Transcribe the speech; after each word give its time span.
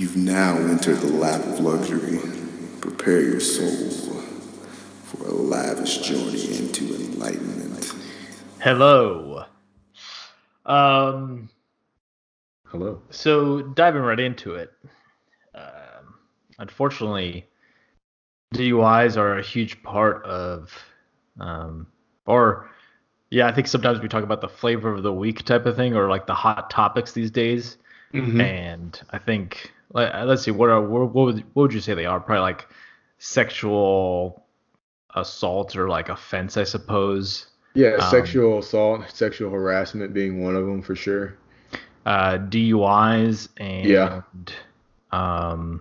You've 0.00 0.16
now 0.16 0.56
entered 0.56 0.96
the 0.96 1.12
lap 1.12 1.42
of 1.42 1.60
luxury. 1.60 2.20
Prepare 2.80 3.20
your 3.20 3.38
soul 3.38 4.22
for 5.04 5.26
a 5.26 5.30
lavish 5.30 5.98
journey 5.98 6.56
into 6.56 6.94
enlightenment. 6.94 7.92
Hello. 8.60 9.44
Um, 10.64 11.50
Hello. 12.64 13.02
so 13.10 13.60
diving 13.60 14.00
right 14.00 14.18
into 14.18 14.54
it. 14.54 14.72
Um, 15.54 16.14
unfortunately, 16.58 17.46
DUIs 18.54 19.18
are 19.18 19.36
a 19.36 19.42
huge 19.42 19.82
part 19.82 20.24
of, 20.24 20.72
um, 21.40 21.86
or 22.24 22.70
yeah, 23.28 23.48
I 23.48 23.52
think 23.52 23.66
sometimes 23.66 24.00
we 24.00 24.08
talk 24.08 24.24
about 24.24 24.40
the 24.40 24.48
flavor 24.48 24.94
of 24.94 25.02
the 25.02 25.12
week 25.12 25.44
type 25.44 25.66
of 25.66 25.76
thing, 25.76 25.94
or 25.94 26.08
like 26.08 26.26
the 26.26 26.32
hot 26.32 26.70
topics 26.70 27.12
these 27.12 27.30
days. 27.30 27.76
Mm-hmm. 28.14 28.40
And 28.40 28.98
I 29.10 29.18
think 29.18 29.70
let, 29.92 30.26
let's 30.26 30.42
see, 30.42 30.50
what 30.50 30.70
are 30.70 30.80
what 30.80 31.12
would 31.14 31.38
what 31.54 31.62
would 31.62 31.72
you 31.74 31.80
say 31.80 31.94
they 31.94 32.06
are? 32.06 32.20
Probably 32.20 32.42
like 32.42 32.66
sexual 33.18 34.44
assault 35.14 35.76
or 35.76 35.88
like 35.88 36.08
offense, 36.08 36.56
I 36.56 36.64
suppose. 36.64 37.46
Yeah, 37.74 37.94
Um, 37.96 38.10
sexual 38.10 38.58
assault, 38.58 39.02
sexual 39.10 39.50
harassment 39.50 40.12
being 40.12 40.42
one 40.42 40.56
of 40.56 40.66
them 40.66 40.82
for 40.82 40.94
sure. 40.96 41.34
uh, 42.06 42.38
DUIs 42.38 43.48
and 43.58 43.86
Yeah. 43.86 44.22
um, 45.12 45.80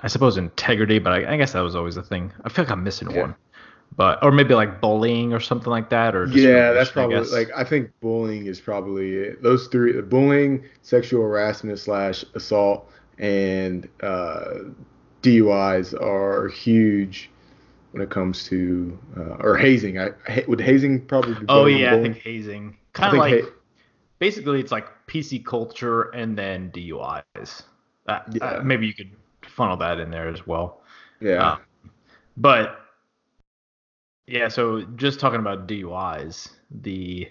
I 0.00 0.08
suppose 0.08 0.36
integrity, 0.36 0.98
but 0.98 1.12
I, 1.12 1.34
I 1.34 1.36
guess 1.36 1.52
that 1.52 1.60
was 1.60 1.76
always 1.76 1.96
a 1.96 2.02
thing. 2.02 2.32
I 2.44 2.48
feel 2.48 2.64
like 2.64 2.72
I'm 2.72 2.82
missing 2.84 3.10
Yeah. 3.10 3.20
one, 3.22 3.34
but 3.96 4.22
or 4.22 4.30
maybe 4.30 4.54
like 4.54 4.80
bullying 4.80 5.32
or 5.32 5.40
something 5.40 5.70
like 5.70 5.90
that, 5.90 6.14
or 6.14 6.26
Yeah, 6.26 6.72
that's 6.72 6.90
probably 6.90 7.20
like 7.20 7.48
I 7.56 7.64
think 7.64 7.90
bullying 8.00 8.46
is 8.46 8.60
probably 8.60 9.14
it. 9.14 9.42
those 9.42 9.66
three: 9.68 10.00
bullying, 10.00 10.64
sexual 10.82 11.22
harassment 11.22 11.78
slash 11.78 12.24
assault, 12.34 12.90
and 13.18 13.88
uh, 14.02 14.44
DUIs 15.22 15.94
are 16.00 16.48
huge 16.48 17.30
when 17.92 18.02
it 18.02 18.10
comes 18.10 18.44
to 18.46 18.98
uh, 19.16 19.36
or 19.40 19.56
hazing. 19.56 19.98
I, 19.98 20.10
would 20.46 20.60
hazing 20.60 21.06
probably. 21.06 21.34
Be 21.34 21.46
oh 21.48 21.66
yeah, 21.66 21.94
I 21.94 22.02
think 22.02 22.18
hazing, 22.18 22.76
kind 22.92 23.12
of 23.12 23.18
like 23.18 23.44
ha- 23.44 23.50
basically 24.18 24.60
it's 24.60 24.72
like 24.72 24.86
PC 25.06 25.44
culture 25.44 26.02
and 26.10 26.38
then 26.38 26.70
DUIs. 26.70 27.62
That, 28.06 28.28
Yeah. 28.32 28.44
uh, 28.44 28.62
maybe 28.62 28.86
you 28.86 28.94
could 28.94 29.10
funnel 29.42 29.76
that 29.78 29.98
in 30.00 30.10
there 30.10 30.28
as 30.28 30.46
well. 30.46 30.80
yeah, 31.20 31.52
Um, 31.52 31.60
but 32.36 32.80
yeah, 34.30 34.46
so 34.46 34.82
just 34.94 35.18
talking 35.18 35.40
about 35.40 35.66
DUIs, 35.66 36.50
the 36.70 37.28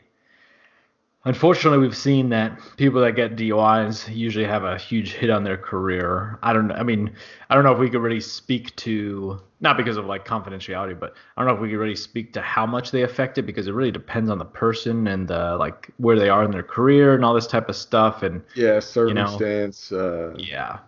unfortunately 1.23 1.79
we've 1.79 1.95
seen 1.95 2.27
that 2.29 2.59
people 2.75 2.99
that 3.01 3.13
get 3.13 3.37
DUIs 3.37 4.13
usually 4.13 4.45
have 4.45 4.65
a 4.65 4.77
huge 4.77 5.13
hit 5.13 5.29
on 5.29 5.45
their 5.45 5.57
career. 5.57 6.37
I 6.43 6.51
don't 6.51 6.71
I 6.73 6.83
mean, 6.83 7.13
I 7.49 7.55
don't 7.55 7.63
know 7.63 7.71
if 7.71 7.79
we 7.79 7.89
could 7.89 8.01
really 8.01 8.19
speak 8.19 8.75
to 8.77 9.39
not 9.61 9.77
because 9.77 9.95
of 9.95 10.07
like 10.07 10.25
confidentiality, 10.25 10.99
but 10.99 11.13
I 11.37 11.41
don't 11.41 11.47
know 11.47 11.55
if 11.55 11.61
we 11.61 11.69
could 11.69 11.77
really 11.77 11.95
speak 11.95 12.33
to 12.33 12.41
how 12.41 12.65
much 12.65 12.91
they 12.91 13.03
affect 13.03 13.37
it 13.37 13.43
because 13.43 13.67
it 13.67 13.73
really 13.73 13.91
depends 13.91 14.29
on 14.29 14.37
the 14.37 14.45
person 14.45 15.07
and 15.07 15.25
the 15.25 15.55
like 15.55 15.89
where 15.97 16.19
they 16.19 16.27
are 16.27 16.43
in 16.43 16.51
their 16.51 16.63
career 16.63 17.15
and 17.15 17.23
all 17.23 17.33
this 17.33 17.47
type 17.47 17.69
of 17.69 17.77
stuff 17.77 18.23
and 18.23 18.43
yeah, 18.55 18.73
know, 18.73 18.79
circumstance. 18.81 19.93
uh, 19.93 20.33
yeah. 20.37 20.79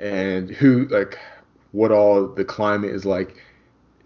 and 0.00 0.48
who 0.48 0.86
like 0.86 1.18
what 1.72 1.92
all 1.92 2.26
the 2.26 2.44
climate 2.44 2.90
is 2.90 3.04
like 3.04 3.42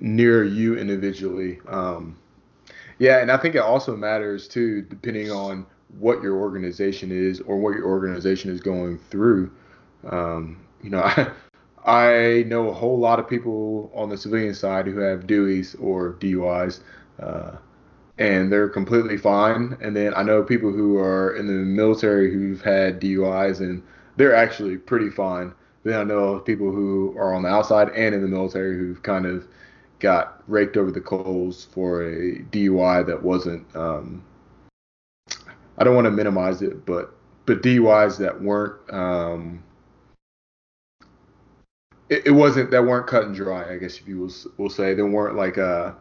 near 0.00 0.44
you 0.44 0.77
individually. 0.77 1.58
Um 1.69 2.16
yeah 2.98 3.19
and 3.19 3.30
i 3.30 3.36
think 3.36 3.55
it 3.55 3.61
also 3.61 3.94
matters 3.94 4.48
too 4.48 4.80
depending 4.80 5.30
on 5.30 5.66
what 5.98 6.22
your 6.22 6.34
organization 6.36 7.12
is 7.12 7.41
or 7.42 7.58
what 7.58 7.75
your 7.77 7.84
organization 7.84 8.50
is 8.50 8.61
going 8.61 8.98
through. 9.11 9.50
Um 10.11 10.58
you 10.83 10.91
know 10.91 11.02
i 11.05 11.30
i 11.84 12.42
know 12.47 12.69
a 12.69 12.72
whole 12.72 12.98
lot 12.98 13.19
of 13.19 13.28
people 13.28 13.91
on 13.94 14.08
the 14.08 14.17
civilian 14.17 14.55
side 14.55 14.86
who 14.86 14.98
have 14.98 15.27
deweys 15.27 15.77
or 15.80 16.11
duis 16.14 16.80
uh 17.20 17.52
and 18.18 18.51
they're 18.51 18.68
completely 18.68 19.18
fine. 19.18 19.77
And 19.80 19.95
then 19.95 20.14
i 20.14 20.23
know 20.23 20.42
people 20.42 20.73
who 20.73 20.98
are 20.98 21.35
in 21.36 21.46
the 21.46 21.52
military 21.52 22.33
who've 22.33 22.62
had 22.62 22.98
duis 23.01 23.61
and 23.61 23.83
they're 24.17 24.35
actually 24.35 24.77
pretty 24.79 25.11
fine. 25.11 25.52
Then 25.85 26.01
I 26.01 26.05
know 26.05 26.40
people 26.40 26.73
who 26.73 27.14
are 27.17 27.35
on 27.35 27.42
the 27.42 27.48
outside 27.48 27.90
and 27.90 28.14
in 28.14 28.23
the 28.23 28.29
military 28.29 28.77
who've 28.77 29.02
kind 29.02 29.27
of 29.27 29.46
got 29.98 30.42
raked 30.46 30.77
over 30.77 30.90
the 30.90 31.01
coals 31.01 31.67
for 31.73 32.02
a 32.02 32.39
DUI 32.51 33.07
that 33.07 33.23
wasn't. 33.23 33.64
Um, 33.74 34.24
I 35.79 35.84
don't 35.84 35.95
want 35.95 36.07
to 36.07 36.11
minimize 36.11 36.62
it, 36.62 36.86
but 36.86 37.14
but 37.46 37.62
DUIs 37.62 38.18
that 38.18 38.40
weren't. 38.40 38.92
Um, 38.92 39.62
it, 42.08 42.27
it 42.27 42.30
wasn't 42.33 42.70
that 42.70 42.83
weren't 42.85 43.06
cut 43.06 43.24
and 43.24 43.35
dry. 43.35 43.73
I 43.73 43.79
guess 43.79 43.98
if 43.98 44.06
you 44.06 44.18
will 44.18 44.33
will 44.56 44.70
say 44.70 44.95
they 44.95 45.02
weren't 45.02 45.36
like. 45.36 45.58
Uh, 45.58 45.92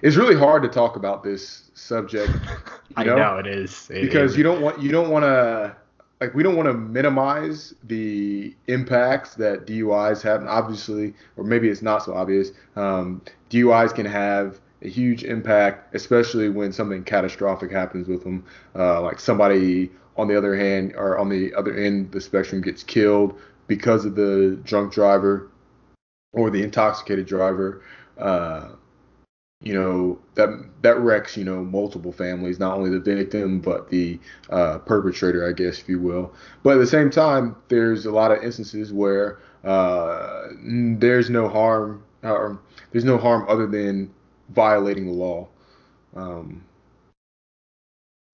it's 0.00 0.16
really 0.16 0.36
hard 0.36 0.62
to 0.62 0.68
talk 0.68 0.96
about 0.96 1.22
this 1.22 1.70
subject. 1.74 2.32
You 2.90 2.94
I 2.96 3.04
know? 3.04 3.16
know 3.16 3.36
it 3.36 3.46
is. 3.46 3.90
It 3.90 4.00
because 4.00 4.32
is. 4.32 4.38
you 4.38 4.42
don't 4.42 4.62
want 4.62 4.80
you 4.80 4.90
don't 4.90 5.10
want 5.10 5.22
to 5.22 5.76
like 6.20 6.34
we 6.34 6.42
don't 6.42 6.56
want 6.56 6.66
to 6.66 6.74
minimize 6.74 7.74
the 7.84 8.54
impacts 8.66 9.34
that 9.36 9.66
DUIs 9.66 10.22
have. 10.22 10.40
And 10.40 10.48
obviously, 10.48 11.14
or 11.36 11.44
maybe 11.44 11.68
it's 11.68 11.82
not 11.82 12.04
so 12.04 12.14
obvious. 12.14 12.50
Um, 12.76 13.22
DUIs 13.50 13.94
can 13.94 14.06
have 14.06 14.60
a 14.82 14.88
huge 14.88 15.24
impact, 15.24 15.94
especially 15.94 16.48
when 16.48 16.72
something 16.72 17.04
catastrophic 17.04 17.70
happens 17.70 18.08
with 18.08 18.24
them. 18.24 18.44
Uh, 18.74 19.00
like 19.02 19.20
somebody 19.20 19.90
on 20.16 20.26
the 20.26 20.36
other 20.36 20.56
hand, 20.56 20.94
or 20.96 21.16
on 21.18 21.28
the 21.28 21.54
other 21.54 21.74
end 21.74 22.06
of 22.06 22.12
the 22.12 22.20
spectrum, 22.20 22.60
gets 22.60 22.82
killed 22.82 23.38
because 23.68 24.04
of 24.04 24.16
the 24.16 24.58
drunk 24.64 24.92
driver 24.92 25.48
or 26.32 26.50
the 26.50 26.62
intoxicated 26.62 27.26
driver. 27.26 27.82
Uh, 28.16 28.70
you 29.60 29.74
know 29.74 30.18
that 30.34 30.48
that 30.82 30.98
wrecks 31.00 31.36
you 31.36 31.44
know 31.44 31.64
multiple 31.64 32.12
families 32.12 32.60
not 32.60 32.76
only 32.78 32.90
the 32.90 33.00
victim 33.00 33.58
but 33.60 33.88
the 33.90 34.18
uh, 34.50 34.78
perpetrator 34.78 35.48
i 35.48 35.52
guess 35.52 35.80
if 35.80 35.88
you 35.88 35.98
will. 36.00 36.32
But 36.62 36.76
at 36.76 36.78
the 36.78 36.86
same 36.86 37.10
time 37.10 37.56
there's 37.68 38.06
a 38.06 38.12
lot 38.12 38.30
of 38.30 38.42
instances 38.42 38.92
where 38.92 39.40
uh, 39.64 40.48
there's 40.62 41.28
no 41.30 41.48
harm 41.48 42.04
or 42.22 42.60
there's 42.92 43.04
no 43.04 43.18
harm 43.18 43.46
other 43.48 43.66
than 43.66 44.12
violating 44.50 45.06
the 45.06 45.12
law. 45.12 45.48
Um, 46.14 46.64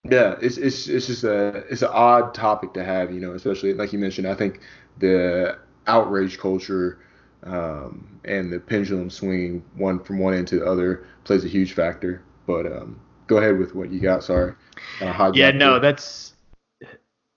yeah 0.09 0.35
it's, 0.41 0.57
it's 0.57 0.87
it's 0.87 1.07
just 1.07 1.23
a 1.23 1.63
it's 1.69 1.81
an 1.81 1.89
odd 1.91 2.33
topic 2.33 2.73
to 2.73 2.83
have 2.83 3.11
you 3.11 3.19
know 3.19 3.33
especially 3.33 3.73
like 3.73 3.91
you 3.91 3.99
mentioned 3.99 4.27
i 4.27 4.35
think 4.35 4.59
the 4.99 5.57
outrage 5.87 6.37
culture 6.37 6.99
um, 7.45 8.19
and 8.25 8.51
the 8.51 8.59
pendulum 8.59 9.09
swinging 9.09 9.63
one 9.75 9.99
from 9.99 10.19
one 10.19 10.33
end 10.33 10.47
to 10.49 10.59
the 10.59 10.65
other 10.65 11.05
plays 11.23 11.45
a 11.45 11.47
huge 11.47 11.73
factor. 11.73 12.21
But 12.47 12.65
um, 12.65 12.99
go 13.27 13.37
ahead 13.37 13.57
with 13.57 13.75
what 13.75 13.91
you 13.91 13.99
got. 13.99 14.23
Sorry. 14.23 14.53
Kinda 14.99 15.31
Yeah, 15.33 15.51
no, 15.51 15.75
it. 15.75 15.81
that's 15.81 16.33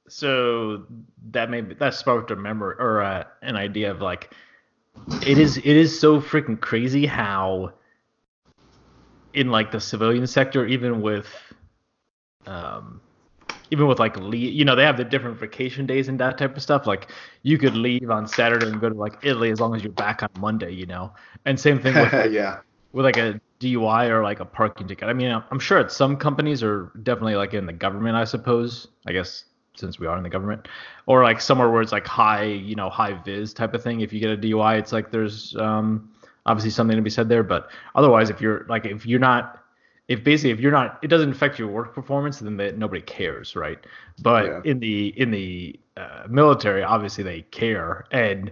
so 0.09 0.85
that 1.31 1.51
made 1.51 1.79
that 1.79 1.95
sparked 1.95 2.31
a 2.31 2.37
memory 2.37 2.77
or 2.79 3.03
uh, 3.03 3.25
an 3.43 3.57
idea 3.57 3.91
of 3.91 4.01
like 4.01 4.35
it 5.27 5.39
is 5.39 5.59
it 5.59 5.65
is 5.67 5.99
so 5.99 6.21
freaking 6.21 6.59
crazy 6.59 7.07
how 7.07 7.73
in 9.35 9.51
like 9.51 9.71
the 9.71 9.81
civilian 9.81 10.27
sector 10.27 10.67
even 10.67 11.03
with 11.03 11.29
um 12.47 13.01
even 13.71 13.87
with 13.87 13.99
like 13.99 14.17
leave 14.17 14.53
you 14.53 14.65
know 14.65 14.75
they 14.75 14.85
have 14.85 14.97
the 14.97 15.05
different 15.05 15.39
vacation 15.39 15.87
days 15.87 16.09
and 16.09 16.19
that 16.19 16.39
type 16.39 16.57
of 16.57 16.63
stuff 16.63 16.87
like 16.87 17.11
you 17.43 17.59
could 17.59 17.75
leave 17.75 18.11
on 18.11 18.27
saturday 18.27 18.67
and 18.67 18.81
go 18.81 18.89
to 18.89 18.95
like 18.95 19.19
italy 19.23 19.51
as 19.51 19.61
long 19.61 19.75
as 19.75 19.83
you're 19.83 19.93
back 19.93 20.23
on 20.23 20.29
monday 20.39 20.73
you 20.73 20.87
know 20.87 21.13
and 21.45 21.59
same 21.59 21.81
thing 21.81 21.95
with 21.95 22.13
yeah. 22.33 22.61
with 22.93 23.05
like 23.05 23.17
a 23.17 23.41
DUI 23.61 24.09
or 24.09 24.23
like 24.23 24.41
a 24.41 24.45
parking 24.45 24.87
ticket. 24.87 25.09
I 25.09 25.13
mean, 25.13 25.31
I'm 25.51 25.59
sure 25.59 25.79
at 25.79 25.91
some 25.91 26.17
companies 26.17 26.63
or 26.63 26.93
definitely 27.03 27.37
like 27.37 27.55
in 27.55 27.67
the 27.67 27.73
government, 27.73 28.17
I 28.17 28.25
suppose. 28.25 28.89
I 29.07 29.13
guess 29.13 29.45
since 29.75 29.99
we 29.99 30.07
are 30.07 30.17
in 30.17 30.23
the 30.23 30.29
government, 30.29 30.69
or 31.07 31.23
like 31.23 31.41
somewhere 31.41 31.71
where 31.71 31.83
it's 31.83 31.93
like 31.93 32.07
high, 32.07 32.45
you 32.45 32.75
know, 32.75 32.91
high 32.91 33.15
vis 33.23 33.53
type 33.53 33.75
of 33.75 33.83
thing. 33.83 34.01
If 34.01 34.13
you 34.13 34.21
get 34.21 34.31
a 34.31 34.37
DUI, 34.37 34.79
it's 34.79 34.93
like 34.93 35.11
there's 35.11 35.57
um 35.57 36.11
obviously 36.47 36.71
something 36.71 36.97
to 36.97 37.03
be 37.03 37.11
said 37.11 37.29
there. 37.29 37.43
But 37.43 37.71
otherwise, 37.95 38.31
if 38.31 38.41
you're 38.41 38.65
like 38.69 38.87
if 38.87 39.07
you're 39.07 39.21
not 39.21 39.58
if 40.09 40.25
basically 40.25 40.51
if 40.51 40.59
you're 40.61 40.73
not 40.73 40.99
it 41.03 41.09
doesn't 41.09 41.31
affect 41.31 41.59
your 41.59 41.69
work 41.69 41.95
performance 41.95 42.39
then 42.39 42.57
they, 42.57 42.73
nobody 42.73 43.03
cares 43.03 43.55
right 43.55 43.79
but 44.23 44.47
Yeah. 44.47 44.61
in 44.65 44.81
the 44.81 45.09
in 45.21 45.31
the 45.31 45.79
uh, 45.97 46.25
military 46.29 46.83
obviously 46.83 47.23
they 47.25 47.43
care 47.43 48.05
and 48.11 48.51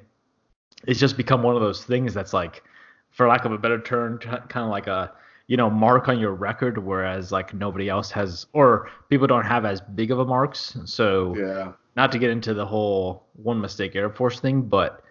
it's 0.86 1.00
just 1.00 1.16
become 1.16 1.42
one 1.42 1.54
of 1.56 1.62
those 1.62 1.84
things 1.84 2.12
that's 2.14 2.32
like 2.32 2.62
for 3.10 3.26
lack 3.26 3.44
of 3.44 3.52
a 3.52 3.58
better 3.58 3.80
term 3.80 4.18
kind 4.18 4.48
of 4.56 4.68
like 4.68 4.86
a 4.86 5.12
you 5.46 5.56
know 5.56 5.70
mark 5.70 6.08
on 6.08 6.18
your 6.18 6.34
record 6.34 6.76
whereas 6.78 7.32
like 7.32 7.54
nobody 7.54 7.88
else 7.88 8.10
has 8.10 8.46
or 8.52 8.90
people 9.08 9.26
don't 9.26 9.46
have 9.46 9.64
as 9.64 9.80
big 9.80 10.10
of 10.10 10.18
a 10.18 10.24
marks 10.24 10.76
so 10.84 11.34
Yeah. 11.36 11.72
not 11.96 12.12
to 12.12 12.18
get 12.18 12.30
into 12.30 12.52
the 12.52 12.66
whole 12.66 13.24
one 13.34 13.60
mistake 13.60 13.96
air 13.96 14.10
force 14.10 14.40
thing 14.40 14.62
but 14.62 15.02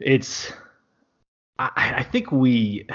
it's 0.00 0.52
i 1.58 1.70
i 1.98 2.02
think 2.02 2.32
we 2.32 2.86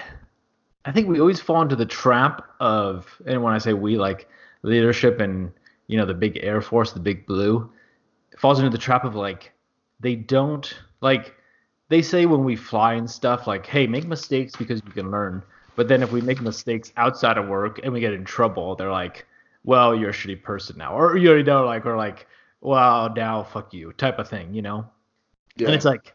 i 0.85 0.91
think 0.91 1.07
we 1.07 1.19
always 1.19 1.39
fall 1.39 1.61
into 1.61 1.75
the 1.75 1.85
trap 1.85 2.43
of 2.59 3.07
and 3.25 3.41
when 3.41 3.53
i 3.53 3.57
say 3.57 3.73
we 3.73 3.97
like 3.97 4.27
leadership 4.63 5.19
and 5.19 5.51
you 5.87 5.97
know 5.97 6.05
the 6.05 6.13
big 6.13 6.39
air 6.41 6.61
force 6.61 6.91
the 6.91 6.99
big 6.99 7.25
blue 7.25 7.69
falls 8.37 8.59
into 8.59 8.69
the 8.69 8.77
trap 8.77 9.03
of 9.03 9.15
like 9.15 9.51
they 9.99 10.15
don't 10.15 10.75
like 11.01 11.35
they 11.89 12.01
say 12.01 12.25
when 12.25 12.43
we 12.43 12.55
fly 12.55 12.93
and 12.93 13.09
stuff 13.09 13.47
like 13.47 13.65
hey 13.65 13.85
make 13.87 14.07
mistakes 14.07 14.55
because 14.55 14.81
you 14.85 14.91
can 14.91 15.11
learn 15.11 15.43
but 15.75 15.87
then 15.87 16.01
if 16.03 16.11
we 16.11 16.21
make 16.21 16.41
mistakes 16.41 16.91
outside 16.97 17.37
of 17.37 17.47
work 17.47 17.79
and 17.83 17.91
we 17.91 17.99
get 17.99 18.13
in 18.13 18.23
trouble 18.23 18.75
they're 18.75 18.91
like 18.91 19.25
well 19.63 19.95
you're 19.95 20.09
a 20.09 20.13
shitty 20.13 20.41
person 20.41 20.77
now 20.77 20.93
or 20.97 21.17
you 21.17 21.43
know 21.43 21.65
like 21.65 21.85
or 21.85 21.97
like 21.97 22.27
well 22.61 23.11
now 23.15 23.43
fuck 23.43 23.73
you 23.73 23.91
type 23.93 24.19
of 24.19 24.27
thing 24.27 24.53
you 24.53 24.61
know 24.61 24.85
Yeah. 25.57 25.67
and 25.67 25.75
it's 25.75 25.85
like 25.85 26.13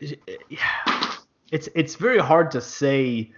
yeah, 0.00 1.12
it's 1.52 1.68
it's 1.74 1.94
very 1.94 2.18
hard 2.18 2.50
to 2.52 2.60
say 2.60 3.32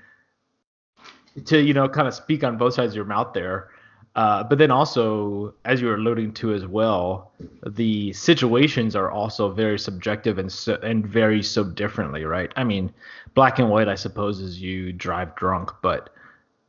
to 1.44 1.60
you 1.60 1.74
know 1.74 1.88
kind 1.88 2.08
of 2.08 2.14
speak 2.14 2.44
on 2.44 2.56
both 2.56 2.74
sides 2.74 2.92
of 2.92 2.96
your 2.96 3.04
mouth 3.04 3.32
there. 3.32 3.70
Uh, 4.16 4.44
but 4.44 4.58
then 4.58 4.70
also 4.70 5.52
as 5.64 5.80
you 5.80 5.88
were 5.88 5.96
alluding 5.96 6.32
to 6.32 6.54
as 6.54 6.64
well 6.64 7.32
the 7.66 8.12
situations 8.12 8.94
are 8.94 9.10
also 9.10 9.50
very 9.50 9.76
subjective 9.76 10.38
and 10.38 10.52
so, 10.52 10.78
and 10.84 11.04
vary 11.04 11.42
so 11.42 11.64
differently 11.64 12.24
right? 12.24 12.52
I 12.54 12.62
mean 12.62 12.92
black 13.34 13.58
and 13.58 13.68
white 13.68 13.88
i 13.88 13.96
suppose 13.96 14.38
is 14.38 14.60
you 14.60 14.92
drive 14.92 15.34
drunk 15.34 15.72
but 15.82 16.10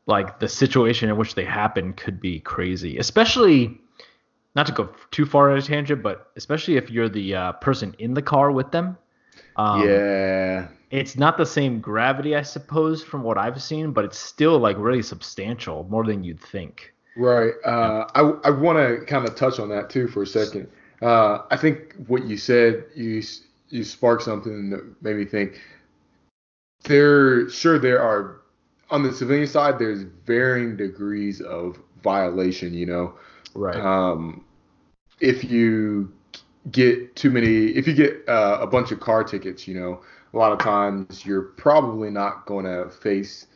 like 0.08 0.40
the 0.40 0.48
situation 0.48 1.08
in 1.08 1.18
which 1.18 1.36
they 1.36 1.46
happen 1.46 1.94
could 1.94 2.20
be 2.20 2.40
crazy 2.40 2.98
especially 2.98 3.80
not 4.56 4.66
to 4.66 4.72
go 4.72 4.90
too 5.12 5.26
far 5.26 5.52
on 5.52 5.58
a 5.58 5.62
tangent 5.62 6.02
but 6.02 6.32
especially 6.36 6.78
if 6.78 6.90
you're 6.90 7.10
the 7.10 7.36
uh, 7.36 7.52
person 7.54 7.96
in 8.00 8.14
the 8.14 8.22
car 8.22 8.52
with 8.52 8.72
them. 8.72 8.98
Um, 9.58 9.88
yeah. 9.88 10.68
It's 10.92 11.18
not 11.18 11.38
the 11.38 11.46
same 11.46 11.80
gravity, 11.80 12.36
I 12.36 12.42
suppose, 12.42 13.04
from 13.04 13.24
what 13.24 13.38
I've 13.38 13.62
seen, 13.62 13.92
but 13.92 14.06
it's 14.06 14.18
still 14.18 14.60
like 14.60 14.78
really 14.78 15.02
substantial, 15.02 15.86
more 15.90 16.06
than 16.06 16.24
you'd 16.24 16.40
think. 16.40 16.94
Right. 17.18 17.54
Uh, 17.64 18.08
I 18.14 18.22
I 18.48 18.50
want 18.50 18.78
to 18.78 19.06
kind 19.06 19.28
of 19.28 19.36
touch 19.36 19.60
on 19.60 19.70
that 19.70 19.90
too 19.90 20.08
for 20.08 20.24
a 20.24 20.28
second. 20.28 20.68
Uh, 21.02 21.40
I 21.50 21.58
think 21.58 21.96
what 22.08 22.26
you 22.26 22.38
said 22.38 22.86
you 22.96 23.22
you 23.70 23.84
sparked 23.84 24.24
something 24.24 24.70
that 24.70 25.02
made 25.02 25.16
me 25.16 25.26
think. 25.26 25.62
There, 26.84 27.50
sure, 27.50 27.80
there 27.80 28.02
are 28.02 28.42
on 28.92 29.02
the 29.02 29.12
civilian 29.12 29.48
side. 29.48 29.80
There's 29.80 30.04
varying 30.26 30.78
degrees 30.78 31.42
of 31.42 31.80
violation. 32.04 32.74
You 32.74 32.86
know, 32.86 33.14
Right. 33.56 33.76
um, 33.78 34.44
if 35.20 35.44
you 35.44 36.12
get 36.72 37.16
too 37.16 37.30
many, 37.30 37.68
if 37.68 37.88
you 37.88 37.94
get 37.94 38.28
uh, 38.28 38.60
a 38.62 38.68
bunch 38.68 38.92
of 38.92 39.00
car 39.00 39.24
tickets, 39.24 39.68
you 39.68 39.80
know, 39.80 40.02
a 40.34 40.38
lot 40.38 40.52
of 40.52 40.60
times 40.60 41.26
you're 41.26 41.42
probably 41.42 42.10
not 42.10 42.46
going 42.46 42.66
to 42.66 42.90
face 42.90 43.48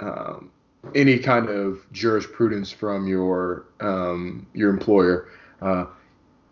um, 0.00 0.50
any 0.94 1.18
kind 1.18 1.48
of 1.48 1.80
jurisprudence 1.92 2.70
from 2.70 3.06
your 3.06 3.66
um, 3.80 4.46
your 4.54 4.70
employer. 4.70 5.28
Uh, 5.60 5.86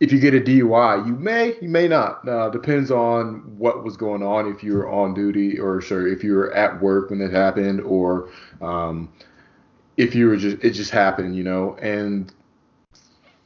if 0.01 0.13
you 0.13 0.19
get 0.19 0.35
a 0.35 0.41
DUI, 0.41 1.07
you 1.07 1.13
may, 1.15 1.55
you 1.61 1.69
may 1.69 1.87
not. 1.87 2.27
Uh, 2.27 2.49
depends 2.49 2.91
on 2.91 3.59
what 3.59 3.85
was 3.85 3.99
going 3.99 4.23
on. 4.23 4.51
If 4.51 4.65
you 4.65 4.75
were 4.75 4.89
on 4.89 5.13
duty, 5.13 5.59
or 5.59 5.83
sorry, 5.83 6.13
if 6.13 6.25
you 6.25 6.35
were 6.35 6.53
at 6.55 6.81
work 6.81 7.11
when 7.11 7.21
it 7.21 7.31
happened, 7.31 7.83
or 7.83 8.31
um, 8.63 9.13
if 9.99 10.15
you 10.15 10.29
were 10.29 10.37
just 10.37 10.65
it 10.65 10.71
just 10.71 10.91
happened, 10.91 11.37
you 11.37 11.45
know. 11.45 11.77
And 11.83 12.33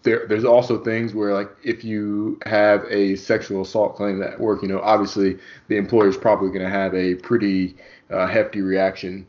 there, 0.04 0.26
there's 0.28 0.44
also 0.44 0.78
things 0.84 1.14
where 1.14 1.32
like 1.34 1.50
if 1.64 1.82
you 1.82 2.38
have 2.46 2.84
a 2.88 3.16
sexual 3.16 3.62
assault 3.62 3.96
claim 3.96 4.22
at 4.22 4.38
work, 4.38 4.62
you 4.62 4.68
know, 4.68 4.80
obviously 4.80 5.38
the 5.68 5.76
employer 5.76 6.08
is 6.08 6.16
probably 6.16 6.48
going 6.48 6.62
to 6.62 6.70
have 6.70 6.94
a 6.94 7.16
pretty 7.16 7.74
uh, 8.10 8.26
hefty 8.26 8.60
reaction. 8.60 9.26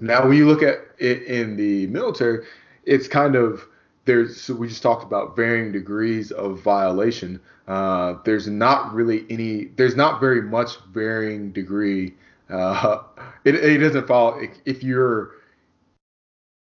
Now, 0.00 0.26
when 0.26 0.36
you 0.36 0.46
look 0.46 0.62
at 0.62 0.78
it 0.98 1.22
in 1.22 1.56
the 1.56 1.86
military, 1.86 2.44
it's 2.84 3.06
kind 3.06 3.36
of 3.36 3.66
there's 4.04 4.40
so 4.40 4.54
we 4.54 4.68
just 4.68 4.82
talked 4.82 5.04
about 5.04 5.36
varying 5.36 5.70
degrees 5.72 6.32
of 6.32 6.60
violation. 6.60 7.40
Uh, 7.68 8.14
there's 8.24 8.48
not 8.48 8.92
really 8.92 9.24
any. 9.30 9.66
There's 9.76 9.94
not 9.94 10.20
very 10.20 10.42
much 10.42 10.78
varying 10.90 11.52
degree. 11.52 12.14
Uh, 12.48 13.02
it, 13.44 13.54
it 13.54 13.78
doesn't 13.78 14.08
follow 14.08 14.42
if 14.64 14.82
you're 14.82 15.32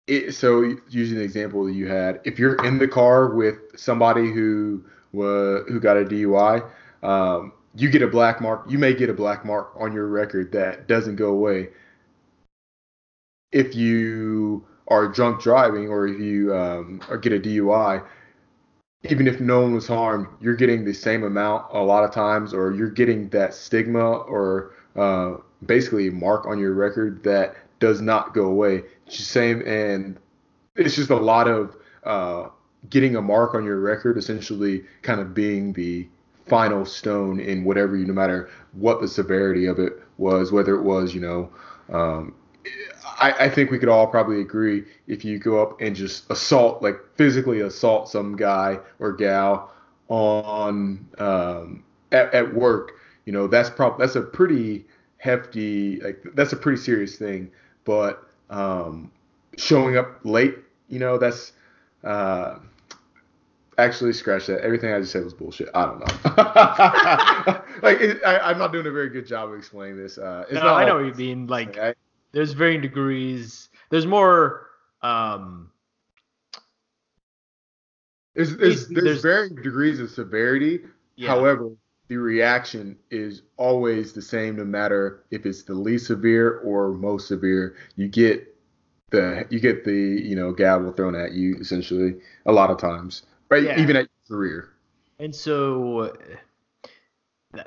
it, 0.07 0.35
so 0.35 0.77
using 0.89 1.19
the 1.19 1.25
example 1.25 1.65
that 1.65 1.73
you 1.73 1.89
had, 1.89 2.21
if 2.25 2.39
you're 2.39 2.63
in 2.65 2.79
the 2.79 2.89
car 2.89 3.35
with 3.35 3.57
somebody 3.77 4.33
who 4.33 4.85
who 5.13 5.79
got 5.81 5.97
a 5.97 6.05
DUI, 6.05 6.67
um, 7.03 7.53
you 7.75 7.91
get 7.91 8.03
a 8.03 8.07
black 8.07 8.41
mark. 8.41 8.65
You 8.69 8.79
may 8.79 8.95
get 8.95 9.11
a 9.11 9.15
black 9.15 9.45
mark 9.45 9.73
on 9.79 9.93
your 9.93 10.09
record 10.09 10.53
that 10.53 10.89
doesn't 10.89 11.17
go 11.17 11.31
away. 11.31 11.69
If 13.53 13.75
you 13.75 14.67
are 14.89 15.09
drunk 15.09 15.43
driving 15.43 15.89
or 15.89 16.07
if 16.07 16.19
you 16.19 16.55
um, 16.55 17.01
or 17.09 17.19
get 17.19 17.33
a 17.33 17.39
DUI, 17.39 18.05
even 19.05 19.27
if 19.27 19.41
no 19.41 19.61
one 19.61 19.75
was 19.75 19.87
harmed, 19.87 20.27
you're 20.41 20.57
getting 20.57 20.85
the 20.85 20.95
same 20.95 21.25
amount 21.25 21.67
a 21.73 21.83
lot 21.83 22.05
of 22.05 22.13
times, 22.13 22.55
or 22.55 22.73
you're 22.73 22.91
getting 22.91 23.29
that 23.31 23.55
stigma 23.55 24.11
or 24.11 24.73
uh, 24.97 25.35
basically 25.67 26.11
mark 26.11 26.47
on 26.47 26.59
your 26.59 26.73
record 26.73 27.23
that 27.25 27.57
does 27.83 28.01
not 28.01 28.33
go 28.33 28.45
away. 28.45 28.85
It's 29.09 29.19
the 29.19 29.25
same, 29.25 29.61
and 29.67 30.17
it's 30.77 30.95
just 30.95 31.11
a 31.11 31.17
lot 31.17 31.49
of 31.49 31.77
uh, 32.05 32.49
getting 32.89 33.17
a 33.17 33.21
mark 33.21 33.57
on 33.57 33.65
your 33.65 33.81
record, 33.81 34.17
essentially, 34.17 34.85
kind 35.03 35.21
of 35.21 35.35
being 35.35 35.73
the 35.73 36.07
final 36.47 36.85
stone 36.85 37.41
in 37.41 37.65
whatever 37.65 37.97
you, 37.97 38.07
no 38.07 38.15
matter 38.15 38.49
what 38.75 39.01
the 39.01 39.09
severity 39.09 39.67
of 39.67 39.81
it 39.81 40.01
was, 40.17 40.53
whether 40.53 40.77
it 40.77 40.83
was, 40.83 41.13
you 41.13 41.21
know, 41.21 41.51
um, 41.93 42.33
I, 43.19 43.33
I 43.41 43.49
think 43.49 43.73
we 43.73 43.81
could 43.81 43.89
all 43.89 44.07
probably 44.07 44.41
agree 44.41 44.85
if 45.09 45.25
you 45.25 45.41
go 45.41 45.61
up 45.61 45.81
and 45.81 45.97
just 45.97 46.31
assault, 46.31 46.83
like 46.83 47.01
physically 47.17 47.61
assault 47.61 48.09
some 48.09 48.37
guy 48.37 48.79
or 49.01 49.13
gal 49.13 49.73
on 50.09 51.05
um, 51.19 51.83
at, 52.13 52.33
at 52.33 52.55
work, 52.55 52.93
you 53.27 53.33
know, 53.33 53.49
that's 53.49 53.71
probably 53.71 54.07
that's 54.07 54.17
a 54.17 54.23
pretty 54.23 54.85
hefty, 55.19 56.01
like 56.01 56.23
that's 56.35 56.53
a 56.53 56.57
pretty 56.57 56.81
serious 56.81 57.17
thing. 57.17 57.51
But 57.85 58.27
um, 58.51 59.11
showing 59.57 59.97
up 59.97 60.21
late, 60.25 60.57
you 60.89 60.99
know, 60.99 61.19
that's 61.19 61.53
uh, 62.05 62.59
actually 63.79 64.13
scratch 64.13 64.47
that. 64.47 64.61
Everything 64.61 64.93
I 64.93 65.01
just 65.01 65.13
said 65.13 65.25
was 65.25 65.35
bullshit. 65.35 65.69
I 65.75 65.85
don't 65.87 66.01
know. 66.01 66.07
like 67.83 68.01
it, 68.01 68.21
I, 68.25 68.39
I'm 68.39 68.59
not 68.59 68.73
doing 68.73 68.87
a 68.87 68.91
very 68.93 69.09
good 69.09 69.27
job 69.27 69.51
of 69.51 69.57
explaining 69.59 69.97
this. 69.97 70.19
Uh, 70.19 70.45
no, 70.53 70.75
I 70.75 70.85
know 70.85 70.97
what 70.97 71.07
you 71.07 71.15
mean. 71.15 71.47
Like, 71.47 71.79
I- 71.79 71.95
there's 72.33 72.53
varying 72.53 72.81
degrees. 72.81 73.69
There's 73.91 74.07
more. 74.07 74.69
Um, 75.03 75.71
There's 78.35 78.57
there's, 78.57 78.89
there's 78.89 79.05
there's- 79.05 79.23
varying 79.23 79.55
degrees 79.57 80.01
of 80.01 80.11
severity. 80.11 80.81
yeah. 81.17 81.29
However, 81.29 81.73
the 82.13 82.19
reaction 82.19 82.95
is 83.11 83.41
always 83.57 84.13
the 84.13 84.21
same, 84.21 84.57
no 84.57 84.67
matter 84.67 85.25
if 85.31 85.47
it's 85.47 85.63
the 85.63 85.73
least 85.73 86.09
severe 86.09 86.59
or 86.59 86.93
most 86.93 87.27
severe. 87.27 87.75
You 87.97 88.07
get 88.07 88.55
the 89.09 89.47
you 89.49 89.61
get 89.61 89.87
the 89.87 89.95
you 89.95 90.37
know 90.37 90.53
gavel 90.53 90.93
thrown 90.93 91.15
at 91.15 91.33
you 91.33 91.57
essentially 91.59 92.17
a 92.45 92.53
lot 92.53 92.69
of 92.69 92.77
times, 92.77 93.23
right? 93.49 93.63
Yeah. 93.63 93.81
Even 93.81 93.97
at 93.97 94.09
your 94.29 94.37
career. 94.37 94.73
And 95.21 95.35
so 95.35 96.15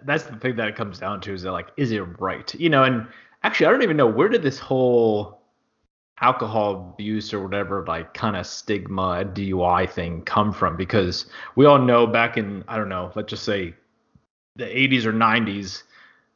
that's 0.03 0.25
the 0.25 0.35
thing 0.35 0.57
that 0.57 0.67
it 0.67 0.75
comes 0.75 0.99
down 0.99 1.21
to 1.21 1.33
is 1.33 1.41
that 1.41 1.51
like, 1.51 1.69
is 1.75 1.91
it 1.91 2.01
right? 2.19 2.53
You 2.53 2.69
know, 2.69 2.83
and 2.83 3.07
actually, 3.41 3.65
I 3.65 3.71
don't 3.71 3.81
even 3.81 3.97
know 3.97 4.05
where 4.05 4.29
did 4.29 4.43
this 4.43 4.59
whole 4.59 5.41
alcohol 6.21 6.93
abuse 6.93 7.33
or 7.33 7.41
whatever 7.41 7.83
like 7.87 8.13
kind 8.13 8.35
of 8.35 8.45
stigma 8.45 9.25
DUI 9.25 9.89
thing 9.89 10.21
come 10.21 10.53
from 10.53 10.77
because 10.77 11.25
we 11.55 11.65
all 11.65 11.79
know 11.79 12.05
back 12.05 12.37
in 12.37 12.63
I 12.67 12.77
don't 12.77 12.89
know, 12.89 13.11
let's 13.15 13.31
just 13.31 13.43
say 13.43 13.73
the 14.55 14.77
80s 14.77 15.05
or 15.05 15.13
90s, 15.13 15.83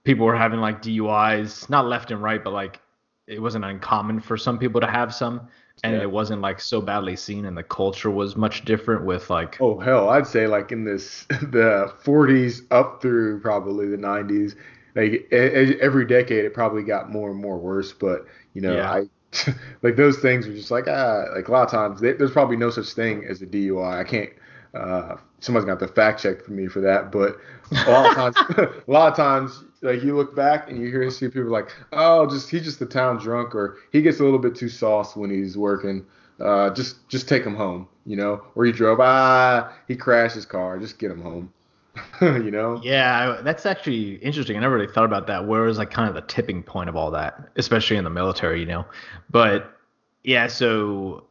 people 0.03 0.25
were 0.25 0.35
having 0.35 0.59
like 0.59 0.81
DUIs, 0.81 1.69
not 1.69 1.85
left 1.87 2.11
and 2.11 2.21
right, 2.21 2.43
but 2.43 2.51
like 2.53 2.81
it 3.27 3.41
wasn't 3.41 3.65
uncommon 3.65 4.19
for 4.19 4.37
some 4.37 4.57
people 4.59 4.81
to 4.81 4.87
have 4.87 5.13
some, 5.13 5.47
and 5.83 5.95
Yeah. 5.95 6.01
it 6.01 6.09
wasn't 6.11 6.41
like 6.41 6.59
so 6.59 6.81
badly 6.81 7.15
seen, 7.15 7.45
and 7.45 7.57
the 7.57 7.63
culture 7.63 8.09
was 8.11 8.35
much 8.35 8.65
different 8.65 9.05
with 9.05 9.29
like 9.29 9.61
Oh 9.61 9.77
hell, 9.79 10.09
I'd 10.09 10.27
say 10.27 10.47
like 10.47 10.71
in 10.71 10.85
this 10.85 11.25
the 11.29 11.93
40s 12.03 12.61
up 12.71 13.01
through 13.01 13.41
probably 13.41 13.87
the 13.87 13.97
90s. 13.97 14.55
Like 14.95 15.27
every 15.31 16.05
decade, 16.05 16.45
it 16.45 16.53
probably 16.53 16.83
got 16.83 17.11
more 17.11 17.29
and 17.29 17.39
more 17.39 17.57
worse. 17.57 17.93
But 17.93 18.25
you 18.53 18.61
know, 18.61 18.79
Yeah. 18.79 18.83
I 18.83 19.03
like 19.81 19.95
those 19.95 20.19
things 20.19 20.47
are 20.47 20.53
just 20.55 20.71
like 20.71 20.87
ah, 20.87 21.25
like 21.35 21.47
a 21.47 21.51
lot 21.51 21.63
of 21.65 21.71
times 21.71 22.01
there- 22.01 22.15
there's 22.17 22.31
probably 22.31 22.57
no 22.57 22.69
such 22.69 22.93
thing 22.93 23.25
as 23.25 23.41
a 23.41 23.45
DUI. 23.45 23.99
I 23.99 24.03
can't. 24.03 24.29
Uh, 24.73 25.17
somebody's 25.39 25.65
got 25.65 25.79
to 25.79 25.87
fact 25.87 26.21
check 26.21 26.43
for 26.43 26.51
me 26.51 26.67
for 26.67 26.81
that. 26.81 27.11
But 27.11 27.37
a 27.71 27.91
lot 27.91 28.09
of 28.09 28.15
times, 28.15 28.35
a 28.87 28.91
lot 28.91 29.11
of 29.11 29.15
times, 29.15 29.63
like 29.81 30.03
you 30.03 30.15
look 30.15 30.35
back 30.35 30.69
and 30.69 30.79
you 30.79 30.89
hear 30.89 31.09
see 31.09 31.27
people 31.27 31.49
like, 31.49 31.69
oh, 31.93 32.27
just 32.29 32.49
he's 32.49 32.63
just 32.63 32.79
the 32.79 32.85
town 32.85 33.17
drunk, 33.17 33.55
or 33.55 33.77
he 33.91 34.01
gets 34.01 34.19
a 34.19 34.23
little 34.23 34.39
bit 34.39 34.55
too 34.55 34.69
sauce 34.69 35.15
when 35.15 35.29
he's 35.29 35.57
working. 35.57 36.05
Uh, 36.39 36.73
just 36.73 37.07
just 37.09 37.27
take 37.27 37.43
him 37.43 37.55
home, 37.55 37.87
you 38.05 38.15
know. 38.15 38.41
Or 38.55 38.65
he 38.65 38.71
drove, 38.71 38.99
ah, 38.99 39.73
he 39.87 39.95
crashed 39.95 40.35
his 40.35 40.45
car, 40.45 40.79
just 40.79 40.97
get 40.97 41.11
him 41.11 41.21
home, 41.21 41.53
you 42.21 42.51
know. 42.51 42.79
Yeah, 42.83 43.41
that's 43.43 43.65
actually 43.65 44.15
interesting. 44.15 44.55
I 44.55 44.61
never 44.61 44.75
really 44.75 44.91
thought 44.91 45.05
about 45.05 45.27
that. 45.27 45.47
Where 45.47 45.63
was 45.63 45.77
like 45.77 45.91
kind 45.91 46.07
of 46.07 46.15
the 46.15 46.21
tipping 46.21 46.63
point 46.63 46.89
of 46.89 46.95
all 46.95 47.11
that, 47.11 47.49
especially 47.57 47.97
in 47.97 48.03
the 48.03 48.09
military, 48.09 48.61
you 48.61 48.65
know? 48.65 48.85
But 49.29 49.77
yeah, 50.23 50.47
so 50.47 51.25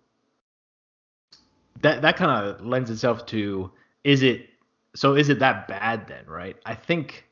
that 1.81 2.03
that 2.03 2.17
kind 2.17 2.31
of 2.31 2.65
lends 2.65 2.91
itself 2.91 3.25
to 3.27 3.71
is 4.09 4.23
it 4.23 4.49
so 4.95 5.15
is 5.15 5.29
it 5.29 5.39
that 5.39 5.69
bad 5.69 6.09
then, 6.09 6.25
right? 6.27 6.57
I 6.65 6.75
think 6.75 7.27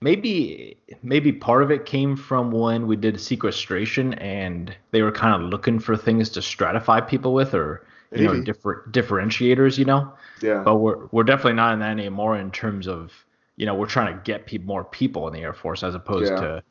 maybe 0.00 0.76
maybe 1.02 1.32
part 1.32 1.64
of 1.64 1.72
it 1.72 1.84
came 1.84 2.16
from 2.16 2.52
when 2.52 2.86
we 2.86 2.94
did 2.94 3.20
sequestration 3.20 4.14
and 4.14 4.74
they 4.92 5.02
were 5.02 5.10
kind 5.10 5.34
of 5.34 5.50
looking 5.50 5.80
for 5.80 5.96
things 5.96 6.30
to 6.30 6.40
stratify 6.40 7.06
people 7.06 7.34
with 7.34 7.52
or 7.52 7.84
you 8.14 8.24
know 8.26 8.40
different 8.42 8.92
differentiators, 8.92 9.76
you 9.76 9.84
know. 9.84 10.12
Yeah. 10.40 10.62
But 10.64 10.76
we're 10.76 11.06
we're 11.06 11.24
definitely 11.24 11.54
not 11.54 11.72
in 11.72 11.80
that 11.80 11.90
anymore 11.90 12.38
in 12.38 12.52
terms 12.52 12.86
of 12.86 13.12
you 13.56 13.66
know 13.66 13.74
we're 13.74 13.86
trying 13.86 14.16
to 14.16 14.22
get 14.22 14.46
people 14.46 14.68
more 14.68 14.84
people 14.84 15.26
in 15.26 15.34
the 15.34 15.40
Air 15.40 15.52
Force 15.52 15.82
as 15.82 15.96
opposed 15.96 16.30
Yeah. 16.30 16.40
to 16.40 16.62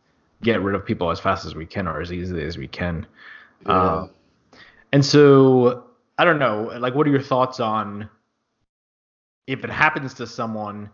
get 0.41 0.61
rid 0.61 0.73
of 0.73 0.85
people 0.85 1.11
as 1.11 1.19
fast 1.19 1.45
as 1.45 1.53
we 1.53 1.65
can 1.65 1.85
or 1.85 1.99
as 1.99 2.13
easily 2.13 2.45
as 2.45 2.57
we 2.57 2.69
can. 2.69 3.05
Yeah. 3.65 3.73
Um, 3.73 4.09
and 4.93 5.05
so 5.05 5.83
I 6.17 6.23
don't 6.23 6.39
know, 6.39 6.71
like 6.79 6.95
what 6.95 7.05
are 7.07 7.11
your 7.11 7.21
thoughts 7.21 7.59
on 7.59 8.09
if 9.49 9.63
it 9.63 9.71
happens 9.71 10.13
to 10.13 10.27
someone, 10.27 10.91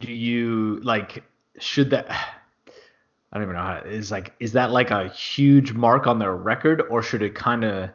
do 0.00 0.10
you 0.10 0.80
like 0.82 1.22
should 1.58 1.90
that 1.90 2.10
I 2.10 3.36
don't 3.36 3.42
even 3.42 3.54
know 3.54 3.62
how 3.62 3.82
is 3.84 4.10
like 4.10 4.32
is 4.40 4.52
that 4.52 4.70
like 4.70 4.90
a 4.90 5.08
huge 5.10 5.74
mark 5.74 6.06
on 6.06 6.18
their 6.18 6.34
record 6.34 6.82
or 6.88 7.02
should 7.02 7.20
it 7.22 7.34
kind 7.34 7.62
of 7.62 7.90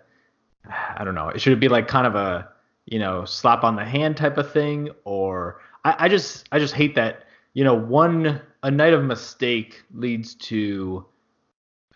I 0.98 1.04
don't 1.04 1.16
know, 1.16 1.30
It 1.30 1.42
should 1.42 1.54
it 1.54 1.60
be 1.60 1.68
like 1.68 1.88
kind 1.88 2.06
of 2.06 2.14
a 2.16 2.48
you 2.86 3.00
know 3.00 3.26
slap 3.26 3.64
on 3.64 3.76
the 3.76 3.84
hand 3.84 4.16
type 4.16 4.38
of 4.38 4.52
thing 4.54 4.92
or 5.06 5.60
I, 5.84 5.96
I 6.06 6.08
just 6.08 6.48
I 6.52 6.60
just 6.60 6.76
hate 6.76 6.94
that 6.96 7.24
you 7.56 7.64
know 7.64 7.74
one 7.74 8.40
a 8.62 8.70
night 8.70 8.94
of 8.94 9.04
mistake 9.04 9.82
leads 9.92 10.36
to 10.36 11.04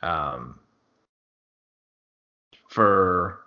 um 0.02 0.58
for 2.68 3.42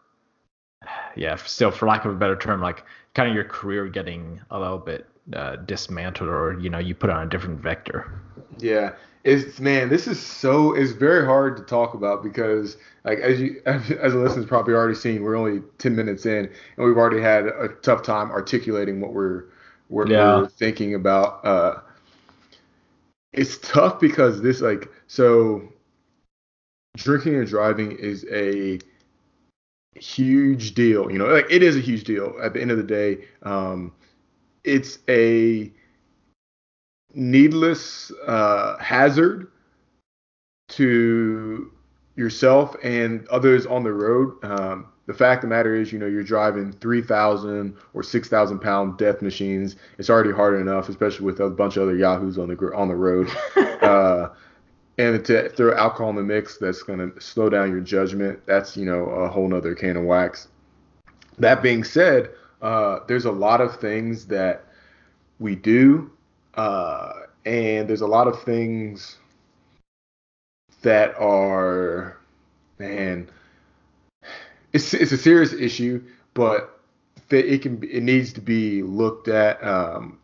yeah 1.16 1.34
still 1.34 1.72
for 1.72 1.88
lack 1.88 2.04
of 2.04 2.12
a 2.12 2.16
better 2.16 2.36
term 2.36 2.60
like 2.60 2.84
kind 3.14 3.28
of 3.28 3.34
your 3.34 3.44
career 3.44 3.88
getting 3.88 4.40
a 4.50 4.58
little 4.58 4.78
bit 4.78 5.06
uh, 5.34 5.56
dismantled 5.56 6.28
or 6.28 6.58
you 6.58 6.68
know 6.70 6.78
you 6.78 6.94
put 6.94 7.10
on 7.10 7.26
a 7.26 7.30
different 7.30 7.60
vector 7.60 8.10
Yeah, 8.58 8.92
it's 9.24 9.60
man, 9.60 9.88
this 9.88 10.06
is 10.08 10.18
so 10.20 10.74
it's 10.74 10.92
very 10.92 11.24
hard 11.24 11.56
to 11.56 11.62
talk 11.62 11.94
about 11.94 12.22
because 12.22 12.76
like 13.04 13.18
as 13.20 13.40
you 13.40 13.62
as 13.66 14.14
a 14.14 14.18
listener's 14.18 14.46
probably 14.46 14.74
already 14.74 14.94
seen, 14.96 15.22
we're 15.22 15.36
only 15.36 15.62
ten 15.78 15.94
minutes 15.94 16.26
in 16.26 16.46
and 16.76 16.86
we've 16.86 16.96
already 16.96 17.20
had 17.20 17.46
a 17.46 17.68
tough 17.82 18.02
time 18.02 18.30
articulating 18.30 19.00
what 19.00 19.12
we're 19.12 19.44
what 19.88 20.08
Yeah. 20.08 20.40
we're 20.40 20.48
thinking 20.48 20.94
about. 20.94 21.44
Uh, 21.44 21.80
it's 23.32 23.58
tough 23.58 24.00
because 24.00 24.42
this 24.42 24.60
like 24.60 24.88
so 25.06 25.62
drinking 26.96 27.36
and 27.36 27.46
driving 27.46 27.92
is 27.92 28.26
a 28.30 28.78
huge 29.94 30.74
deal. 30.74 31.10
You 31.10 31.18
know, 31.18 31.26
like 31.26 31.46
it 31.50 31.62
is 31.62 31.76
a 31.76 31.80
huge 31.80 32.04
deal. 32.04 32.34
At 32.42 32.54
the 32.54 32.60
end 32.60 32.70
of 32.70 32.76
the 32.76 32.82
day, 32.82 33.24
um, 33.42 33.92
it's 34.64 34.98
a 35.08 35.72
needless 37.14 38.10
uh, 38.26 38.78
hazard 38.78 39.50
to 40.70 41.70
yourself 42.16 42.76
and 42.82 43.26
others 43.28 43.66
on 43.66 43.82
the 43.82 43.92
road. 43.92 44.42
Um, 44.44 44.88
the 45.06 45.14
fact 45.14 45.42
of 45.42 45.50
the 45.50 45.54
matter 45.54 45.74
is, 45.74 45.92
you 45.92 45.98
know, 45.98 46.06
you're 46.06 46.22
driving 46.22 46.72
3,000 46.72 47.76
or 47.92 48.02
6,000 48.02 48.58
pound 48.60 48.98
death 48.98 49.20
machines. 49.20 49.76
It's 49.98 50.08
already 50.08 50.32
hard 50.32 50.60
enough, 50.60 50.88
especially 50.88 51.26
with 51.26 51.40
a 51.40 51.50
bunch 51.50 51.76
of 51.76 51.84
other 51.84 51.96
yahoos 51.96 52.38
on 52.38 52.48
the 52.48 52.56
on 52.74 52.88
the 52.88 52.94
road. 52.94 53.28
uh, 53.82 54.28
and 54.98 55.24
to 55.24 55.48
throw 55.50 55.74
alcohol 55.74 56.10
in 56.10 56.16
the 56.16 56.22
mix, 56.22 56.58
that's 56.58 56.82
going 56.82 56.98
to 56.98 57.20
slow 57.20 57.48
down 57.48 57.70
your 57.70 57.80
judgment. 57.80 58.44
That's 58.46 58.76
you 58.76 58.84
know 58.84 59.04
a 59.04 59.28
whole 59.28 59.48
nother 59.48 59.74
can 59.74 59.96
of 59.96 60.04
wax. 60.04 60.48
That 61.38 61.62
being 61.62 61.84
said, 61.84 62.30
uh, 62.60 63.00
there's 63.06 63.24
a 63.24 63.32
lot 63.32 63.60
of 63.60 63.80
things 63.80 64.26
that 64.26 64.64
we 65.38 65.56
do, 65.56 66.10
uh, 66.54 67.12
and 67.44 67.88
there's 67.88 68.02
a 68.02 68.06
lot 68.06 68.28
of 68.28 68.42
things 68.42 69.16
that 70.82 71.14
are, 71.16 72.18
man, 72.78 73.30
it's 74.72 74.92
it's 74.94 75.12
a 75.12 75.18
serious 75.18 75.52
issue, 75.52 76.02
but 76.34 76.80
it 77.30 77.62
can 77.62 77.82
it 77.82 78.02
needs 78.02 78.32
to 78.34 78.40
be 78.40 78.82
looked 78.82 79.28
at. 79.28 79.62
Um, 79.64 80.18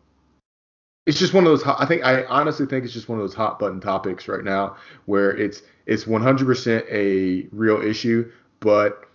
it's 1.09 1.17
just 1.17 1.33
one 1.33 1.43
of 1.43 1.49
those. 1.49 1.63
I 1.63 1.87
think 1.87 2.05
I 2.05 2.23
honestly 2.25 2.67
think 2.67 2.85
it's 2.85 2.93
just 2.93 3.09
one 3.09 3.17
of 3.17 3.23
those 3.23 3.33
hot 3.33 3.57
button 3.57 3.81
topics 3.81 4.27
right 4.27 4.43
now 4.43 4.75
where 5.07 5.35
it's 5.35 5.63
it's 5.87 6.03
100% 6.03 6.85
a 6.91 7.47
real 7.51 7.81
issue, 7.81 8.31
but 8.59 9.05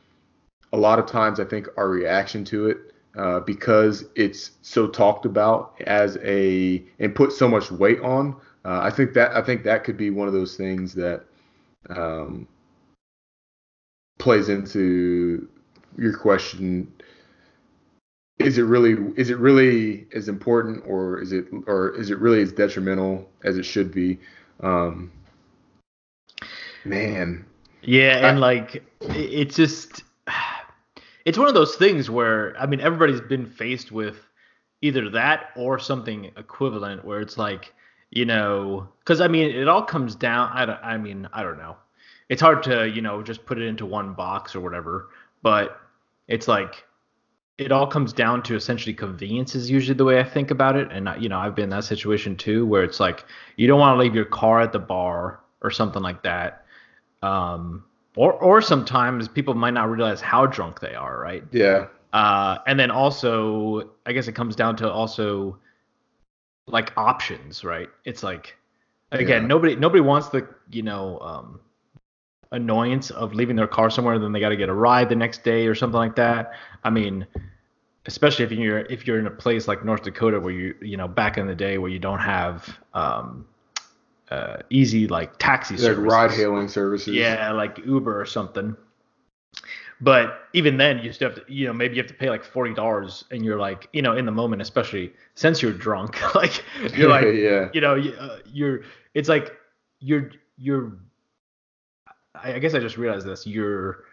a 0.73 0.77
lot 0.77 0.99
of 0.99 1.07
times 1.07 1.39
I 1.39 1.45
think 1.45 1.69
our 1.77 1.89
reaction 1.89 2.45
to 2.47 2.67
it 2.67 2.79
uh, 3.17 3.39
because 3.39 4.07
it's 4.17 4.51
so 4.63 4.89
talked 4.89 5.25
about 5.25 5.81
as 5.87 6.19
a 6.25 6.83
and 6.99 7.15
put 7.15 7.31
so 7.31 7.47
much 7.47 7.71
weight 7.71 8.01
on. 8.01 8.35
Uh, 8.65 8.81
I 8.83 8.91
think 8.91 9.13
that 9.15 9.37
I 9.37 9.41
think 9.41 9.63
that 9.63 9.85
could 9.85 9.97
be 9.97 10.11
one 10.11 10.27
of 10.27 10.35
those 10.35 10.57
things 10.57 10.95
that 10.95 11.23
um, 11.91 12.49
plays 14.19 14.49
into 14.49 15.49
your 15.97 16.19
question. 16.19 16.93
Is 18.39 18.59
it 18.59 18.63
really 18.63 19.13
is 19.17 19.31
it 19.31 19.39
really 19.39 20.07
as 20.13 20.29
important 20.29 20.83
or 20.87 21.21
is 21.21 21.33
it 21.33 21.47
or 21.67 21.95
is 21.95 22.11
it 22.11 22.19
really 22.19 22.43
as 22.43 22.53
detrimental 22.53 23.31
as 23.45 23.59
it 23.59 23.65
should 23.65 23.93
be? 23.93 24.19
Um, 24.61 25.13
man, 26.85 27.45
Yeah, 27.83 28.29
and 28.29 28.39
I- 28.39 28.41
like 28.41 28.83
it's 29.03 29.55
just 29.57 30.03
it's 31.25 31.39
one 31.39 31.49
of 31.49 31.55
those 31.55 31.77
things 31.77 32.11
where 32.11 32.57
I 32.59 32.67
mean 32.67 32.81
everybody's 32.81 33.21
been 33.21 33.47
faced 33.47 33.93
with 33.93 34.17
either 34.83 35.09
that 35.11 35.51
or 35.57 35.79
something 35.79 36.31
equivalent 36.37 37.05
where 37.05 37.21
it's 37.21 37.39
like 37.39 37.73
you 38.11 38.25
know 38.25 38.89
because 38.99 39.21
I 39.21 39.29
mean 39.29 39.51
it 39.51 39.69
all 39.69 39.83
comes 39.83 40.15
down 40.15 40.51
I 40.53 40.67
don't, 40.67 40.81
I 40.83 40.99
mean 40.99 41.29
I 41.33 41.43
don't 41.43 41.57
know 41.57 41.77
it's 42.29 42.43
hard 42.43 42.63
to 42.65 42.89
you 42.89 43.01
know 43.01 43.23
just 43.23 43.47
put 43.47 43.59
it 43.59 43.67
into 43.67 43.87
one 43.87 44.13
box 44.13 44.55
or 44.55 44.61
whatever 44.61 45.09
but 45.43 45.81
it's 46.29 46.49
like 46.49 46.85
it 47.59 47.71
all 47.73 47.87
comes 47.87 48.13
down 48.13 48.43
to 48.43 48.57
essentially 48.57 48.93
convenience 48.95 49.55
is 49.55 49.71
usually 49.71 49.97
the 49.97 50.05
way 50.05 50.19
I 50.21 50.25
think 50.25 50.51
about 50.51 50.77
it 50.77 50.91
and 50.91 51.09
you 51.23 51.29
know 51.29 51.39
I've 51.39 51.55
been 51.55 51.65
in 51.65 51.71
that 51.71 51.85
situation 51.85 52.37
too 52.37 52.67
where 52.67 52.83
it's 52.83 53.01
like 53.01 53.25
you 53.57 53.67
don't 53.69 53.79
want 53.81 53.97
to 53.97 54.01
leave 54.01 54.15
your 54.15 54.25
car 54.25 54.61
at 54.61 54.73
the 54.73 54.79
bar 54.81 55.41
or 55.63 55.71
something 55.71 56.03
like 56.03 56.23
that 56.25 56.65
um, 57.23 57.85
or 58.17 58.33
or 58.35 58.61
sometimes 58.63 59.29
people 59.29 59.55
might 59.55 59.75
not 59.75 59.91
realize 59.91 60.21
how 60.21 60.47
drunk 60.47 60.81
they 60.81 60.95
are, 60.95 61.19
right? 61.21 61.45
yeah, 61.53 61.87
Uh, 62.13 62.59
and 62.67 62.79
then 62.79 62.91
also, 62.91 63.91
I 64.07 64.13
guess 64.13 64.29
it 64.29 64.33
comes 64.35 64.57
down 64.57 64.77
to 64.77 64.91
also 64.91 65.59
like 66.67 66.93
options, 66.97 67.65
right? 67.65 67.89
It's 68.05 68.23
like 68.23 68.57
again, 69.13 69.43
Yeah. 69.43 69.49
nobody 69.49 69.77
nobody 69.77 70.01
wants 70.01 70.29
the 70.29 70.47
you 70.71 70.83
know 70.83 71.19
um, 71.21 71.61
annoyance 72.53 73.11
of 73.11 73.35
leaving 73.35 73.57
their 73.57 73.67
car 73.67 73.91
somewhere, 73.91 74.19
then 74.19 74.33
they 74.33 74.41
got 74.41 74.51
to 74.51 74.57
get 74.57 74.69
a 74.69 74.75
ride 74.75 75.09
the 75.09 75.17
next 75.17 75.43
day 75.45 75.67
or 75.67 75.75
something 75.75 75.99
like 75.99 76.17
that. 76.17 76.53
I 76.85 76.91
mean, 76.91 77.27
especially 78.07 78.45
if 78.45 78.53
you're 78.53 78.81
if 78.81 79.07
you're 79.07 79.19
in 79.19 79.27
a 79.27 79.31
place 79.31 79.67
like 79.69 79.85
North 79.85 80.03
Dakota 80.03 80.39
where 80.41 80.53
you 80.53 80.75
you 80.81 80.97
know 80.97 81.09
back 81.09 81.39
in 81.39 81.47
the 81.47 81.55
day 81.55 81.79
where 81.79 81.91
you 81.91 81.99
don't 81.99 82.19
have 82.21 82.79
um, 82.93 83.47
uh, 84.31 84.59
easy 84.71 85.07
like 85.09 85.39
taxi 85.39 85.77
like 85.77 85.97
ride 85.99 86.31
hailing 86.33 86.69
services. 86.69 87.15
Yeah, 87.15 87.51
like 87.53 87.79
Uber 87.85 88.21
or 88.21 88.27
something. 88.27 88.77
But 90.01 90.49
even 90.53 90.77
then, 90.77 90.99
you 90.99 91.13
still 91.13 91.31
have 91.31 91.47
to, 91.47 91.53
you 91.53 91.67
know, 91.67 91.73
maybe 91.73 91.95
you 91.97 92.03
have 92.03 92.11
to 92.11 92.15
pay 92.17 92.29
like 92.29 92.45
forty 92.45 92.75
dollars, 92.75 93.25
and 93.31 93.45
you're 93.45 93.59
like, 93.59 93.89
you 93.93 94.03
know, 94.03 94.17
in 94.17 94.27
the 94.27 94.33
moment, 94.33 94.61
especially 94.61 95.13
since 95.35 95.63
you're 95.63 95.73
drunk, 95.73 96.21
like 96.35 96.63
you're 96.97 97.09
like, 97.19 97.25
yeah, 97.35 97.69
you 97.73 97.81
know, 97.81 97.95
you- 97.95 98.15
uh, 98.15 98.39
you're, 98.53 98.83
it's 99.15 99.29
like 99.29 99.57
you're, 100.01 100.31
you're. 100.59 100.99
I 102.35 102.55
I 102.55 102.59
guess 102.59 102.75
I 102.75 102.79
just 102.81 102.97
realized 102.97 103.27
this. 103.27 103.47
You're 103.47 104.05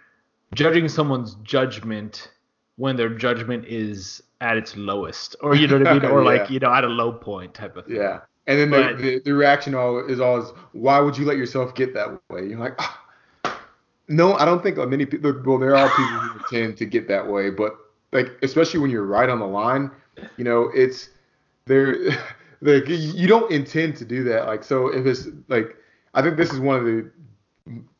judging 0.53 0.87
someone's 0.89 1.35
judgment 1.43 2.31
when 2.77 2.95
their 2.95 3.09
judgment 3.09 3.65
is 3.65 4.21
at 4.41 4.57
its 4.57 4.75
lowest, 4.75 5.35
or 5.41 5.55
you 5.55 5.67
know 5.67 5.77
what 5.79 5.87
I 5.87 5.93
mean, 5.93 6.05
or 6.11 6.23
Yeah. 6.23 6.39
like 6.39 6.49
you 6.49 6.59
know 6.59 6.73
at 6.73 6.83
a 6.83 6.87
low 6.87 7.11
point 7.11 7.53
type 7.53 7.77
of 7.77 7.85
thing. 7.85 7.95
yeah. 7.97 8.21
And 8.47 8.59
then 8.59 8.69
But- 8.71 8.97
the, 8.97 9.03
the, 9.03 9.19
the 9.25 9.33
reaction 9.33 9.75
all 9.75 9.99
is 10.05 10.19
always, 10.19 10.45
why 10.73 10.99
would 10.99 11.15
you 11.17 11.25
let 11.25 11.37
yourself 11.37 11.75
get 11.75 11.93
that 11.93 12.19
way? 12.31 12.47
You're 12.47 12.57
like, 12.59 12.73
ah. 12.79 12.99
no, 14.07 14.33
I 14.33 14.45
don't 14.45 14.63
think 14.63 14.77
many 14.77 15.05
people. 15.05 15.31
Well, 15.45 15.59
there 15.59 15.75
are 15.75 15.87
people 15.89 16.17
who 16.19 16.39
tend 16.49 16.75
to 16.77 16.85
get 16.85 17.07
that 17.07 17.25
way, 17.27 17.51
but 17.51 17.75
like 18.11 18.31
especially 18.41 18.79
when 18.79 18.89
you're 18.89 19.05
right 19.05 19.29
on 19.29 19.39
the 19.39 19.45
line, 19.45 19.91
you 20.37 20.43
know, 20.43 20.69
it's 20.73 21.09
there. 21.65 21.95
Like 22.63 22.87
you 22.87 23.25
don't 23.27 23.51
intend 23.51 23.95
to 23.97 24.05
do 24.05 24.23
that. 24.25 24.45
Like 24.45 24.63
so, 24.63 24.89
if 24.89 25.07
it's 25.07 25.27
like, 25.47 25.75
I 26.13 26.21
think 26.21 26.37
this 26.37 26.53
is 26.53 26.59
one 26.59 26.77
of 26.77 26.85
the 26.85 27.09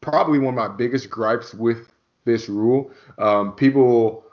probably 0.02 0.40
one 0.40 0.58
of 0.58 0.70
my 0.70 0.76
biggest 0.76 1.10
gripes 1.10 1.54
with 1.54 1.92
this 2.26 2.50
rule. 2.50 2.92
Um, 3.18 3.54
people 3.54 4.26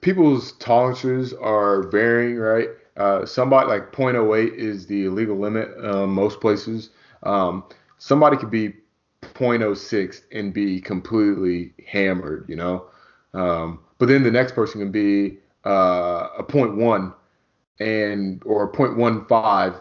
people's 0.00 0.52
tolerances 0.52 1.32
are 1.32 1.84
varying, 1.84 2.36
right? 2.36 2.68
Uh, 2.96 3.24
somebody 3.24 3.66
like 3.66 3.92
0.08 3.92 4.54
is 4.54 4.86
the 4.86 5.08
legal 5.08 5.38
limit 5.38 5.70
um, 5.84 6.12
most 6.12 6.40
places. 6.40 6.90
Um, 7.22 7.64
somebody 7.98 8.36
could 8.36 8.50
be 8.50 8.74
0.06 9.22 10.22
and 10.32 10.52
be 10.52 10.80
completely 10.80 11.72
hammered, 11.86 12.44
you 12.48 12.56
know. 12.56 12.86
Um, 13.32 13.80
but 13.98 14.08
then 14.08 14.22
the 14.22 14.30
next 14.30 14.54
person 14.54 14.80
can 14.80 14.90
be 14.90 15.38
uh, 15.64 16.28
a 16.38 16.44
0.1 16.44 17.14
and 17.80 18.42
or 18.44 18.70
0.15 18.70 19.80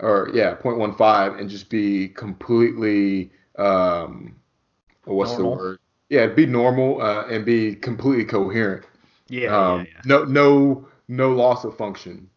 or 0.00 0.30
yeah 0.32 0.54
0.15 0.56 1.40
and 1.40 1.48
just 1.48 1.70
be 1.70 2.08
completely 2.08 3.30
um 3.58 4.34
what's 5.04 5.34
Normal. 5.34 5.36
the 5.36 5.46
word 5.46 5.78
yeah 6.08 6.26
be 6.26 6.46
normal 6.46 7.00
uh, 7.02 7.26
and 7.28 7.44
be 7.44 7.74
completely 7.74 8.24
coherent 8.24 8.84
Yeah, 9.28 9.46
um 9.46 9.86
yeah, 9.86 9.86
yeah. 9.94 10.02
no 10.04 10.24
no 10.24 10.86
no 11.08 11.32
loss 11.32 11.64
of 11.64 11.76
function 11.76 12.28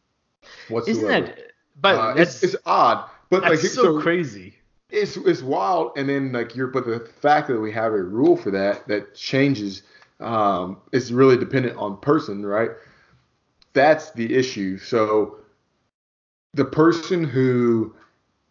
whatsoever 0.67 0.97
Isn't 1.07 1.07
that? 1.07 1.37
But 1.79 1.95
Uh, 1.95 2.13
it's, 2.15 2.43
it's 2.43 2.55
odd 2.65 3.09
but 3.29 3.45
that's 3.45 3.47
like 3.47 3.59
so, 3.59 3.93
crazy. 3.99 4.55
it's 4.89 5.17
it's 5.17 5.41
wild 5.41 5.91
and 5.97 6.09
then 6.09 6.31
like 6.31 6.55
you're 6.55 6.67
but 6.67 6.85
the 6.85 6.99
fact 7.21 7.47
that 7.47 7.59
we 7.59 7.71
have 7.71 7.93
a 7.93 8.01
rule 8.03 8.35
for 8.37 8.51
that 8.51 8.87
that 8.87 9.13
changes 9.15 9.83
um 10.19 10.77
is 10.91 11.11
really 11.13 11.37
dependent 11.37 11.77
on 11.77 11.97
person 11.99 12.45
right 12.45 12.71
that's 13.73 14.11
the 14.11 14.35
issue 14.35 14.77
so 14.77 15.37
the 16.53 16.65
person 16.65 17.23
who 17.23 17.93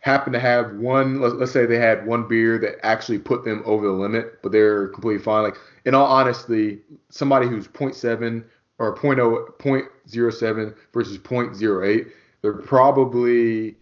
happened 0.00 0.33
to 0.35 0.40
have 0.40 0.75
one 0.76 1.21
let, 1.21 1.37
let's 1.37 1.52
say 1.52 1.66
they 1.66 1.78
had 1.78 2.07
one 2.07 2.26
beer 2.26 2.59
that 2.59 2.85
actually 2.85 3.19
put 3.19 3.45
them 3.45 3.62
over 3.64 3.87
the 3.87 3.92
limit 3.92 4.42
but 4.42 4.50
they're 4.50 4.88
completely 4.88 5.23
fine 5.23 5.42
like 5.42 5.57
in 5.85 5.95
all 5.95 6.07
honesty 6.07 6.80
somebody 7.11 7.47
who's 7.47 7.69
0.7 7.69 8.45
or 8.78 8.97
0.0 8.97 9.59
0.07 9.59 10.75
versus 10.92 11.19
0.08 11.19 12.11
they're 12.42 12.54
probably 12.54 13.76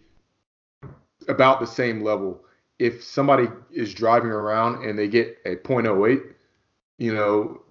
about 1.27 1.59
the 1.59 1.67
same 1.67 2.03
level. 2.03 2.43
If 2.79 3.03
somebody 3.03 3.47
is 3.71 3.93
driving 3.93 4.31
around 4.31 4.85
and 4.85 4.97
they 4.97 5.07
get 5.07 5.37
a 5.45 5.55
0.08, 5.55 6.33
you 6.97 7.13
know, 7.13 7.61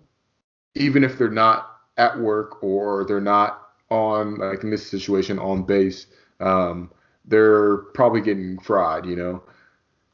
even 0.74 1.04
if 1.04 1.18
they're 1.18 1.30
not 1.30 1.76
at 1.96 2.18
work 2.18 2.62
or 2.62 3.04
they're 3.04 3.20
not 3.20 3.68
on, 3.90 4.36
like 4.36 4.62
in 4.62 4.70
this 4.70 4.86
situation, 4.86 5.38
on 5.38 5.62
base, 5.62 6.06
um, 6.40 6.90
they're 7.28 7.78
probably 7.94 8.20
getting 8.20 8.58
fried, 8.58 9.06
you 9.06 9.16
know. 9.16 9.42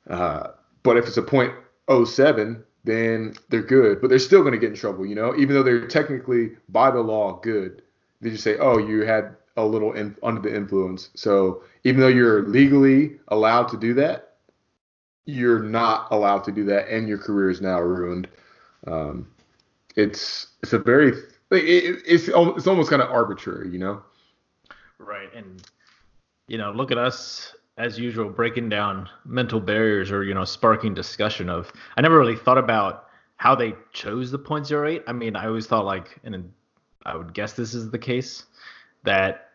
Uh, 0.09 0.49
but 0.83 0.97
if 0.97 1.07
it's 1.07 1.17
a 1.17 1.23
0.07, 1.23 2.63
then 2.85 3.35
they're 3.49 3.63
good, 3.63 4.01
but 4.01 4.11
they're 4.11 4.19
still 4.19 4.43
going 4.43 4.53
to 4.53 4.59
get 4.59 4.71
in 4.71 4.77
trouble, 4.77 5.07
you 5.07 5.15
know, 5.15 5.35
even 5.37 5.55
though 5.55 5.63
they're 5.63 5.87
technically 5.87 6.51
by 6.69 6.91
the 6.91 7.01
law 7.01 7.41
good. 7.41 7.83
They 8.21 8.31
just 8.31 8.45
say, 8.45 8.59
oh, 8.59 8.79
you 8.79 9.05
had 9.05 9.37
a 9.57 9.65
little 9.65 9.93
in, 9.93 10.17
under 10.23 10.41
the 10.41 10.55
influence. 10.55 11.11
So 11.15 11.63
even 11.85 12.01
though 12.01 12.09
you're 12.09 12.43
legally 12.43 13.19
allowed 13.29 13.69
to 13.69 13.79
do 13.79 13.95
that, 13.95 14.35
you're 15.27 15.63
not 15.63 16.09
allowed 16.11 16.45
to 16.45 16.53
do 16.53 16.65
that, 16.65 16.89
and 16.89 17.09
your 17.09 17.19
career 17.19 17.49
is 17.49 17.63
now 17.63 17.81
ruined. 17.81 18.29
Um, 18.87 19.27
it's 19.97 20.49
it's 20.63 20.75
a 20.75 20.79
very 20.79 21.09
it, 21.09 21.65
it, 21.65 22.03
it's 22.07 22.29
it's 22.29 22.67
almost 22.67 22.91
kind 22.91 23.01
of 23.01 23.11
arbitrary, 23.11 23.71
you 23.71 23.79
know. 23.79 24.03
Right. 24.99 25.33
And, 25.35 25.63
you 26.49 26.59
know, 26.59 26.73
look 26.73 26.91
at 26.91 26.99
us 26.99 27.55
as 27.77 27.99
usual 27.99 28.29
breaking 28.31 28.69
down 28.69 29.09
mental 29.25 29.61
barriers 29.61 30.11
or, 30.13 30.23
you 30.23 30.35
know, 30.35 30.45
sparking 30.45 30.95
discussion 30.95 31.49
of. 31.49 31.73
I 31.97 32.01
never 32.03 32.19
really 32.19 32.37
thought 32.37 32.59
about 32.59 33.07
how 33.37 33.55
they 33.55 33.75
chose 33.93 34.31
the 34.31 34.39
.08. 34.39 35.03
I 35.07 35.13
mean, 35.13 35.35
I 35.37 35.47
always 35.47 35.67
thought, 35.67 35.85
like, 35.85 36.19
and 36.23 36.53
I 37.05 37.17
would 37.17 37.35
guess 37.35 37.55
this 37.55 37.75
is 37.75 37.91
the 37.91 37.99
case, 37.99 38.45
that 39.03 39.51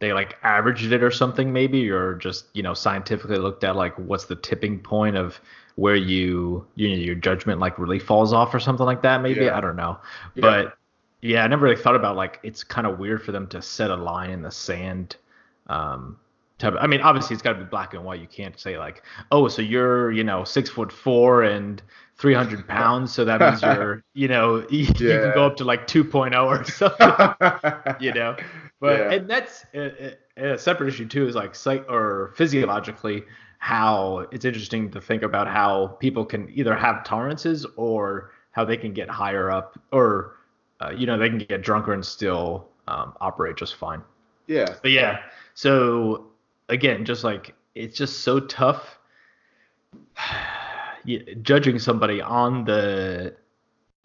they 0.00 0.12
like 0.12 0.36
averaged 0.42 0.92
it 0.92 1.02
or 1.02 1.10
something 1.10 1.52
maybe 1.52 1.88
or 1.88 2.14
just 2.16 2.46
you 2.52 2.62
know 2.62 2.74
scientifically 2.74 3.38
looked 3.38 3.64
at 3.64 3.74
like 3.74 3.96
what's 3.96 4.26
the 4.26 4.36
tipping 4.36 4.78
point 4.78 5.16
of 5.16 5.40
where 5.76 5.94
you 5.96 6.66
you 6.74 6.88
know 6.90 6.94
your 6.96 7.14
judgment 7.14 7.58
like 7.58 7.78
really 7.78 7.98
falls 7.98 8.32
off 8.32 8.52
or 8.52 8.60
something 8.60 8.84
like 8.84 9.00
that 9.02 9.22
maybe 9.22 9.44
Yeah. 9.46 9.56
i 9.56 9.60
don't 9.60 9.76
know 9.76 9.98
Yeah. 10.34 10.40
but 10.42 10.78
yeah 11.22 11.42
i 11.44 11.46
never 11.46 11.64
really 11.64 11.80
thought 11.80 11.94
about 11.96 12.16
like 12.16 12.38
it's 12.42 12.62
kind 12.62 12.86
of 12.86 12.98
weird 12.98 13.22
for 13.22 13.32
them 13.32 13.46
to 13.48 13.62
set 13.62 13.90
a 13.90 13.96
line 13.96 14.30
in 14.30 14.42
the 14.42 14.50
sand 14.50 15.16
um 15.68 16.18
type 16.58 16.74
i 16.80 16.86
mean 16.86 17.00
obviously 17.00 17.34
it's 17.34 17.42
got 17.42 17.54
to 17.54 17.58
be 17.58 17.64
black 17.64 17.94
and 17.94 18.04
white. 18.04 18.20
You 18.20 18.28
can't 18.28 18.58
say 18.58 18.78
like 18.78 19.02
oh 19.32 19.48
so 19.48 19.60
you're 19.62 20.12
you 20.12 20.24
know 20.24 20.44
six 20.44 20.70
foot 20.70 20.92
four 20.92 21.42
and 21.42 21.82
300 22.16 22.66
pounds 22.68 23.12
so 23.12 23.24
that 23.24 23.40
means 23.40 23.60
you're 23.62 24.02
you 24.14 24.28
know 24.28 24.64
you, 24.70 24.78
you 24.86 24.94
can 24.94 25.34
go 25.34 25.46
up 25.46 25.56
to 25.56 25.64
like 25.64 25.86
2.0 25.86 26.34
or 26.44 26.64
something 26.64 27.96
you 28.00 28.12
know? 28.12 28.36
But 28.80 28.98
Yeah. 29.00 29.12
and 29.12 29.28
that's 29.30 29.64
a, 29.74 30.16
a, 30.36 30.52
a 30.54 30.58
separate 30.58 30.88
issue 30.88 31.06
too 31.06 31.26
is 31.26 31.34
like 31.34 31.54
psych 31.54 31.84
or 31.88 32.32
physiologically 32.36 33.24
how 33.58 34.26
it's 34.30 34.44
interesting 34.44 34.90
to 34.90 35.00
think 35.00 35.22
about 35.22 35.48
how 35.48 35.88
people 35.98 36.24
can 36.24 36.50
either 36.54 36.74
have 36.76 37.02
tolerances 37.04 37.66
or 37.76 38.30
how 38.52 38.64
they 38.64 38.76
can 38.76 38.92
get 38.92 39.08
higher 39.08 39.50
up 39.50 39.78
or 39.90 40.36
uh, 40.80 40.90
you 40.90 41.06
know 41.06 41.16
they 41.18 41.28
can 41.28 41.38
get 41.38 41.62
drunker 41.62 41.92
and 41.94 42.04
still 42.04 42.68
um, 42.88 43.14
operate 43.20 43.56
just 43.56 43.76
fine. 43.76 44.02
Yeah, 44.46 44.74
but 44.82 44.90
yeah. 44.90 45.20
So 45.54 46.26
again 46.68 47.04
just 47.04 47.24
like 47.24 47.54
it's 47.74 47.96
just 47.96 48.20
so 48.20 48.40
tough 48.40 48.98
judging 51.42 51.78
somebody 51.78 52.20
on 52.20 52.64
the 52.64 53.34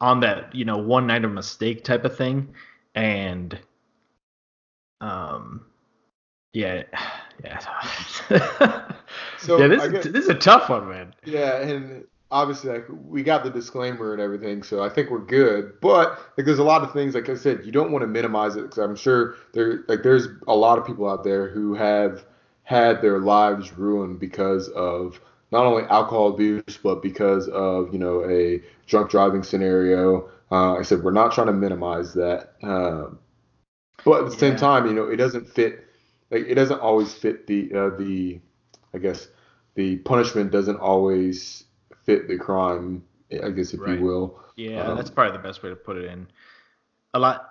on 0.01 0.19
that 0.21 0.53
you 0.53 0.65
know 0.65 0.77
one 0.77 1.07
night 1.07 1.25
of 1.25 1.31
mistake 1.31 1.83
type 1.83 2.05
of 2.05 2.15
thing. 2.15 2.53
And 2.95 3.57
um 5.01 5.65
yeah 6.53 6.83
yeah. 7.43 7.59
So, 9.37 9.57
yeah 9.57 9.67
this 9.67 9.81
I 9.81 9.85
is, 9.85 9.91
guess- 9.91 10.07
this 10.07 10.23
is 10.25 10.29
a 10.29 10.35
tough 10.35 10.69
one 10.69 10.89
man. 10.89 11.13
Yeah, 11.25 11.61
and 11.61 12.03
obviously, 12.29 12.71
like 12.71 12.85
we 12.89 13.23
got 13.23 13.43
the 13.43 13.49
disclaimer 13.49 14.11
and 14.13 14.21
everything, 14.21 14.63
so 14.63 14.83
I 14.83 14.89
think 14.89 15.09
we're 15.09 15.19
good. 15.25 15.79
But 15.81 16.19
like, 16.37 16.45
there's 16.45 16.59
a 16.59 16.63
lot 16.63 16.83
of 16.83 16.91
things, 16.91 17.15
like 17.15 17.29
I 17.29 17.35
said, 17.35 17.61
you 17.65 17.71
don't 17.71 17.91
want 17.91 18.03
to 18.03 18.07
minimize 18.07 18.55
it 18.57 18.63
because 18.63 18.77
I'm 18.79 18.95
sure 18.97 19.35
there, 19.53 19.85
like, 19.87 20.03
there's 20.03 20.27
a 20.47 20.55
lot 20.55 20.77
of 20.77 20.85
people 20.85 21.09
out 21.09 21.23
there 21.23 21.49
who 21.49 21.73
have 21.73 22.25
had 22.69 23.01
their 23.01 23.19
lives 23.19 23.73
ruined 23.77 24.19
because 24.19 24.69
of 24.69 25.19
not 25.51 25.65
only 25.65 25.83
alcohol 25.85 26.29
abuse, 26.29 26.77
but 26.83 27.01
because 27.01 27.47
of 27.49 27.91
you 27.93 27.99
know 27.99 28.23
a 28.29 28.61
drunk 28.87 29.09
driving 29.11 29.43
scenario. 29.43 30.29
Uh, 30.51 30.75
I 30.77 30.83
said 30.83 31.03
we're 31.03 31.11
not 31.11 31.31
trying 31.33 31.47
to 31.47 31.53
minimize 31.53 32.13
that, 32.15 32.53
uh, 32.63 33.07
but 34.05 34.23
at 34.23 34.25
the 34.31 34.37
same 34.37 34.55
Yeah. 34.55 34.57
time, 34.57 34.87
you 34.87 34.93
know, 34.93 35.09
it 35.09 35.17
doesn't 35.17 35.47
fit. 35.49 35.85
Like, 36.31 36.45
it 36.47 36.55
doesn't 36.55 36.79
always 36.81 37.13
fit 37.13 37.47
the 37.47 37.71
uh, 37.73 37.89
the, 37.97 38.39
I 38.93 38.99
guess 38.99 39.27
the 39.75 39.97
punishment 39.97 40.51
doesn't 40.51 40.77
always 40.79 41.65
fit 42.05 42.27
the 42.27 42.37
crime, 42.37 43.03
I 43.43 43.51
guess 43.51 43.73
if 43.73 43.85
Right. 43.85 43.87
you 43.87 43.99
will. 43.99 44.39
Yeah, 44.55 44.93
Um, 44.93 44.93
that's 44.93 45.09
probably 45.09 45.37
the 45.37 45.43
best 45.43 45.63
way 45.63 45.69
to 45.69 45.75
put 45.75 45.97
it 45.97 46.05
in. 46.05 46.27
A 47.13 47.19
lot, 47.19 47.49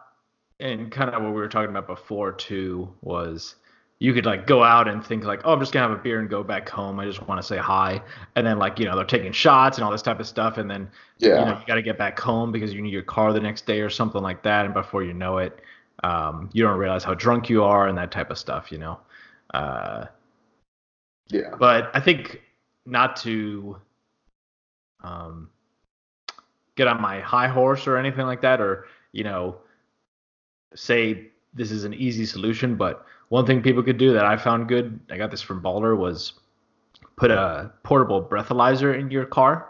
and 0.60 0.92
kind 0.92 1.10
of 1.10 1.22
what 1.22 1.30
we 1.34 1.40
were 1.40 1.48
talking 1.48 1.70
about 1.70 1.88
before 1.88 2.32
too 2.32 2.94
was 3.02 3.56
you 4.00 4.14
could 4.14 4.26
like 4.26 4.46
go 4.46 4.62
out 4.62 4.86
and 4.86 5.04
think 5.04 5.24
like, 5.24 5.40
oh, 5.44 5.52
I'm 5.52 5.58
just 5.60 5.72
gonna 5.72 5.88
have 5.88 5.98
a 5.98 6.00
beer 6.00 6.20
and 6.20 6.28
go 6.30 6.44
back 6.44 6.68
home. 6.68 7.00
I 7.00 7.04
just 7.04 7.26
want 7.26 7.40
to 7.40 7.46
say 7.46 7.56
hi, 7.58 8.00
and 8.36 8.46
then 8.46 8.58
like 8.58 8.78
you 8.78 8.84
know 8.84 8.94
they're 8.94 9.04
taking 9.04 9.32
shots 9.32 9.76
and 9.78 9.84
all 9.84 9.90
this 9.90 10.02
type 10.02 10.20
of 10.20 10.26
stuff, 10.26 10.58
and 10.58 10.70
then 10.70 10.88
Yeah. 11.18 11.40
you 11.40 11.44
know 11.46 11.58
you 11.58 11.66
got 11.66 11.74
to 11.74 11.82
get 11.82 11.98
back 11.98 12.18
home 12.18 12.52
because 12.52 12.72
you 12.72 12.80
need 12.80 12.92
your 12.92 13.02
car 13.02 13.32
the 13.32 13.40
next 13.40 13.66
day 13.66 13.80
or 13.80 13.90
something 13.90 14.22
like 14.22 14.42
that, 14.44 14.64
and 14.66 14.72
before 14.74 15.02
you 15.02 15.14
know 15.14 15.38
it, 15.38 15.60
um, 16.04 16.48
you 16.52 16.62
don't 16.62 16.78
realize 16.78 17.02
how 17.02 17.14
drunk 17.14 17.48
you 17.50 17.64
are 17.64 17.88
and 17.88 17.98
that 17.98 18.12
type 18.12 18.30
of 18.30 18.38
stuff, 18.38 18.70
you 18.70 18.78
know. 18.78 19.00
Uh, 19.54 20.06
Yeah. 21.30 21.54
but 21.58 21.90
I 21.92 22.00
think 22.00 22.40
not 22.86 23.16
to 23.16 23.76
um, 25.02 25.50
get 26.76 26.86
on 26.86 27.00
my 27.00 27.20
high 27.20 27.48
horse 27.48 27.86
or 27.88 27.96
anything 27.96 28.26
like 28.26 28.40
that, 28.42 28.60
or 28.60 28.86
you 29.12 29.24
know, 29.24 29.56
say 30.74 31.28
this 31.54 31.70
is 31.72 31.82
an 31.84 31.94
easy 31.94 32.24
solution. 32.26 32.76
But 32.76 33.04
one 33.28 33.46
thing 33.46 33.62
people 33.62 33.82
could 33.82 33.98
do 33.98 34.12
that 34.14 34.24
I 34.24 34.36
found 34.36 34.68
good, 34.68 34.98
I 35.10 35.16
got 35.16 35.30
this 35.30 35.42
from 35.42 35.60
Balder, 35.60 35.94
was 35.96 36.32
put 37.16 37.30
a 37.30 37.70
portable 37.82 38.22
breathalyzer 38.22 38.98
in 38.98 39.10
your 39.10 39.24
car. 39.24 39.68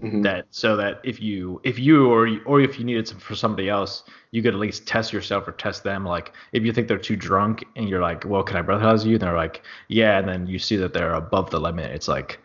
Mhm. 0.00 0.22
That 0.22 0.46
so 0.50 0.76
that 0.76 1.00
if 1.02 1.20
you 1.20 1.60
if 1.64 1.78
you 1.78 2.08
or 2.10 2.28
or 2.46 2.60
if 2.60 2.78
you 2.78 2.84
needed 2.84 3.08
some 3.08 3.18
for 3.18 3.34
somebody 3.34 3.68
else, 3.68 4.04
you 4.30 4.40
could 4.40 4.54
at 4.54 4.60
least 4.60 4.86
test 4.86 5.12
yourself 5.12 5.46
or 5.48 5.52
test 5.52 5.82
them. 5.82 6.04
Like 6.06 6.32
if 6.52 6.62
you 6.64 6.72
think 6.72 6.86
they're 6.86 6.96
too 6.96 7.16
drunk 7.16 7.64
and 7.76 7.88
you're 7.88 8.00
like, 8.00 8.24
well, 8.24 8.42
can 8.44 8.56
I 8.56 8.62
breathalyze 8.62 9.04
you? 9.04 9.14
And 9.14 9.20
they're 9.20 9.36
like, 9.36 9.62
yeah, 9.88 10.18
and 10.18 10.28
then 10.28 10.46
you 10.46 10.58
see 10.60 10.76
that 10.76 10.94
they're 10.94 11.14
above 11.14 11.50
the 11.50 11.60
limit. 11.60 11.90
It's 11.90 12.06
like 12.06 12.38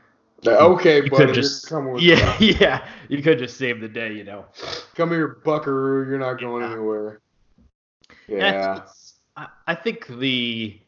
Like, 0.43 0.59
okay, 0.59 1.03
you 1.03 1.09
buddy, 1.11 1.27
could 1.27 1.35
just 1.35 1.69
you're 1.69 1.93
with 1.93 2.01
yeah 2.09 2.35
yeah 2.39 2.87
you 3.09 3.21
could 3.21 3.37
just 3.37 3.57
save 3.57 3.79
the 3.79 3.87
day, 3.87 4.11
you 4.13 4.23
know. 4.23 4.45
come 4.95 5.11
here, 5.11 5.37
Buckaroo. 5.45 6.09
You're 6.09 6.17
not 6.19 6.39
going 6.41 6.63
Yeah. 6.63 6.71
anywhere. 6.71 7.21
Yeah, 8.27 8.37
Yeah. 8.37 8.47
it's- 8.47 8.77
it's- 8.79 9.04
I, 9.35 9.47
I 9.67 9.75
think 9.75 10.07
the 10.07 10.79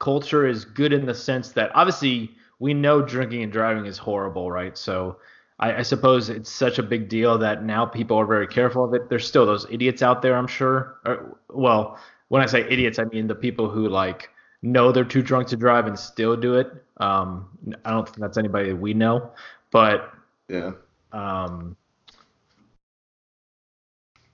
culture 0.00 0.46
is 0.46 0.64
good 0.64 0.92
in 0.92 1.06
the 1.06 1.14
sense 1.14 1.52
that 1.52 1.70
obviously 1.74 2.30
we 2.58 2.74
know 2.74 3.02
drinking 3.02 3.42
and 3.42 3.52
driving 3.52 3.86
is 3.86 3.98
horrible, 3.98 4.50
right? 4.50 4.76
So 4.76 5.18
I, 5.58 5.76
I 5.76 5.82
suppose 5.82 6.28
it's 6.30 6.50
such 6.50 6.78
a 6.78 6.82
big 6.82 7.08
deal 7.08 7.38
that 7.38 7.64
now 7.64 7.86
people 7.86 8.16
are 8.18 8.26
very 8.26 8.46
careful 8.46 8.84
of 8.84 8.94
it. 8.94 9.08
There's 9.08 9.26
still 9.26 9.46
those 9.46 9.66
idiots 9.70 10.02
out 10.02 10.22
there, 10.22 10.36
I'm 10.36 10.46
sure. 10.46 10.96
Or, 11.04 11.38
well, 11.50 11.98
when 12.28 12.42
I 12.42 12.46
say 12.46 12.62
idiots, 12.68 12.98
I 12.98 13.04
mean 13.04 13.26
the 13.26 13.34
people 13.34 13.68
who 13.68 13.88
like 13.88 14.30
know 14.62 14.92
they're 14.92 15.04
too 15.04 15.22
drunk 15.22 15.48
to 15.48 15.56
drive 15.56 15.86
and 15.86 15.98
still 15.98 16.36
do 16.36 16.54
it. 16.56 16.70
Um, 16.98 17.48
I 17.84 17.90
don't 17.90 18.06
think 18.06 18.18
that's 18.18 18.36
anybody 18.36 18.70
that 18.70 18.76
we 18.76 18.92
know, 18.94 19.30
but 19.70 20.12
Yeah. 20.48 20.72
um, 21.12 21.76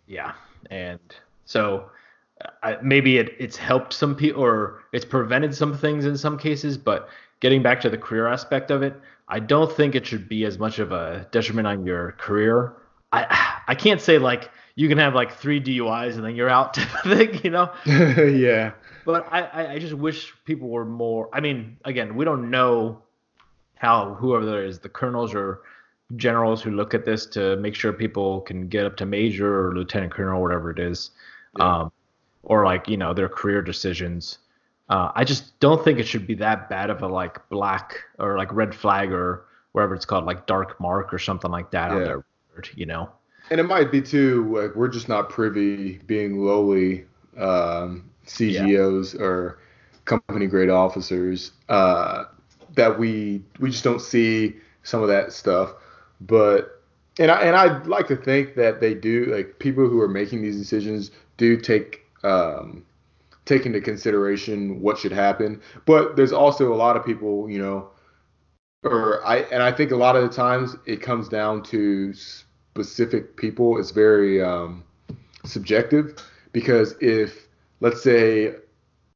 yeah, 0.07 0.33
and 0.71 1.01
so 1.45 1.91
I, 2.63 2.77
maybe 2.83 3.19
it, 3.19 3.35
it's 3.39 3.57
helped 3.57 3.93
some 3.93 4.15
people 4.15 4.43
or 4.43 4.83
it's 4.93 5.05
prevented 5.05 5.55
some 5.55 5.77
things 5.77 6.05
in 6.05 6.17
some 6.17 6.39
cases. 6.39 6.77
But 6.79 7.09
getting 7.41 7.63
back 7.63 7.81
to 7.83 7.91
the 7.91 7.99
career 7.99 8.27
aspect 8.27 8.71
of 8.71 8.83
it, 8.83 8.95
I 9.29 9.39
don't 9.41 9.71
think 9.71 9.95
it 9.95 10.07
should 10.07 10.29
be 10.29 10.45
as 10.45 10.59
much 10.59 10.79
of 10.79 10.93
a 10.93 11.27
detriment 11.33 11.67
on 11.67 11.85
your 11.85 12.13
career. 12.13 12.75
I 13.13 13.63
I 13.69 13.75
can't 13.75 14.01
say 14.01 14.19
like 14.19 14.51
you 14.75 14.89
can 14.89 14.99
have 14.99 15.15
like 15.15 15.33
three 15.33 15.61
DUIs 15.61 16.15
and 16.15 16.25
then 16.25 16.37
you're 16.37 16.51
out 16.51 16.75
type 16.75 17.05
of 17.05 17.17
thing, 17.17 17.41
you 17.43 17.51
know. 17.51 17.73
yeah. 17.87 18.73
But 19.05 19.27
I, 19.33 19.75
I 19.75 19.79
just 19.79 19.95
wish 19.95 20.33
people 20.45 20.69
were 20.69 20.85
more. 20.85 21.29
I 21.33 21.41
mean, 21.41 21.77
again, 21.85 22.17
we 22.17 22.25
don't 22.25 22.51
know 22.51 23.03
how 23.77 24.15
whoever 24.15 24.45
there 24.45 24.65
is, 24.65 24.81
the 24.81 24.89
colonels 24.89 25.35
or 25.35 25.63
generals 26.17 26.63
who 26.63 26.71
look 26.71 26.95
at 26.95 27.05
this 27.05 27.27
to 27.27 27.57
make 27.57 27.75
sure 27.75 27.93
people 27.93 28.41
can 28.43 28.69
get 28.69 28.85
up 28.85 28.97
to 28.97 29.07
major 29.07 29.69
or 29.69 29.75
lieutenant 29.75 30.13
colonel, 30.13 30.39
or 30.39 30.43
whatever 30.43 30.71
it 30.71 30.79
is, 30.79 31.11
yeah. 31.59 31.81
um, 31.81 31.93
or 32.47 32.65
like 32.65 32.89
you 32.89 32.97
know 32.97 33.13
their 33.13 33.29
career 33.29 33.61
decisions. 33.61 34.39
Uh, 34.89 35.11
I 35.15 35.25
just 35.25 35.59
don't 35.59 35.85
think 35.85 35.99
it 35.99 36.07
should 36.07 36.27
be 36.27 36.35
that 36.37 36.71
bad 36.71 36.91
of 36.91 37.03
a 37.03 37.09
like 37.09 37.47
black 37.51 37.99
or 38.19 38.39
like 38.39 38.53
red 38.53 38.75
flag 38.75 39.13
or 39.13 39.45
whatever 39.73 39.95
it's 39.95 40.07
called, 40.07 40.25
like 40.25 40.47
dark 40.47 40.81
mark 40.81 41.13
or 41.13 41.19
something 41.19 41.51
like 41.51 41.73
that 41.73 41.91
yeah. 41.91 41.97
on 41.97 42.05
their 42.05 42.25
record, 42.49 42.71
you 42.77 42.87
know. 42.87 43.11
And 43.51 43.61
it 43.61 43.65
might 43.65 43.93
be 43.93 44.01
too 44.01 44.57
like 44.57 44.75
we're 44.75 44.89
just 44.89 45.09
not 45.09 45.29
privy, 45.29 45.99
being 46.07 46.39
lowly 46.39 47.05
um, 47.37 48.09
CGOs 48.27 49.15
yeah. 49.15 49.21
or 49.21 49.59
company 50.05 50.47
grade 50.47 50.71
officers, 50.71 51.53
uh, 51.69 52.25
that 52.77 52.97
we 52.97 53.43
we 53.59 53.71
just 53.71 53.85
don't 53.85 54.01
see 54.01 54.57
some 54.85 55.03
of 55.03 55.09
that 55.09 55.33
stuff. 55.33 55.75
But 56.21 56.81
and 57.19 57.31
I 57.31 57.41
and 57.43 57.57
I'd 57.57 57.89
like 57.89 58.07
to 58.07 58.17
think 58.17 58.55
that 58.55 58.81
they 58.81 58.95
do 58.95 59.27
like 59.35 59.59
people 59.59 59.89
who 59.89 60.01
are 60.01 60.09
making 60.09 60.43
these 60.43 60.57
decisions 60.57 61.11
do 61.39 61.57
take 61.57 62.06
um, 62.23 62.85
take 63.45 63.65
into 63.67 63.81
consideration 63.81 64.81
what 64.81 64.99
should 64.99 65.13
happen. 65.13 65.61
But 65.87 66.17
there's 66.17 66.33
also 66.33 66.73
a 66.73 66.77
lot 66.77 66.97
of 66.97 67.05
people, 67.05 67.49
you 67.49 67.59
know, 67.59 67.91
or 68.83 69.25
I 69.27 69.39
and 69.53 69.63
I 69.63 69.73
think 69.73 69.91
a 69.91 69.97
lot 69.97 70.17
of 70.17 70.23
the 70.23 70.29
times 70.29 70.77
it 70.87 71.01
comes 71.01 71.29
down 71.29 71.63
to 71.65 72.13
specific 72.13 73.37
people. 73.37 73.79
It's 73.79 73.91
very 73.91 74.43
um, 74.43 74.85
subjective 75.45 76.23
because 76.53 76.95
if 77.01 77.49
let's 77.81 78.03
say 78.03 78.55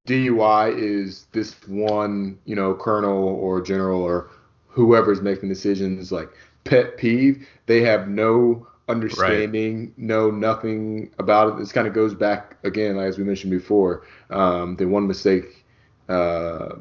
DUI 0.06 0.76
is 0.76 1.26
this 1.32 1.54
one, 1.68 2.38
you 2.44 2.56
know, 2.56 2.74
colonel 2.74 3.22
or 3.24 3.60
general 3.60 4.02
or 4.02 4.30
whoever's 4.68 5.20
making 5.20 5.48
decisions 5.48 6.10
like 6.10 6.30
pet 6.64 6.96
peeve, 6.96 7.46
they 7.66 7.80
have 7.82 8.08
no 8.08 8.66
understanding, 8.90 9.81
right. 9.81 9.98
know 9.98 10.31
nothing 10.31 11.11
about 11.18 11.48
it. 11.48 11.59
This 11.59 11.72
kind 11.72 11.87
of 11.87 11.94
goes 11.94 12.14
back 12.14 12.57
again, 12.64 12.98
as 12.98 13.18
we 13.18 13.24
mentioned 13.24 13.50
before, 13.50 14.07
um, 14.31 14.76
the 14.76 14.87
one 14.87 15.07
mistake 15.07 15.64
uh, 16.09 16.76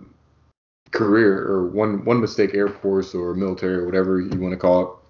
career 0.91 1.47
or 1.47 1.67
one 1.67 2.03
one 2.05 2.19
mistake 2.19 2.53
Air 2.53 2.67
Force 2.67 3.13
or 3.13 3.33
military 3.33 3.75
or 3.75 3.85
whatever 3.85 4.19
you 4.19 4.39
want 4.39 4.51
to 4.51 4.57
call 4.57 5.01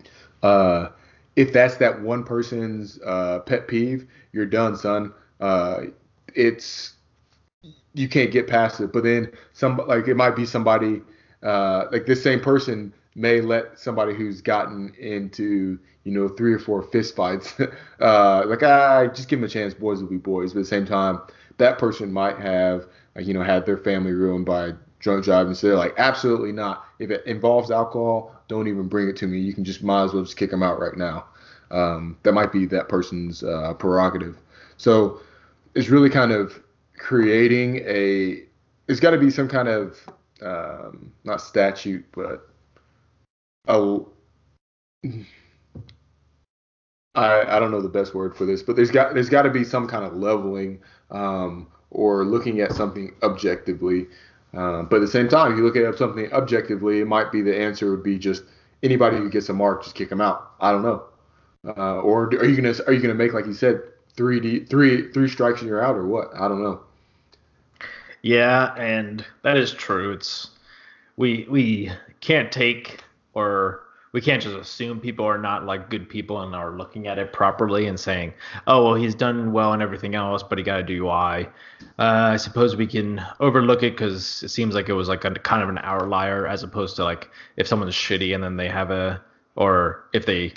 it. 0.00 0.08
Uh, 0.42 0.88
if 1.36 1.52
that's 1.52 1.76
that 1.76 2.00
one 2.00 2.24
person's 2.24 2.98
uh, 3.04 3.40
pet 3.40 3.68
peeve, 3.68 4.06
you're 4.32 4.46
done, 4.46 4.76
son. 4.76 5.12
Uh, 5.40 5.82
it's 6.34 6.94
you 7.94 8.08
can't 8.08 8.30
get 8.30 8.46
past 8.46 8.80
it. 8.80 8.92
But 8.92 9.04
then 9.04 9.32
some 9.52 9.76
like 9.86 10.08
it 10.08 10.16
might 10.16 10.36
be 10.36 10.46
somebody 10.46 11.02
uh, 11.42 11.86
like 11.92 12.06
this 12.06 12.22
same 12.22 12.40
person 12.40 12.92
may 13.18 13.40
let 13.40 13.78
somebody 13.78 14.14
who's 14.14 14.40
gotten 14.40 14.94
into 14.98 15.78
you 16.04 16.12
know 16.12 16.28
three 16.28 16.52
or 16.52 16.58
four 16.58 16.82
fist 16.82 17.16
fights 17.16 17.54
uh, 18.00 18.44
like 18.46 18.62
I 18.62 19.06
ah, 19.06 19.08
just 19.08 19.28
give 19.28 19.40
them 19.40 19.46
a 19.46 19.48
chance 19.48 19.74
boys 19.74 20.00
will 20.00 20.08
be 20.08 20.16
boys. 20.16 20.52
But 20.52 20.60
at 20.60 20.62
the 20.62 20.68
same 20.68 20.86
time 20.86 21.20
that 21.58 21.78
person 21.78 22.12
might 22.12 22.38
have 22.38 22.86
you 23.18 23.34
know 23.34 23.42
had 23.42 23.66
their 23.66 23.78
family 23.78 24.12
ruined 24.12 24.46
by 24.46 24.72
drunk 25.00 25.24
driving. 25.24 25.54
So 25.54 25.68
they're 25.68 25.76
like 25.76 25.94
absolutely 25.98 26.52
not. 26.52 26.84
If 26.98 27.10
it 27.10 27.26
involves 27.26 27.70
alcohol 27.70 28.34
don't 28.48 28.66
even 28.66 28.88
bring 28.88 29.08
it 29.08 29.16
to 29.16 29.26
me. 29.26 29.38
You 29.38 29.52
can 29.52 29.64
just 29.64 29.82
might 29.82 30.04
as 30.04 30.14
well 30.14 30.24
just 30.24 30.36
kick 30.36 30.50
them 30.50 30.62
out 30.62 30.80
right 30.80 30.96
now. 30.96 31.26
Um, 31.70 32.16
that 32.22 32.32
might 32.32 32.50
be 32.50 32.64
that 32.66 32.88
person's 32.88 33.42
uh, 33.42 33.74
prerogative. 33.74 34.38
So 34.78 35.20
it's 35.74 35.88
really 35.88 36.08
kind 36.10 36.32
of 36.32 36.60
creating 36.96 37.76
a 37.86 38.42
It's 38.88 39.00
got 39.00 39.10
to 39.10 39.18
be 39.18 39.30
some 39.30 39.48
kind 39.48 39.68
of 39.68 39.98
um, 40.40 41.12
not 41.24 41.40
statute 41.40 42.04
but 42.12 42.47
I, 47.14 47.56
I 47.56 47.58
don't 47.58 47.70
know 47.70 47.80
the 47.80 47.88
best 47.88 48.14
word 48.14 48.36
for 48.36 48.44
this, 48.44 48.62
but 48.62 48.76
there's 48.76 48.90
got 48.90 49.14
there's 49.14 49.28
got 49.28 49.42
to 49.42 49.50
be 49.50 49.64
some 49.64 49.88
kind 49.88 50.04
of 50.04 50.16
leveling 50.16 50.80
um, 51.10 51.66
or 51.90 52.24
looking 52.24 52.60
at 52.60 52.72
something 52.72 53.14
objectively. 53.22 54.06
Uh, 54.54 54.82
but 54.82 54.96
at 54.96 55.00
the 55.00 55.08
same 55.08 55.28
time, 55.28 55.52
if 55.52 55.58
you 55.58 55.64
look 55.64 55.76
at 55.76 55.98
something 55.98 56.32
objectively, 56.32 57.00
it 57.00 57.06
might 57.06 57.30
be 57.30 57.42
the 57.42 57.56
answer 57.56 57.90
would 57.90 58.02
be 58.02 58.18
just 58.18 58.44
anybody 58.82 59.16
who 59.16 59.28
gets 59.28 59.48
a 59.48 59.52
mark, 59.52 59.82
just 59.82 59.94
kick 59.94 60.08
them 60.08 60.20
out. 60.20 60.52
I 60.60 60.72
don't 60.72 60.82
know. 60.82 61.04
Uh, 61.66 62.00
or 62.00 62.24
are 62.26 62.44
you 62.44 62.56
gonna 62.56 62.74
are 62.86 62.92
you 62.92 63.00
gonna 63.00 63.14
make 63.14 63.32
like 63.32 63.46
you 63.46 63.54
said 63.54 63.82
three 64.16 64.40
D 64.40 64.64
three 64.64 65.10
three 65.12 65.28
strikes 65.28 65.60
and 65.60 65.68
you're 65.68 65.82
out 65.82 65.96
or 65.96 66.06
what? 66.06 66.30
I 66.34 66.48
don't 66.48 66.62
know. 66.62 66.80
Yeah, 68.22 68.74
and 68.76 69.24
that 69.42 69.56
is 69.56 69.72
true. 69.72 70.12
It's 70.12 70.50
we 71.16 71.46
we 71.50 71.90
can't 72.20 72.50
take 72.52 73.00
or 73.38 73.84
we 74.12 74.20
can't 74.20 74.42
just 74.42 74.56
assume 74.56 75.00
people 75.00 75.24
are 75.24 75.38
not 75.38 75.64
like 75.64 75.90
good 75.90 76.08
people 76.08 76.40
and 76.40 76.54
are 76.54 76.76
looking 76.76 77.06
at 77.06 77.18
it 77.18 77.32
properly 77.32 77.86
and 77.86 78.00
saying, 78.00 78.32
oh 78.66 78.84
well, 78.84 78.94
he's 78.94 79.14
done 79.14 79.52
well 79.52 79.72
and 79.72 79.82
everything 79.82 80.14
else, 80.14 80.42
but 80.42 80.58
he 80.58 80.64
got 80.64 80.80
a 80.80 80.82
DUI. 80.82 81.46
Uh, 81.98 82.32
I 82.32 82.36
suppose 82.36 82.74
we 82.74 82.86
can 82.86 83.24
overlook 83.40 83.82
it 83.82 83.92
because 83.92 84.42
it 84.42 84.48
seems 84.48 84.74
like 84.74 84.88
it 84.88 84.94
was 84.94 85.08
like 85.08 85.24
a 85.24 85.30
kind 85.34 85.62
of 85.62 85.68
an 85.68 85.78
outlier 85.82 86.46
as 86.46 86.62
opposed 86.62 86.96
to 86.96 87.04
like 87.04 87.30
if 87.56 87.66
someone's 87.66 87.94
shitty 87.94 88.34
and 88.34 88.42
then 88.42 88.56
they 88.56 88.68
have 88.68 88.90
a 88.90 89.22
or 89.56 90.04
if 90.12 90.24
they 90.26 90.52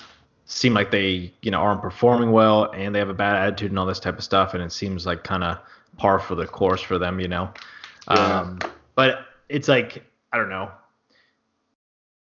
seem 0.46 0.74
like 0.74 0.92
they 0.92 1.32
you 1.42 1.52
know 1.52 1.60
aren't 1.60 1.82
performing 1.82 2.32
well 2.32 2.72
and 2.72 2.96
they 2.96 3.00
have 3.00 3.10
a 3.10 3.14
bad 3.14 3.36
attitude 3.36 3.72
and 3.72 3.80
all 3.80 3.86
this 3.86 4.00
type 4.00 4.18
of 4.18 4.24
stuff 4.24 4.54
and 4.54 4.64
it 4.64 4.72
seems 4.72 5.06
like 5.06 5.24
kind 5.24 5.44
of 5.44 5.58
par 5.98 6.20
for 6.20 6.36
the 6.36 6.48
course 6.48 6.82
for 6.82 6.98
them, 6.98 7.20
you 7.20 7.28
know. 7.28 7.52
Yeah. 8.10 8.40
Um, 8.40 8.60
but 8.96 9.26
it's 9.50 9.68
like 9.68 10.04
I 10.32 10.38
don't 10.38 10.50
know, 10.50 10.72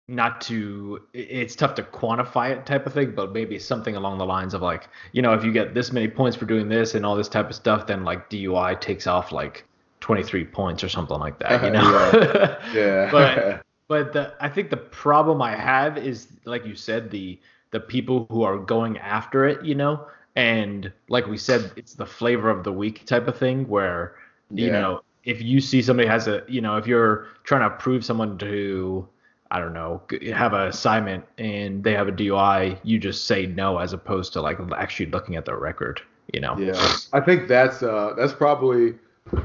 not 0.08 0.40
to 0.40 1.02
it's 1.14 1.56
tough 1.56 1.74
to 1.76 1.84
quantify 1.84 2.52
it 2.52 2.66
type 2.66 2.86
of 2.86 2.94
thing, 2.94 3.14
but 3.16 3.34
maybe 3.34 3.58
something 3.58 3.96
along 3.96 4.18
the 4.18 4.26
lines 4.26 4.54
of 4.54 4.62
like 4.62 4.88
you 5.14 5.22
know 5.22 5.34
if 5.34 5.44
you 5.44 5.52
get 5.52 5.74
this 5.74 5.92
many 5.92 6.08
points 6.08 6.38
for 6.38 6.46
doing 6.46 6.70
this 6.70 6.96
and 6.96 7.06
all 7.06 7.16
this 7.16 7.30
type 7.30 7.50
of 7.50 7.56
stuff, 7.56 7.88
then 7.88 8.04
like 8.04 8.30
DUI 8.30 8.80
takes 8.80 9.08
off 9.08 9.32
like 9.32 9.66
23 10.02 10.46
points 10.46 10.84
or 10.84 10.90
something 10.90 11.18
like 11.18 11.40
that, 11.40 11.64
you 11.64 11.70
uh-huh, 11.70 12.12
know. 12.12 12.58
yeah. 12.74 12.74
yeah. 12.74 13.12
but 13.12 13.66
but 13.88 14.14
the, 14.14 14.34
I 14.40 14.50
think 14.50 14.70
the 14.70 14.78
problem 14.78 15.42
I 15.42 15.56
have 15.56 15.98
is 15.98 16.28
like 16.46 16.66
you 16.66 16.76
said 16.76 17.10
the 17.10 17.40
the 17.72 17.80
people 17.80 18.26
who 18.30 18.44
are 18.44 18.58
going 18.58 18.98
after 19.00 19.46
it, 19.46 19.66
you 19.66 19.76
know, 19.76 20.08
and 20.36 20.92
like 21.10 21.28
we 21.28 21.38
said, 21.38 21.72
it's 21.76 21.94
the 21.94 22.06
flavor 22.06 22.50
of 22.50 22.64
the 22.64 22.72
week 22.72 23.06
type 23.06 23.28
of 23.28 23.38
thing 23.38 23.68
where, 23.68 24.16
you 24.50 24.68
yeah. 24.68 24.80
know, 24.80 25.02
if 25.24 25.42
you 25.42 25.60
see 25.60 25.82
somebody 25.82 26.08
has 26.08 26.28
a, 26.28 26.44
you 26.48 26.62
know, 26.62 26.78
if 26.78 26.88
you're 26.88 27.28
trying 27.44 27.70
to 27.70 27.76
prove 27.78 28.06
someone 28.06 28.38
to, 28.38 29.08
I 29.52 29.60
don't 29.60 29.74
know, 29.74 30.02
have 30.34 30.54
an 30.54 30.68
assignment 30.68 31.24
and 31.38 31.84
they 31.84 31.94
have 31.94 32.08
a 32.08 32.12
DUI, 32.12 32.80
you 32.84 33.00
just 33.00 33.26
say 33.26 33.46
no 33.46 33.78
as 33.78 33.94
opposed 33.94 34.34
to 34.34 34.42
like 34.42 34.58
actually 34.76 35.08
looking 35.08 35.36
at 35.36 35.46
their 35.46 35.58
record, 35.58 36.02
you 36.34 36.40
know? 36.40 36.58
Yeah. 36.58 36.98
I 37.14 37.22
think 37.22 37.48
that's, 37.48 37.84
uh, 37.84 38.14
that's 38.18 38.34
probably 38.34 38.96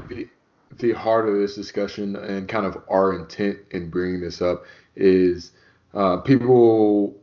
the, 0.09 0.27
the 0.77 0.93
heart 0.93 1.29
of 1.29 1.35
this 1.35 1.55
discussion 1.55 2.15
and 2.15 2.49
kind 2.49 2.65
of 2.65 2.81
our 2.89 3.13
intent 3.13 3.59
in 3.71 3.89
bringing 3.89 4.21
this 4.21 4.41
up 4.41 4.65
is 4.95 5.51
uh, 5.93 6.17
people 6.17 7.15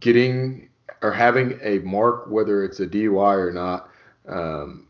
getting 0.00 0.68
or 1.02 1.10
having 1.10 1.58
a 1.62 1.78
mark, 1.80 2.30
whether 2.30 2.64
it's 2.64 2.80
a 2.80 2.86
DUI 2.86 3.36
or 3.36 3.52
not, 3.52 3.88
um, 4.28 4.86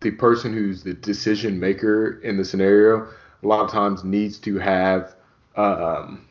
the 0.00 0.10
person 0.12 0.52
who's 0.52 0.82
the 0.82 0.94
decision 0.94 1.60
maker 1.60 2.20
in 2.22 2.38
the 2.38 2.44
scenario 2.44 3.06
a 3.42 3.46
lot 3.46 3.60
of 3.60 3.70
times 3.70 4.02
needs 4.04 4.38
to 4.38 4.58
have 4.58 5.14
um, 5.56 6.26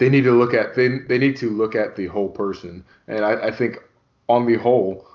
they 0.00 0.08
need 0.08 0.24
to 0.24 0.32
look 0.32 0.52
at 0.54 0.74
they, 0.74 0.88
they 0.88 1.18
need 1.18 1.36
to 1.36 1.50
look 1.50 1.76
at 1.76 1.94
the 1.94 2.06
whole 2.06 2.28
person 2.28 2.84
and 3.06 3.24
I, 3.24 3.48
I 3.48 3.50
think 3.52 3.78
on 4.28 4.46
the 4.46 4.56
whole 4.56 5.06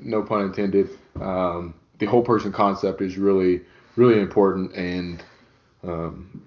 no 0.00 0.22
pun 0.22 0.42
intended 0.42 0.90
um, 1.20 1.74
the 1.98 2.06
whole 2.06 2.22
person 2.22 2.52
concept 2.52 3.02
is 3.02 3.18
really 3.18 3.62
really 3.96 4.20
important 4.20 4.72
and 4.76 5.24
um, 5.82 6.42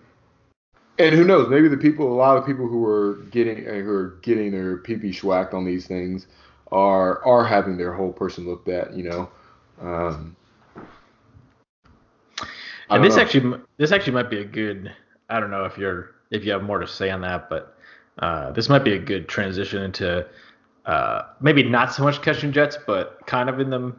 and 1.02 1.16
who 1.16 1.24
knows? 1.24 1.50
Maybe 1.50 1.68
the 1.68 1.78
people, 1.78 2.12
a 2.12 2.14
lot 2.14 2.38
of 2.38 2.46
people 2.46 2.68
who 2.68 2.86
are 2.86 3.16
getting 3.32 3.64
who 3.64 3.90
are 3.90 4.20
getting 4.22 4.52
their 4.52 4.78
PP 4.78 5.10
schwacked 5.10 5.54
on 5.54 5.66
these 5.66 5.88
things 5.88 6.28
are 6.72 7.24
are 7.26 7.44
having 7.44 7.78
their 7.78 7.94
whole 7.94 8.12
person 8.12 8.46
looked 8.46 8.70
at. 8.70 8.94
You 8.94 9.04
know. 9.10 9.30
Um, 9.82 10.36
and 12.90 13.04
this 13.04 13.16
know. 13.16 13.22
actually 13.22 13.60
this 13.78 13.92
actually 13.92 14.14
might 14.14 14.30
be 14.30 14.40
a 14.40 14.46
good. 14.46 14.94
I 15.30 15.40
don't 15.40 15.50
know 15.50 15.66
if 15.66 15.78
you're 15.78 16.12
if 16.32 16.46
you 16.46 16.52
have 16.52 16.64
more 16.64 16.80
to 16.80 16.88
say 16.88 17.10
on 17.10 17.22
that, 17.22 17.50
but 17.50 17.78
uh, 18.20 18.52
this 18.52 18.70
might 18.70 18.84
be 18.84 18.94
a 18.94 19.00
good 19.00 19.28
transition 19.28 19.84
into 19.84 20.26
uh, 20.86 21.24
maybe 21.40 21.64
not 21.64 21.94
so 21.94 22.04
much 22.04 22.22
catching 22.22 22.52
jets, 22.52 22.78
but 22.88 23.20
kind 23.28 23.50
of 23.50 23.60
in 23.60 23.70
the 23.70 23.94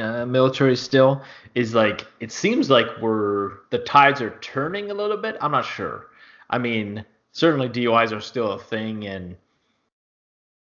uh, 0.00 0.26
military 0.26 0.76
still 0.76 1.22
is 1.54 1.74
like 1.74 2.06
it 2.20 2.30
seems 2.30 2.70
like 2.70 2.86
we're 3.00 3.58
the 3.70 3.78
tides 3.78 4.20
are 4.20 4.38
turning 4.40 4.90
a 4.90 4.94
little 4.94 5.16
bit. 5.16 5.36
I'm 5.40 5.52
not 5.52 5.64
sure. 5.64 6.08
I 6.50 6.58
mean, 6.58 7.04
certainly 7.32 7.68
DUIs 7.68 8.16
are 8.16 8.20
still 8.20 8.52
a 8.52 8.58
thing 8.58 9.06
and 9.06 9.36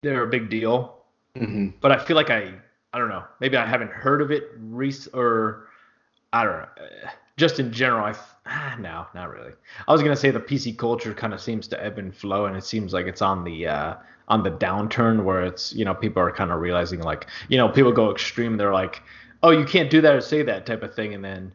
they're 0.02 0.24
a 0.24 0.28
big 0.28 0.50
deal. 0.50 0.98
Mm-hmm. 1.36 1.68
But 1.80 1.92
I 1.92 1.98
feel 1.98 2.16
like 2.16 2.30
I 2.30 2.54
I 2.92 2.98
don't 2.98 3.08
know. 3.08 3.24
Maybe 3.40 3.56
I 3.56 3.66
haven't 3.66 3.90
heard 3.90 4.22
of 4.22 4.30
it 4.30 4.50
rec- 4.58 5.14
or 5.14 5.68
I 6.32 6.44
don't 6.44 6.58
know. 6.58 6.68
Just 7.38 7.58
in 7.58 7.72
general, 7.72 8.04
I 8.04 8.14
ah, 8.46 8.76
no, 8.78 9.06
not 9.14 9.32
really. 9.32 9.52
I 9.86 9.92
was 9.92 10.02
gonna 10.02 10.16
say 10.16 10.30
the 10.30 10.40
PC 10.40 10.76
culture 10.76 11.14
kind 11.14 11.32
of 11.32 11.40
seems 11.40 11.68
to 11.68 11.82
ebb 11.82 11.98
and 11.98 12.14
flow, 12.14 12.46
and 12.46 12.56
it 12.56 12.64
seems 12.64 12.92
like 12.92 13.06
it's 13.06 13.22
on 13.22 13.44
the 13.44 13.66
uh, 13.66 13.94
on 14.28 14.42
the 14.42 14.50
downturn 14.50 15.24
where 15.24 15.42
it's 15.44 15.72
you 15.72 15.84
know 15.84 15.94
people 15.94 16.22
are 16.22 16.32
kind 16.32 16.50
of 16.50 16.60
realizing 16.60 17.00
like 17.00 17.26
you 17.48 17.56
know 17.56 17.68
people 17.68 17.92
go 17.92 18.10
extreme. 18.10 18.56
They're 18.56 18.72
like, 18.72 19.02
oh, 19.42 19.50
you 19.50 19.64
can't 19.64 19.88
do 19.88 20.00
that 20.00 20.14
or 20.14 20.20
say 20.20 20.42
that 20.42 20.66
type 20.66 20.82
of 20.82 20.94
thing, 20.94 21.14
and 21.14 21.24
then 21.24 21.52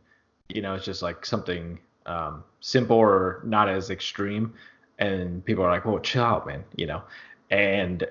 you 0.50 0.62
know 0.62 0.74
it's 0.74 0.86
just 0.86 1.02
like 1.02 1.26
something 1.26 1.80
um, 2.06 2.44
simple 2.62 2.98
or 2.98 3.42
not 3.46 3.70
as 3.70 3.90
extreme, 3.90 4.54
and 5.00 5.44
people 5.46 5.64
are 5.64 5.72
like, 5.72 5.86
well, 5.86 6.00
chill 6.00 6.24
out, 6.24 6.48
man, 6.48 6.64
you 6.78 6.88
know. 6.88 7.04
And 7.52 8.08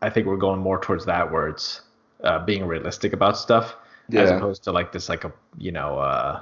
I 0.00 0.10
think 0.10 0.26
we're 0.26 0.36
going 0.36 0.60
more 0.60 0.80
towards 0.80 1.04
that 1.06 1.30
where 1.30 1.48
it's 1.48 1.82
uh, 2.24 2.44
being 2.44 2.64
realistic 2.64 3.12
about 3.12 3.36
stuff 3.36 3.76
as 4.12 4.30
opposed 4.30 4.62
to 4.62 4.72
like 4.72 4.92
this 4.92 5.08
like 5.08 5.24
a 5.24 5.32
you 5.58 5.72
know 5.72 5.98
uh, 5.98 6.40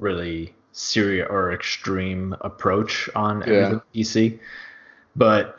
really 0.00 0.54
serious 0.72 1.26
or 1.30 1.52
extreme 1.52 2.36
approach 2.42 3.08
on 3.14 3.42
Yeah. 3.46 3.52
everything 3.52 3.80
PC. 3.94 4.38
But 5.14 5.58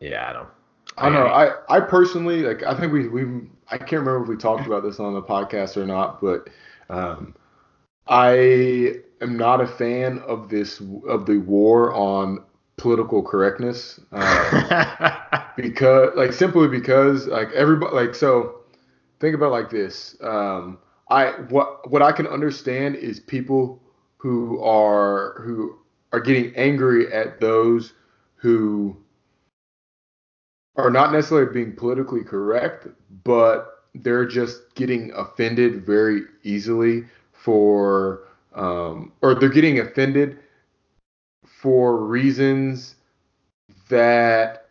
yeah, 0.00 0.28
I 0.30 0.32
don't. 0.32 0.48
I 0.96 1.04
don't 1.04 1.14
know. 1.14 1.26
I, 1.26 1.76
I 1.76 1.80
personally 1.80 2.42
like. 2.42 2.62
I 2.62 2.74
think 2.78 2.92
we 2.92 3.08
we 3.08 3.42
I 3.70 3.78
can't 3.78 4.00
remember 4.04 4.22
if 4.22 4.28
we 4.28 4.36
talked 4.36 4.66
about 4.66 4.82
this 4.82 4.98
on 4.98 5.14
the 5.14 5.22
podcast 5.22 5.76
or 5.76 5.86
not, 5.86 6.20
but 6.20 6.48
um, 6.88 7.34
I 8.06 9.00
am 9.20 9.36
not 9.36 9.60
a 9.60 9.66
fan 9.66 10.18
of 10.20 10.48
this 10.48 10.80
of 11.06 11.26
the 11.26 11.38
war 11.38 11.92
on 11.94 12.44
political 12.76 13.22
correctness. 13.22 14.00
Uh, 14.12 15.42
because 15.56 16.10
like 16.16 16.32
simply 16.32 16.68
because 16.68 17.26
like 17.26 17.50
everybody 17.52 17.94
like 17.94 18.14
so 18.14 18.60
think 19.20 19.34
about 19.34 19.48
it 19.48 19.50
like 19.50 19.70
this 19.70 20.16
um 20.22 20.78
i 21.10 21.30
what 21.48 21.88
what 21.90 22.02
i 22.02 22.12
can 22.12 22.26
understand 22.26 22.96
is 22.96 23.20
people 23.20 23.80
who 24.16 24.62
are 24.62 25.40
who 25.44 25.78
are 26.12 26.20
getting 26.20 26.54
angry 26.56 27.12
at 27.12 27.40
those 27.40 27.92
who 28.36 28.96
are 30.76 30.90
not 30.90 31.12
necessarily 31.12 31.52
being 31.52 31.74
politically 31.74 32.24
correct 32.24 32.86
but 33.24 33.84
they're 33.96 34.26
just 34.26 34.74
getting 34.74 35.12
offended 35.12 35.84
very 35.84 36.22
easily 36.42 37.04
for 37.32 38.28
um 38.54 39.12
or 39.22 39.34
they're 39.34 39.48
getting 39.48 39.80
offended 39.80 40.38
for 41.44 41.98
reasons 41.98 42.94
that 43.88 44.70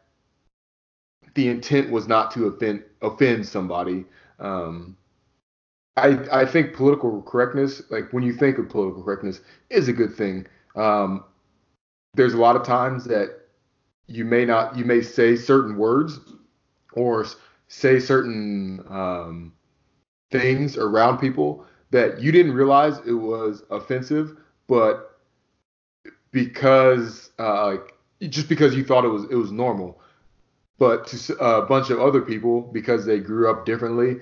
the 1.35 1.47
intent 1.47 1.89
was 1.89 2.07
not 2.07 2.31
to 2.31 2.47
offend 2.47 2.83
offend 3.01 3.47
somebody. 3.47 4.05
Um, 4.39 4.97
I 6.01 6.41
I 6.41 6.45
think 6.45 6.73
political 6.73 7.21
correctness, 7.23 7.81
like 7.89 8.11
when 8.11 8.23
you 8.23 8.33
think 8.33 8.57
of 8.57 8.69
political 8.69 9.03
correctness, 9.03 9.41
is 9.69 9.87
a 9.87 9.93
good 9.93 10.13
thing. 10.13 10.47
Um, 10.75 11.23
there's 12.15 12.33
a 12.33 12.37
lot 12.37 12.55
of 12.55 12.63
times 12.63 13.05
that 13.05 13.39
you 14.07 14.25
may 14.25 14.45
not 14.45 14.77
you 14.77 14.85
may 14.85 15.01
say 15.01 15.35
certain 15.35 15.77
words 15.77 16.19
or 16.93 17.25
say 17.67 17.99
certain 17.99 18.83
um, 18.89 19.53
things 20.31 20.77
around 20.77 21.19
people 21.19 21.65
that 21.91 22.21
you 22.21 22.31
didn't 22.31 22.53
realize 22.53 22.99
it 23.05 23.13
was 23.13 23.63
offensive, 23.69 24.37
but 24.67 25.19
because 26.31 27.31
uh, 27.39 27.77
just 28.27 28.49
because 28.49 28.75
you 28.75 28.83
thought 28.83 29.05
it 29.05 29.09
was 29.09 29.25
it 29.25 29.35
was 29.35 29.51
normal 29.51 29.99
but 30.79 31.05
to 31.07 31.35
a 31.37 31.61
bunch 31.65 31.89
of 31.89 31.99
other 31.99 32.21
people 32.21 32.61
because 32.61 33.05
they 33.05 33.19
grew 33.19 33.49
up 33.49 33.65
differently 33.65 34.17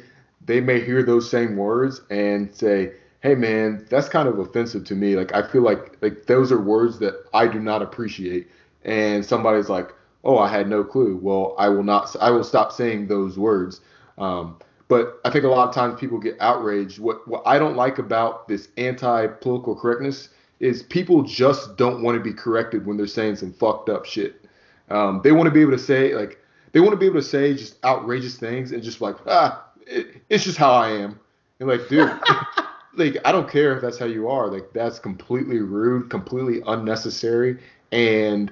they 0.45 0.61
may 0.61 0.79
hear 0.79 1.03
those 1.03 1.29
same 1.29 1.55
words 1.55 2.01
and 2.09 2.53
say 2.53 2.91
hey 3.21 3.35
man 3.35 3.85
that's 3.89 4.09
kind 4.09 4.27
of 4.27 4.39
offensive 4.39 4.83
to 4.85 4.95
me. 4.95 5.15
Like 5.15 5.33
i 5.33 5.45
feel 5.47 5.61
like 5.61 5.97
like 6.01 6.25
those 6.25 6.51
are 6.51 6.61
words 6.61 6.99
that 6.99 7.25
i 7.33 7.47
do 7.47 7.59
not 7.59 7.81
appreciate. 7.81 8.47
And 8.83 9.25
somebody's 9.25 9.69
like 9.69 9.89
oh 10.23 10.37
i 10.37 10.47
had 10.47 10.69
no 10.69 10.83
clue. 10.83 11.17
Well 11.17 11.55
i 11.57 11.69
will 11.69 11.83
not 11.83 12.15
i 12.21 12.29
will 12.29 12.43
stop 12.43 12.71
saying 12.71 13.07
those 13.07 13.37
words. 13.37 13.81
Um, 14.17 14.57
but 14.87 15.19
i 15.25 15.29
think 15.29 15.43
a 15.43 15.49
lot 15.49 15.67
of 15.67 15.75
times 15.75 15.99
people 15.99 16.19
get 16.19 16.37
outraged. 16.39 16.99
What 16.99 17.27
what 17.27 17.43
i 17.45 17.59
don't 17.59 17.75
like 17.75 17.97
about 17.97 18.47
this 18.47 18.69
anti-political 18.77 19.75
correctness 19.75 20.29
is 20.59 20.83
people 20.83 21.23
just 21.23 21.77
don't 21.77 22.01
want 22.01 22.17
to 22.17 22.23
be 22.23 22.33
corrected 22.33 22.85
when 22.85 22.97
they're 22.97 23.07
saying 23.07 23.35
some 23.35 23.53
fucked 23.53 23.89
up 23.89 24.05
shit. 24.05 24.43
Um, 24.89 25.21
they 25.23 25.31
want 25.31 25.45
to 25.45 25.51
be 25.51 25.61
able 25.61 25.73
to 25.73 25.79
say 25.79 26.15
like 26.15 26.39
they 26.71 26.79
want 26.79 26.91
to 26.91 26.97
be 26.97 27.05
able 27.05 27.19
to 27.19 27.27
say 27.27 27.53
just 27.53 27.83
outrageous 27.83 28.37
things 28.37 28.71
and 28.71 28.81
just 28.81 29.01
like 29.01 29.15
ah 29.27 29.66
it, 29.87 30.21
it's 30.29 30.43
just 30.43 30.57
how 30.57 30.71
I 30.71 30.89
am. 30.89 31.19
And 31.59 31.69
like 31.69 31.87
dude 31.89 32.11
like 32.95 33.17
I 33.25 33.31
don't 33.31 33.49
care 33.49 33.75
if 33.75 33.81
that's 33.81 33.97
how 33.97 34.05
you 34.05 34.29
are. 34.29 34.47
Like 34.47 34.73
that's 34.73 34.99
completely 34.99 35.59
rude 35.59 36.09
completely 36.09 36.61
unnecessary. 36.67 37.59
And 37.91 38.51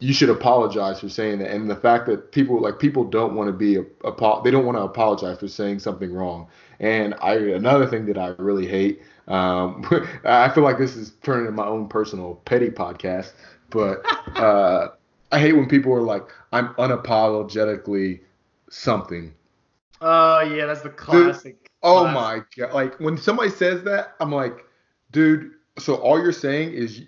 you 0.00 0.12
should 0.12 0.30
apologize 0.30 1.00
for 1.00 1.08
saying 1.08 1.38
that. 1.38 1.50
And 1.50 1.70
the 1.70 1.76
fact 1.76 2.06
that 2.06 2.32
people 2.32 2.60
like 2.60 2.78
people 2.78 3.04
don't 3.04 3.34
want 3.34 3.48
to 3.48 3.52
be 3.52 3.76
a, 3.76 3.84
a 4.04 4.42
they 4.42 4.50
don't 4.50 4.66
want 4.66 4.78
to 4.78 4.82
apologize 4.82 5.38
for 5.38 5.48
saying 5.48 5.80
something 5.80 6.12
wrong. 6.12 6.48
And 6.80 7.14
I 7.20 7.34
another 7.34 7.86
thing 7.86 8.06
that 8.06 8.18
I 8.18 8.34
really 8.38 8.66
hate 8.66 9.02
um, 9.26 9.84
I 10.24 10.50
feel 10.50 10.64
like 10.64 10.76
this 10.78 10.96
is 10.96 11.12
turning 11.22 11.46
into 11.46 11.56
my 11.56 11.64
own 11.64 11.88
personal 11.88 12.34
petty 12.44 12.68
podcast 12.68 13.32
but 13.74 14.02
uh, 14.36 14.88
I 15.32 15.40
hate 15.40 15.52
when 15.52 15.68
people 15.68 15.92
are 15.92 16.02
like, 16.02 16.22
I'm 16.52 16.68
unapologetically 16.74 18.20
something. 18.70 19.34
Oh 20.06 20.40
yeah, 20.40 20.66
that's 20.66 20.82
the 20.82 20.90
classic. 20.90 21.70
Oh 21.82 22.00
classic. 22.00 22.14
my 22.14 22.66
god! 22.66 22.74
Like 22.74 23.00
when 23.00 23.16
somebody 23.16 23.48
says 23.48 23.82
that, 23.84 24.14
I'm 24.20 24.30
like, 24.30 24.66
dude. 25.12 25.52
So 25.78 25.94
all 25.94 26.22
you're 26.22 26.30
saying 26.30 26.74
is 26.74 27.00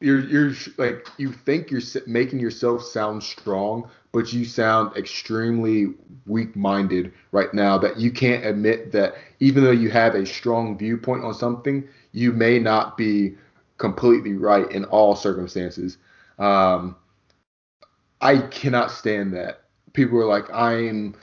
you're 0.00 0.20
you're 0.20 0.54
like 0.78 1.06
you 1.18 1.30
think 1.30 1.70
you're 1.70 1.82
making 2.06 2.40
yourself 2.40 2.82
sound 2.84 3.22
strong, 3.22 3.90
but 4.12 4.32
you 4.32 4.46
sound 4.46 4.96
extremely 4.96 5.92
weak-minded 6.26 7.12
right 7.32 7.52
now. 7.52 7.76
That 7.76 7.98
you 7.98 8.10
can't 8.10 8.46
admit 8.46 8.92
that 8.92 9.16
even 9.40 9.62
though 9.62 9.70
you 9.70 9.90
have 9.90 10.14
a 10.14 10.24
strong 10.24 10.78
viewpoint 10.78 11.24
on 11.24 11.34
something, 11.34 11.86
you 12.12 12.32
may 12.32 12.58
not 12.58 12.96
be 12.96 13.36
completely 13.76 14.32
right 14.32 14.70
in 14.72 14.86
all 14.86 15.14
circumstances. 15.14 15.98
Um, 16.38 16.96
I 18.22 18.38
cannot 18.38 18.90
stand 18.90 19.34
that. 19.34 19.64
People 19.92 20.18
are 20.18 20.24
like, 20.26 20.50
I'm. 20.50 21.14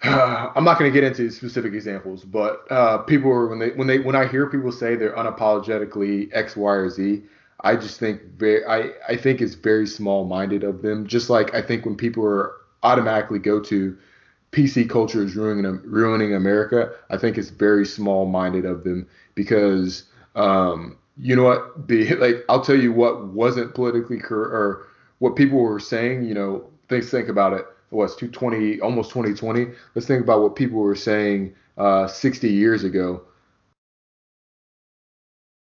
I'm 0.02 0.64
not 0.64 0.78
going 0.78 0.90
to 0.90 0.94
get 0.94 1.04
into 1.04 1.30
specific 1.30 1.74
examples, 1.74 2.24
but 2.24 2.66
uh, 2.70 2.98
people 2.98 3.30
are 3.30 3.48
when 3.48 3.58
they 3.58 3.70
when 3.70 3.86
they 3.86 3.98
when 3.98 4.16
I 4.16 4.26
hear 4.26 4.46
people 4.48 4.72
say 4.72 4.94
they're 4.96 5.14
unapologetically 5.14 6.30
X, 6.32 6.56
Y, 6.56 6.72
or 6.72 6.88
Z, 6.88 7.22
I 7.62 7.76
just 7.76 8.00
think 8.00 8.22
very 8.38 8.64
I 8.64 8.92
I 9.08 9.16
think 9.16 9.42
it's 9.42 9.54
very 9.54 9.86
small 9.86 10.24
minded 10.24 10.64
of 10.64 10.80
them. 10.82 11.06
Just 11.06 11.28
like 11.28 11.54
I 11.54 11.60
think 11.60 11.84
when 11.84 11.96
people 11.96 12.24
are 12.24 12.52
automatically 12.82 13.38
go 13.38 13.60
to 13.60 13.96
PC 14.52 14.88
culture 14.88 15.22
is 15.22 15.36
ruining 15.36 15.80
ruining 15.84 16.34
America, 16.34 16.92
I 17.10 17.18
think 17.18 17.36
it's 17.36 17.50
very 17.50 17.84
small 17.84 18.24
minded 18.26 18.64
of 18.64 18.84
them 18.84 19.06
because 19.34 20.04
um, 20.34 20.96
you 21.18 21.36
know 21.36 21.44
what 21.44 21.88
the 21.88 22.14
like 22.16 22.44
I'll 22.48 22.62
tell 22.62 22.76
you 22.76 22.92
what 22.92 23.26
wasn't 23.28 23.74
politically 23.74 24.18
correct 24.18 24.52
or 24.54 24.86
what 25.18 25.36
people 25.36 25.58
were 25.58 25.78
saying. 25.80 26.24
You 26.24 26.34
know, 26.34 26.70
think 26.88 27.04
think 27.04 27.28
about 27.28 27.52
it. 27.52 27.66
What's 27.90 28.14
220 28.16 28.80
almost 28.80 29.10
2020? 29.10 29.66
Let's 29.94 30.06
think 30.06 30.22
about 30.22 30.42
what 30.42 30.56
people 30.56 30.78
were 30.78 30.96
saying 30.96 31.54
uh, 31.76 32.06
60 32.06 32.48
years 32.48 32.84
ago. 32.84 33.22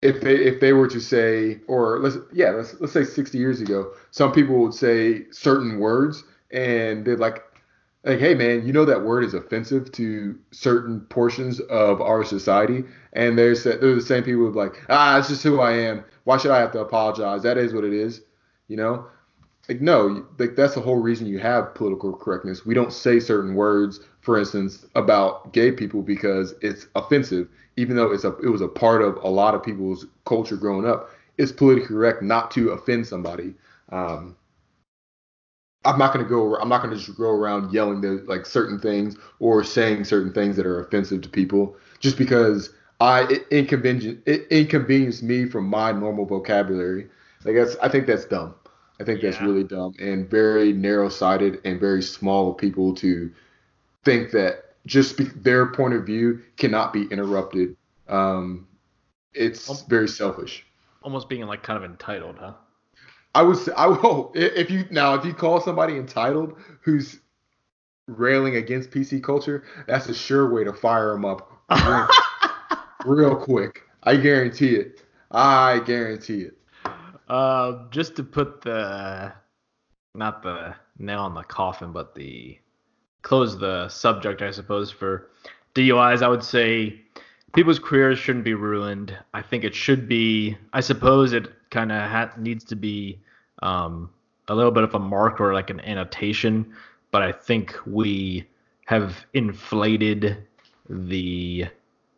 If 0.01 0.21
they 0.21 0.35
if 0.35 0.59
they 0.59 0.73
were 0.73 0.87
to 0.87 0.99
say 0.99 1.59
or 1.67 1.99
let's 1.99 2.17
yeah 2.33 2.49
let's 2.49 2.79
let's 2.79 2.91
say 2.93 3.03
60 3.03 3.37
years 3.37 3.61
ago, 3.61 3.93
some 4.09 4.31
people 4.31 4.57
would 4.57 4.73
say 4.73 5.25
certain 5.29 5.79
words 5.79 6.23
and 6.51 7.05
they're 7.05 7.17
like 7.17 7.43
like, 8.03 8.19
hey 8.19 8.33
man, 8.33 8.65
you 8.65 8.73
know 8.73 8.85
that 8.85 9.03
word 9.03 9.23
is 9.23 9.33
offensive 9.33 9.91
to 9.93 10.39
certain 10.51 11.01
portions 11.01 11.59
of 11.59 12.01
our 12.01 12.23
society, 12.23 12.83
and 13.13 13.37
they're 13.37 13.55
they're 13.55 13.95
the 13.95 14.01
same 14.01 14.23
people 14.23 14.41
who 14.41 14.47
are 14.47 14.65
like, 14.65 14.81
ah, 14.89 15.19
it's 15.19 15.27
just 15.27 15.43
who 15.43 15.59
I 15.59 15.73
am. 15.73 16.03
Why 16.23 16.37
should 16.37 16.51
I 16.51 16.59
have 16.59 16.71
to 16.73 16.79
apologize? 16.79 17.43
That 17.43 17.57
is 17.57 17.73
what 17.73 17.83
it 17.83 17.93
is, 17.93 18.21
you 18.67 18.77
know. 18.77 19.05
Like 19.69 19.81
no, 19.81 20.25
like 20.37 20.55
that's 20.55 20.75
the 20.75 20.81
whole 20.81 20.97
reason 20.97 21.27
you 21.27 21.39
have 21.39 21.75
political 21.75 22.13
correctness. 22.13 22.65
We 22.65 22.73
don't 22.73 22.91
say 22.91 23.19
certain 23.19 23.55
words, 23.55 23.99
for 24.21 24.37
instance, 24.37 24.85
about 24.95 25.53
gay 25.53 25.71
people 25.71 26.01
because 26.01 26.55
it's 26.61 26.87
offensive, 26.95 27.47
even 27.77 27.95
though 27.95 28.11
it's 28.11 28.23
a 28.23 28.35
it 28.37 28.49
was 28.49 28.61
a 28.61 28.67
part 28.67 29.01
of 29.01 29.17
a 29.17 29.29
lot 29.29 29.55
of 29.55 29.63
people's 29.63 30.05
culture 30.25 30.57
growing 30.57 30.87
up. 30.87 31.09
It's 31.37 31.51
politically 31.51 31.87
correct 31.87 32.21
not 32.21 32.51
to 32.51 32.71
offend 32.71 33.07
somebody. 33.07 33.53
Um, 33.89 34.35
I'm 35.85 35.97
not 35.97 36.13
gonna 36.13 36.27
go. 36.27 36.55
I'm 36.57 36.69
not 36.69 36.81
gonna 36.83 36.95
just 36.95 37.17
go 37.17 37.29
around 37.29 37.73
yelling 37.73 38.01
the, 38.01 38.23
like 38.27 38.45
certain 38.45 38.79
things 38.79 39.15
or 39.39 39.63
saying 39.63 40.03
certain 40.05 40.33
things 40.33 40.55
that 40.57 40.65
are 40.65 40.79
offensive 40.79 41.21
to 41.21 41.29
people 41.29 41.75
just 41.99 42.17
because 42.17 42.71
I 42.99 43.23
it 43.23 43.47
inconvenience 43.49 44.21
it 44.25 44.47
inconvenience 44.51 45.21
me 45.23 45.45
from 45.47 45.65
my 45.65 45.91
normal 45.91 46.25
vocabulary. 46.25 47.07
Like 47.45 47.55
that's 47.55 47.75
I 47.77 47.89
think 47.89 48.05
that's 48.05 48.25
dumb. 48.25 48.53
I 49.01 49.03
think 49.03 49.21
that's 49.21 49.37
Yeah. 49.37 49.47
really 49.47 49.63
dumb 49.63 49.95
and 49.99 50.29
very 50.29 50.73
narrow-sighted 50.73 51.61
and 51.65 51.79
very 51.79 52.03
small 52.03 52.51
of 52.51 52.57
people 52.57 52.93
to 52.95 53.31
think 54.03 54.31
that 54.31 54.75
just 54.85 55.17
be, 55.17 55.23
their 55.25 55.65
point 55.65 55.95
of 55.95 56.05
view 56.05 56.41
cannot 56.57 56.93
be 56.93 57.05
interrupted. 57.05 57.75
Um, 58.07 58.67
it's 59.33 59.69
Um, 59.69 59.77
very 59.89 60.07
selfish. 60.07 60.65
Almost 61.03 61.29
being 61.29 61.45
like 61.47 61.63
kind 61.63 61.77
of 61.83 61.89
entitled, 61.89 62.37
huh? 62.39 62.53
I 63.33 63.41
would 63.41 63.57
say, 63.57 63.71
I 63.75 63.87
will 63.87 64.31
if 64.35 64.69
you 64.69 64.85
now 64.91 65.15
if 65.15 65.25
you 65.25 65.33
call 65.33 65.59
somebody 65.61 65.97
entitled 65.97 66.55
who's 66.81 67.19
railing 68.07 68.55
against 68.57 68.91
PC 68.91 69.19
culture, 69.19 69.63
that's 69.87 70.09
a 70.09 70.13
sure 70.13 70.51
way 70.51 70.63
to 70.63 70.73
fire 70.73 71.11
them 71.13 71.25
up 71.25 71.49
real, 71.71 72.07
real 73.05 73.35
quick. 73.35 73.83
I 74.03 74.17
guarantee 74.17 74.75
it. 74.75 75.01
I 75.31 75.79
guarantee 75.79 76.41
it. 76.41 76.57
Uh, 77.31 77.87
just 77.91 78.17
to 78.17 78.23
put 78.25 78.61
the 78.61 79.31
not 80.13 80.43
the 80.43 80.75
nail 80.99 81.25
in 81.27 81.33
the 81.33 81.43
coffin, 81.43 81.93
but 81.93 82.13
the 82.13 82.59
close 83.21 83.57
the 83.57 83.87
subject, 83.87 84.41
I 84.41 84.51
suppose, 84.51 84.91
for 84.91 85.29
DUIs, 85.73 86.23
I 86.23 86.27
would 86.27 86.43
say 86.43 86.99
people's 87.53 87.79
careers 87.79 88.19
shouldn't 88.19 88.43
be 88.43 88.53
ruined. 88.53 89.17
I 89.33 89.41
think 89.41 89.63
it 89.63 89.73
should 89.73 90.09
be. 90.09 90.57
I 90.73 90.81
suppose 90.81 91.31
it 91.31 91.47
kind 91.69 91.93
of 91.93 92.01
ha- 92.01 92.33
needs 92.37 92.65
to 92.65 92.75
be 92.75 93.21
um, 93.63 94.09
a 94.49 94.53
little 94.53 94.71
bit 94.71 94.83
of 94.83 94.93
a 94.93 94.99
mark 94.99 95.39
or 95.39 95.53
like 95.53 95.69
an 95.69 95.79
annotation, 95.79 96.73
but 97.11 97.21
I 97.21 97.31
think 97.31 97.79
we 97.85 98.45
have 98.87 99.25
inflated 99.33 100.35
the 100.89 101.67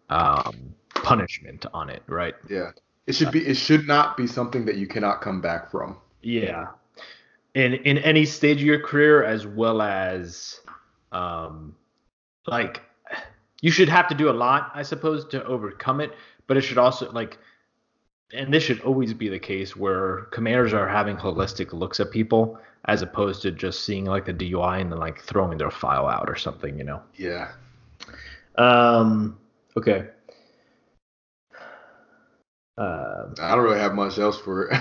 um, 0.10 0.73
punishment 0.95 1.67
on 1.71 1.91
it, 1.91 2.02
right? 2.08 2.34
Yeah. 2.49 2.71
It 3.06 3.16
should 3.16 3.32
be. 3.32 3.46
It 3.46 3.58
should 3.58 3.86
not 3.86 4.16
be 4.16 4.28
something 4.28 4.66
that 4.66 4.76
you 4.76 4.88
cannot 4.88 5.22
come 5.22 5.42
back 5.42 5.70
from. 5.70 5.98
Yeah. 6.22 6.68
In 7.54 7.74
in 7.74 7.98
any 8.00 8.26
stage 8.26 8.58
of 8.58 8.66
your 8.66 8.80
career 8.80 9.24
as 9.24 9.46
well 9.46 9.82
as 9.82 10.60
um 11.12 11.76
like 12.48 12.82
you 13.62 13.72
should 13.72 13.89
have 13.89 14.08
to 14.08 14.16
do 14.16 14.30
a 14.30 14.32
lot, 14.34 14.72
I 14.74 14.84
suppose, 14.84 15.26
to 15.28 15.44
overcome 15.46 16.02
it, 16.02 16.12
but 16.48 16.58
it 16.58 16.62
should 16.62 16.78
also 16.78 17.12
like 17.12 17.38
and 18.34 18.54
this 18.54 18.63
should 18.63 18.82
always 18.82 19.13
be 19.13 19.30
the 19.30 19.39
case 19.39 19.76
where 19.76 20.22
commanders 20.32 20.74
are 20.74 20.88
having 20.88 21.16
holistic 21.16 21.72
looks 21.72 22.00
at 22.00 22.10
people 22.10 22.58
as 22.86 23.02
opposed 23.02 23.42
to 23.44 23.52
just 23.52 23.86
seeing 23.86 24.06
like 24.06 24.26
the 24.26 24.34
DUI 24.34 24.82
and 24.82 24.92
then 24.92 25.00
like 25.00 25.22
throwing 25.22 25.58
their 25.58 25.72
file 25.72 26.08
out 26.08 26.30
or 26.30 26.36
something, 26.36 26.78
you 26.78 26.84
know. 26.84 27.02
Yeah. 27.16 27.52
Um 28.56 29.38
okay. 29.78 30.08
Um 32.77 33.36
I 33.39 33.55
don't 33.55 33.63
really 33.63 33.79
have 33.79 33.93
much 33.93 34.17
else 34.17 34.39
for 34.39 34.67
it. 34.67 34.73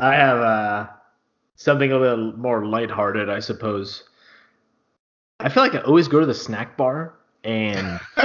I 0.00 0.14
have 0.16 0.38
uh, 0.38 0.88
something 1.54 1.92
a 1.92 1.98
little 1.98 2.36
more 2.36 2.66
lighthearted, 2.66 3.30
I 3.30 3.38
suppose. 3.38 4.02
I 5.38 5.48
feel 5.48 5.62
like 5.62 5.74
I 5.74 5.80
always 5.82 6.08
go 6.08 6.18
to 6.18 6.26
the 6.26 6.34
snack 6.34 6.76
bar 6.76 7.14
and 7.44 8.00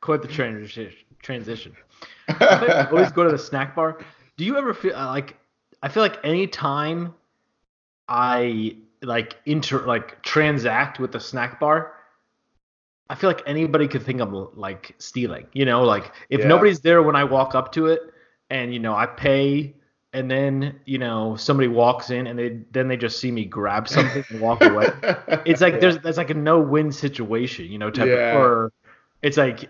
quite 0.00 0.22
the 0.22 0.28
transition. 0.28 0.92
Transition. 1.22 1.74
I 2.28 2.32
feel 2.34 2.68
like 2.68 2.70
I 2.70 2.90
always 2.90 3.12
go 3.12 3.24
to 3.24 3.30
the 3.30 3.38
snack 3.38 3.74
bar. 3.74 3.98
Do 4.36 4.44
you 4.44 4.56
ever 4.58 4.74
feel 4.74 4.94
uh, 4.94 5.06
like 5.06 5.36
I 5.82 5.88
feel 5.88 6.02
like 6.02 6.18
any 6.22 6.46
time 6.46 7.14
I 8.08 8.76
like 9.02 9.36
inter 9.46 9.86
like 9.86 10.22
transact 10.22 10.98
with 10.98 11.12
the 11.12 11.20
snack 11.20 11.58
bar, 11.58 11.94
I 13.08 13.14
feel 13.14 13.30
like 13.30 13.42
anybody 13.46 13.88
could 13.88 14.02
think 14.02 14.20
I'm 14.20 14.32
like 14.56 14.94
stealing. 14.98 15.46
You 15.52 15.64
know, 15.64 15.84
like 15.84 16.12
if 16.30 16.40
Yeah. 16.40 16.48
nobody's 16.48 16.80
there 16.80 17.02
when 17.02 17.16
I 17.16 17.24
walk 17.24 17.54
up 17.54 17.72
to 17.72 17.86
it, 17.86 18.00
and 18.50 18.72
you 18.72 18.80
know 18.80 18.94
I 18.94 19.06
pay, 19.06 19.74
and 20.12 20.30
then 20.30 20.80
you 20.86 20.98
know 20.98 21.36
somebody 21.36 21.68
walks 21.68 22.10
in 22.10 22.26
and 22.26 22.38
they 22.38 22.60
then 22.72 22.88
they 22.88 22.96
just 22.96 23.18
see 23.18 23.30
me 23.30 23.44
grab 23.44 23.88
something 23.88 24.24
and 24.30 24.40
walk 24.40 24.64
away. 24.64 24.92
It's 25.44 25.60
like 25.60 25.74
Yeah. 25.74 25.80
there's 25.80 25.98
there's 26.00 26.16
like 26.16 26.30
a 26.30 26.34
no 26.34 26.60
win 26.60 26.90
situation, 26.92 27.66
you 27.66 27.78
know, 27.78 27.90
type 27.90 28.08
Yeah. 28.08 28.14
of, 28.14 28.40
or 28.40 28.72
it's 29.22 29.36
like 29.36 29.68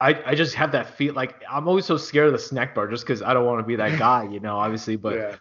I 0.00 0.22
I 0.26 0.34
just 0.34 0.54
have 0.54 0.72
that 0.72 0.90
feel 0.96 1.14
like 1.14 1.42
I'm 1.50 1.68
always 1.68 1.86
so 1.86 1.96
scared 1.96 2.26
of 2.28 2.32
the 2.32 2.38
snack 2.38 2.74
bar 2.74 2.88
just 2.88 3.04
because 3.04 3.22
I 3.22 3.34
don't 3.34 3.46
want 3.46 3.60
to 3.60 3.66
be 3.66 3.76
that 3.76 3.98
guy, 3.98 4.24
you 4.30 4.40
know, 4.40 4.56
obviously, 4.58 4.96
but 4.96 5.14
yeah. 5.14 5.36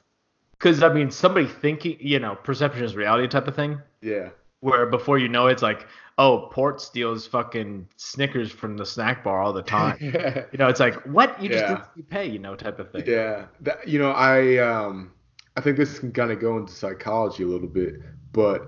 because 0.58 0.82
I 0.84 0.92
mean 0.94 1.12
somebody 1.12 1.48
thinking, 1.48 1.98
you 2.00 2.20
know, 2.20 2.36
perception 2.36 2.84
is 2.84 2.96
reality 2.96 3.28
type 3.28 3.48
of 3.48 3.56
thing 3.56 3.82
Yeah. 4.02 4.30
Where 4.65 4.86
before 4.88 5.17
you 5.17 5.30
know 5.30 5.47
it's 5.47 5.62
like 5.62 5.88
oh 6.17 6.49
port 6.51 6.82
steals 6.82 7.28
fucking 7.28 7.88
snickers 7.97 8.51
from 8.51 8.78
the 8.78 8.86
snack 8.86 9.23
bar 9.23 9.41
all 9.41 9.54
the 9.54 9.62
time 9.63 9.97
you 10.51 10.58
know 10.60 10.67
it's 10.67 10.80
like 10.80 10.95
what 11.06 11.41
you 11.41 11.49
just 11.49 11.65
Yeah. 11.65 11.86
didn't 11.95 12.10
pay 12.10 12.25
you 12.28 12.39
know 12.39 12.56
type 12.56 12.80
of 12.80 12.91
thing 12.91 13.06
Yeah, 13.06 13.47
that, 13.62 13.88
you 13.88 13.99
know, 13.99 14.12
I 14.12 14.58
um, 14.58 15.12
I 15.58 15.62
think 15.62 15.78
this 15.78 15.99
can 15.99 16.12
kind 16.12 16.32
of 16.32 16.39
go 16.39 16.58
into 16.58 16.73
psychology 16.73 17.43
a 17.43 17.47
little 17.47 17.67
bit, 17.67 17.95
but 18.32 18.67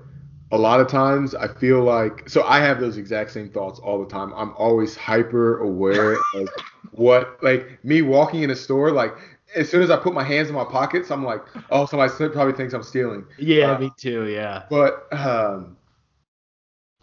a 0.52 0.58
lot 0.58 0.80
of 0.80 0.88
times 0.88 1.34
I 1.36 1.48
feel 1.48 1.82
like 1.84 2.28
so 2.30 2.44
I 2.44 2.60
have 2.60 2.80
those 2.80 2.98
exact 2.98 3.32
same 3.32 3.50
thoughts 3.50 3.80
all 3.80 4.00
the 4.00 4.10
time. 4.10 4.34
I'm 4.36 4.54
always 4.58 4.96
hyper 4.98 5.60
aware 5.60 6.26
of 6.34 6.50
what 6.92 7.42
like 7.42 7.84
me 7.84 8.02
walking 8.02 8.44
in 8.44 8.50
a 8.52 8.56
store 8.56 8.92
like 8.92 9.14
as 9.56 9.70
soon 9.70 9.82
as 9.82 9.90
I 9.90 9.96
put 9.98 10.14
my 10.14 10.24
hands 10.24 10.50
in 10.50 10.56
my 10.56 10.66
pockets, 10.66 11.10
I'm 11.10 11.24
like, 11.24 11.42
oh, 11.70 11.86
somebody 11.86 12.12
probably 12.34 12.54
thinks 12.54 12.74
I'm 12.74 12.84
stealing. 12.84 13.26
yeah 13.38 13.74
Uh, 13.74 13.78
me 13.78 13.90
too 13.98 14.26
yeah 14.28 14.64
But 14.70 15.08
um, 15.14 15.77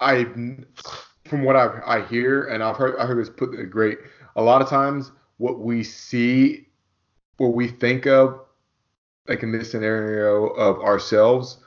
I, 0.00 0.24
from 1.26 1.44
what 1.44 1.56
I 1.56 1.80
I 1.86 2.02
hear, 2.06 2.44
and 2.48 2.62
I've 2.62 2.76
heard 2.76 2.96
I 2.98 3.06
heard 3.06 3.18
this 3.18 3.30
put 3.30 3.52
great. 3.70 3.98
A 4.36 4.42
lot 4.42 4.60
of 4.62 4.68
times, 4.68 5.12
what 5.38 5.60
we 5.60 5.82
see, 5.84 6.66
what 7.36 7.54
we 7.54 7.68
think 7.68 8.06
of, 8.06 8.40
like 9.28 9.42
in 9.42 9.52
this 9.52 9.70
scenario 9.70 10.46
of 10.48 10.80
ourselves, 10.80 11.58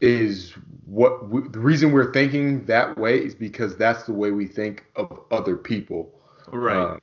is 0.00 0.52
what 0.84 1.28
we, 1.30 1.48
the 1.48 1.58
reason 1.58 1.90
we're 1.90 2.12
thinking 2.12 2.64
that 2.66 2.96
way 2.98 3.18
is 3.18 3.34
because 3.34 3.76
that's 3.76 4.04
the 4.04 4.12
way 4.12 4.30
we 4.30 4.46
think 4.46 4.84
of 4.94 5.20
other 5.32 5.56
people. 5.56 6.12
right 6.52 6.76
Uh, 6.76 6.98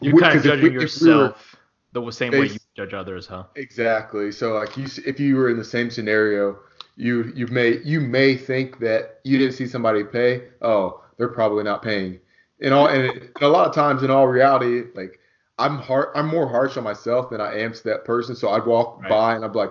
you're 0.00 0.18
kind 0.18 0.36
of 0.38 0.42
judging 0.42 0.62
we- 0.76 0.84
if 0.84 1.00
we 1.00 1.08
were- 1.08 1.14
yourself 1.14 1.56
the 1.92 2.10
same 2.10 2.32
way 2.32 2.46
you 2.46 2.58
judge 2.74 2.92
others 2.94 3.26
huh 3.26 3.44
Exactly. 3.54 4.32
So 4.32 4.54
like 4.54 4.76
you, 4.76 4.86
if 5.06 5.20
you 5.20 5.36
were 5.36 5.48
in 5.50 5.56
the 5.56 5.64
same 5.64 5.90
scenario, 5.90 6.58
you 6.96 7.32
you 7.34 7.46
may 7.48 7.78
you 7.82 8.00
may 8.00 8.36
think 8.36 8.78
that 8.80 9.20
you 9.24 9.38
didn't 9.38 9.54
see 9.54 9.66
somebody 9.66 10.04
pay. 10.04 10.44
Oh, 10.62 11.02
they're 11.16 11.28
probably 11.28 11.64
not 11.64 11.82
paying. 11.82 12.20
In 12.60 12.72
all 12.72 12.86
and, 12.86 13.04
it- 13.04 13.22
and 13.34 13.42
a 13.42 13.48
lot 13.48 13.68
of 13.68 13.74
times 13.74 14.02
in 14.02 14.10
all 14.10 14.26
reality, 14.28 14.84
like 14.94 15.18
I'm 15.58 15.78
hard, 15.78 16.08
I'm 16.14 16.26
more 16.28 16.48
harsh 16.48 16.76
on 16.76 16.84
myself 16.84 17.30
than 17.30 17.40
I 17.40 17.60
am 17.60 17.72
to 17.72 17.84
that 17.84 18.04
person. 18.04 18.34
So 18.36 18.50
I'd 18.50 18.66
walk 18.66 19.00
Right. 19.02 19.08
by 19.08 19.34
and 19.36 19.44
I'm 19.44 19.52
like, 19.52 19.70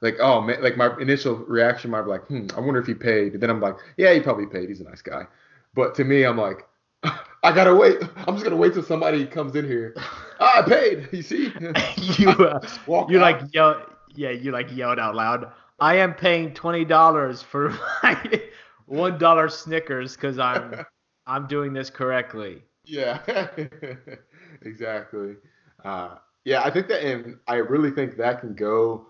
like 0.00 0.16
oh 0.20 0.40
man, 0.40 0.62
like 0.62 0.76
my 0.76 0.96
initial 1.00 1.36
reaction 1.36 1.90
might 1.90 2.02
be 2.02 2.08
like, 2.10 2.24
hmm, 2.26 2.46
I 2.56 2.60
wonder 2.60 2.80
if 2.80 2.86
he 2.86 2.94
paid. 2.94 3.34
And 3.34 3.42
then 3.42 3.50
I'm 3.50 3.60
like, 3.60 3.76
yeah, 3.96 4.12
he 4.14 4.20
probably 4.20 4.46
paid. 4.46 4.68
He's 4.68 4.80
a 4.80 4.84
nice 4.84 5.02
guy. 5.02 5.26
But 5.74 5.94
to 5.96 6.04
me, 6.04 6.24
I'm 6.24 6.38
like, 6.38 6.66
I 7.42 7.52
gotta 7.52 7.74
wait. 7.74 7.98
I'm 8.26 8.34
just 8.34 8.44
gonna 8.44 8.56
wait 8.56 8.74
till 8.74 8.82
somebody 8.82 9.26
comes 9.26 9.54
in 9.54 9.64
here. 9.66 9.94
I 10.40 10.62
paid. 10.62 11.08
You 11.12 11.22
see? 11.22 11.52
you 12.18 12.30
uh, 12.30 12.60
you 13.08 13.18
out. 13.18 13.22
like 13.22 13.40
yell 13.54 13.82
yeah 14.14 14.30
you 14.30 14.50
like 14.52 14.74
yelled 14.74 14.98
out 14.98 15.14
loud 15.14 15.52
i 15.80 15.94
am 15.96 16.14
paying 16.14 16.52
twenty 16.54 16.84
dollars 16.84 17.42
for 17.42 17.70
my 18.02 18.42
one 18.86 19.18
dollar 19.18 19.48
snickers 19.48 20.14
because 20.16 20.38
i'm 20.38 20.84
i'm 21.26 21.46
doing 21.46 21.72
this 21.72 21.90
correctly 21.90 22.62
Yeah, 22.84 23.18
exactly. 24.62 25.36
Uh, 25.84 26.16
yeah, 26.44 26.62
I 26.62 26.70
think 26.70 26.88
that, 26.88 27.02
and 27.04 27.36
I 27.46 27.56
really 27.56 27.90
think 27.90 28.16
that 28.16 28.40
can 28.40 28.54
go 28.54 29.06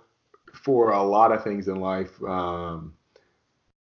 for 0.53 0.91
a 0.91 1.03
lot 1.03 1.31
of 1.31 1.45
things 1.45 1.69
in 1.69 1.77
life. 1.81 2.21
Um, 2.25 2.95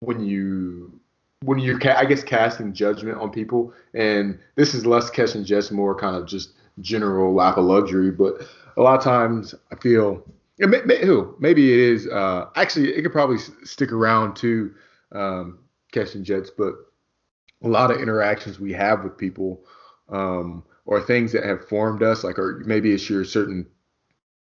when 0.00 0.22
you, 0.22 1.00
when 1.44 1.58
you're, 1.58 1.78
ca- 1.78 1.96
I 1.96 2.04
guess, 2.04 2.22
casting 2.22 2.74
judgment 2.74 3.18
on 3.18 3.30
people, 3.30 3.72
and 3.94 4.38
this 4.56 4.74
is 4.74 4.84
less 4.84 5.08
casting 5.08 5.44
judgment, 5.44 5.76
more 5.76 5.94
kind 5.94 6.16
of 6.16 6.26
just 6.26 6.50
general 6.80 7.34
lack 7.34 7.56
of 7.56 7.64
luxury. 7.64 8.10
But 8.10 8.42
a 8.76 8.82
lot 8.82 8.98
of 8.98 9.02
times, 9.04 9.54
I 9.72 9.76
feel, 9.76 10.22
may, 10.58 10.80
may, 10.84 11.04
who 11.04 11.36
maybe 11.38 11.72
it 11.72 11.78
is. 11.78 12.06
Uh, 12.08 12.46
actually, 12.56 12.94
it 12.94 13.02
could 13.02 13.12
probably 13.12 13.36
s- 13.36 13.50
stick 13.64 13.92
around 13.92 14.36
to 14.36 14.74
um, 15.12 15.58
catching 15.92 16.24
jets, 16.24 16.50
but 16.50 16.74
a 17.62 17.68
lot 17.68 17.90
of 17.90 18.00
interactions 18.00 18.58
we 18.60 18.72
have 18.72 19.04
with 19.04 19.16
people 19.16 19.64
um, 20.08 20.62
or 20.84 21.00
things 21.00 21.32
that 21.32 21.44
have 21.44 21.68
formed 21.68 22.02
us, 22.02 22.24
like 22.24 22.38
or 22.38 22.62
maybe 22.66 22.92
it's 22.92 23.08
your 23.08 23.24
certain 23.24 23.66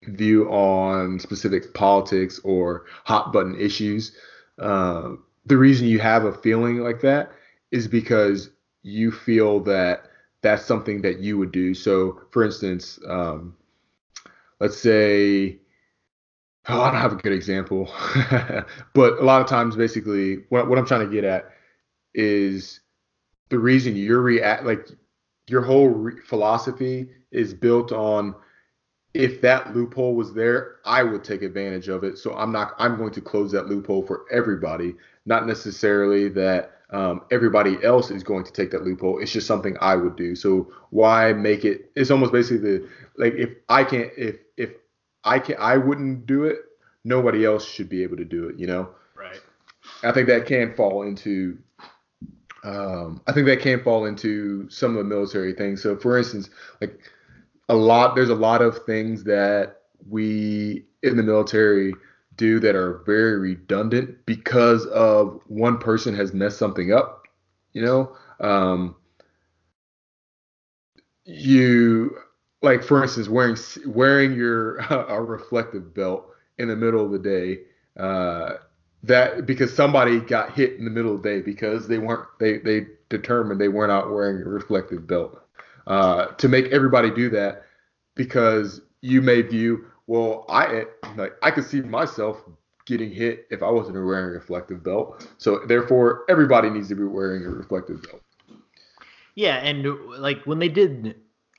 view 0.03 0.49
on 0.49 1.19
specific 1.19 1.73
politics 1.73 2.39
or 2.43 2.85
hot 3.05 3.31
button 3.31 3.55
issues. 3.59 4.15
Uh, 4.59 5.11
the 5.45 5.57
reason 5.57 5.87
you 5.87 5.99
have 5.99 6.25
a 6.25 6.33
feeling 6.33 6.79
like 6.79 7.01
that 7.01 7.31
is 7.71 7.87
because 7.87 8.49
you 8.83 9.11
feel 9.11 9.59
that 9.59 10.05
that's 10.41 10.65
something 10.65 11.01
that 11.01 11.19
you 11.19 11.37
would 11.37 11.51
do. 11.51 11.73
So, 11.73 12.19
for 12.31 12.43
instance, 12.43 12.99
um, 13.07 13.55
let's 14.59 14.77
say 14.77 15.60
oh, 16.67 16.81
I 16.81 16.91
don't 16.91 17.01
have 17.01 17.13
a 17.13 17.17
good 17.17 17.33
example, 17.33 17.91
but 18.93 19.19
a 19.19 19.23
lot 19.23 19.41
of 19.41 19.47
times, 19.47 19.75
basically, 19.75 20.43
what 20.49 20.67
what 20.67 20.77
I'm 20.77 20.85
trying 20.85 21.07
to 21.07 21.13
get 21.13 21.23
at 21.23 21.51
is 22.13 22.81
the 23.49 23.59
reason 23.59 23.95
you're 23.95 24.21
react 24.21 24.65
like 24.65 24.87
your 25.47 25.61
whole 25.61 25.89
re- 25.89 26.21
philosophy 26.25 27.09
is 27.31 27.53
built 27.53 27.91
on 27.91 28.35
if 29.13 29.41
that 29.41 29.75
loophole 29.75 30.15
was 30.15 30.33
there, 30.33 30.77
I 30.85 31.03
would 31.03 31.23
take 31.23 31.41
advantage 31.41 31.89
of 31.89 32.03
it. 32.03 32.17
So 32.17 32.33
I'm 32.33 32.51
not 32.51 32.73
I'm 32.77 32.97
going 32.97 33.11
to 33.13 33.21
close 33.21 33.51
that 33.51 33.67
loophole 33.67 34.05
for 34.05 34.25
everybody, 34.31 34.95
not 35.25 35.47
necessarily 35.47 36.29
that 36.29 36.77
um, 36.91 37.21
everybody 37.31 37.77
else 37.83 38.11
is 38.11 38.23
going 38.23 38.43
to 38.43 38.51
take 38.51 38.71
that 38.71 38.83
loophole. 38.83 39.19
It's 39.19 39.31
just 39.31 39.47
something 39.47 39.77
I 39.81 39.95
would 39.95 40.15
do. 40.15 40.35
So 40.35 40.71
why 40.89 41.33
make 41.33 41.65
it? 41.65 41.91
It's 41.95 42.11
almost 42.11 42.31
basically 42.31 42.77
the 42.77 42.89
like 43.17 43.33
if 43.33 43.49
I 43.69 43.83
can't 43.83 44.11
if 44.17 44.37
if 44.57 44.71
I 45.23 45.39
can 45.39 45.55
I 45.59 45.77
wouldn't 45.77 46.25
do 46.25 46.45
it, 46.45 46.57
nobody 47.03 47.45
else 47.45 47.65
should 47.65 47.89
be 47.89 48.03
able 48.03 48.17
to 48.17 48.25
do 48.25 48.47
it. 48.47 48.59
You 48.59 48.67
know. 48.67 48.89
Right. 49.15 49.39
I 50.03 50.11
think 50.11 50.27
that 50.27 50.45
can 50.45 50.73
fall 50.75 51.03
into 51.03 51.57
um, 52.63 53.21
I 53.27 53.31
think 53.31 53.47
that 53.47 53.59
can 53.59 53.83
fall 53.83 54.05
into 54.05 54.69
some 54.69 54.91
of 54.91 54.97
the 54.97 55.03
military 55.03 55.53
things. 55.53 55.81
So, 55.81 55.97
for 55.97 56.17
instance, 56.17 56.49
like 56.79 56.99
a 57.69 57.75
lot, 57.75 58.15
there's 58.15 58.29
a 58.29 58.35
lot 58.35 58.61
of 58.61 58.85
things 58.85 59.23
that 59.23 59.81
we 60.07 60.85
in 61.03 61.17
the 61.17 61.23
military 61.23 61.93
do 62.35 62.59
that 62.59 62.75
are 62.75 63.01
very 63.05 63.37
redundant 63.39 64.25
because 64.25 64.85
of 64.87 65.41
one 65.47 65.77
person 65.77 66.15
has 66.15 66.33
messed 66.33 66.57
something 66.57 66.93
up. 66.93 67.23
You 67.73 67.83
know, 67.83 68.15
um, 68.39 68.95
you 71.25 72.15
like 72.61 72.83
for 72.83 73.01
instance 73.01 73.27
wearing 73.27 73.57
wearing 73.85 74.33
your 74.33 74.77
a 74.89 75.21
reflective 75.21 75.93
belt 75.93 76.27
in 76.57 76.67
the 76.67 76.75
middle 76.75 77.03
of 77.05 77.11
the 77.11 77.19
day. 77.19 77.59
Uh, 77.97 78.57
that 79.03 79.45
because 79.47 79.75
somebody 79.75 80.19
got 80.19 80.53
hit 80.53 80.73
in 80.73 80.85
the 80.85 80.91
middle 80.91 81.15
of 81.15 81.23
the 81.23 81.29
day 81.29 81.41
because 81.41 81.87
they 81.87 81.97
weren't 81.97 82.27
they 82.39 82.59
they 82.59 82.85
determined 83.09 83.59
they 83.59 83.67
were 83.67 83.87
not 83.87 84.11
wearing 84.11 84.41
a 84.41 84.49
reflective 84.49 85.07
belt. 85.07 85.41
Uh, 85.87 86.27
to 86.27 86.47
make 86.47 86.65
everybody 86.67 87.09
do 87.09 87.29
that 87.29 87.65
because 88.13 88.81
you 89.01 89.21
may 89.21 89.41
view 89.41 89.85
well 90.05 90.45
I 90.49 90.85
like 91.17 91.33
I 91.41 91.49
could 91.49 91.65
see 91.65 91.81
myself 91.81 92.43
getting 92.85 93.11
hit 93.11 93.47
if 93.49 93.63
I 93.63 93.69
wasn't 93.69 93.95
wearing 93.95 94.25
a 94.25 94.37
reflective 94.37 94.83
belt. 94.83 95.27
So 95.39 95.65
therefore 95.65 96.25
everybody 96.29 96.69
needs 96.69 96.89
to 96.89 96.95
be 96.95 97.03
wearing 97.03 97.43
a 97.45 97.49
reflective 97.49 98.03
belt. 98.03 98.21
Yeah, 99.33 99.55
and 99.57 99.83
like 100.19 100.43
when 100.45 100.59
they 100.59 100.69
did 100.69 101.15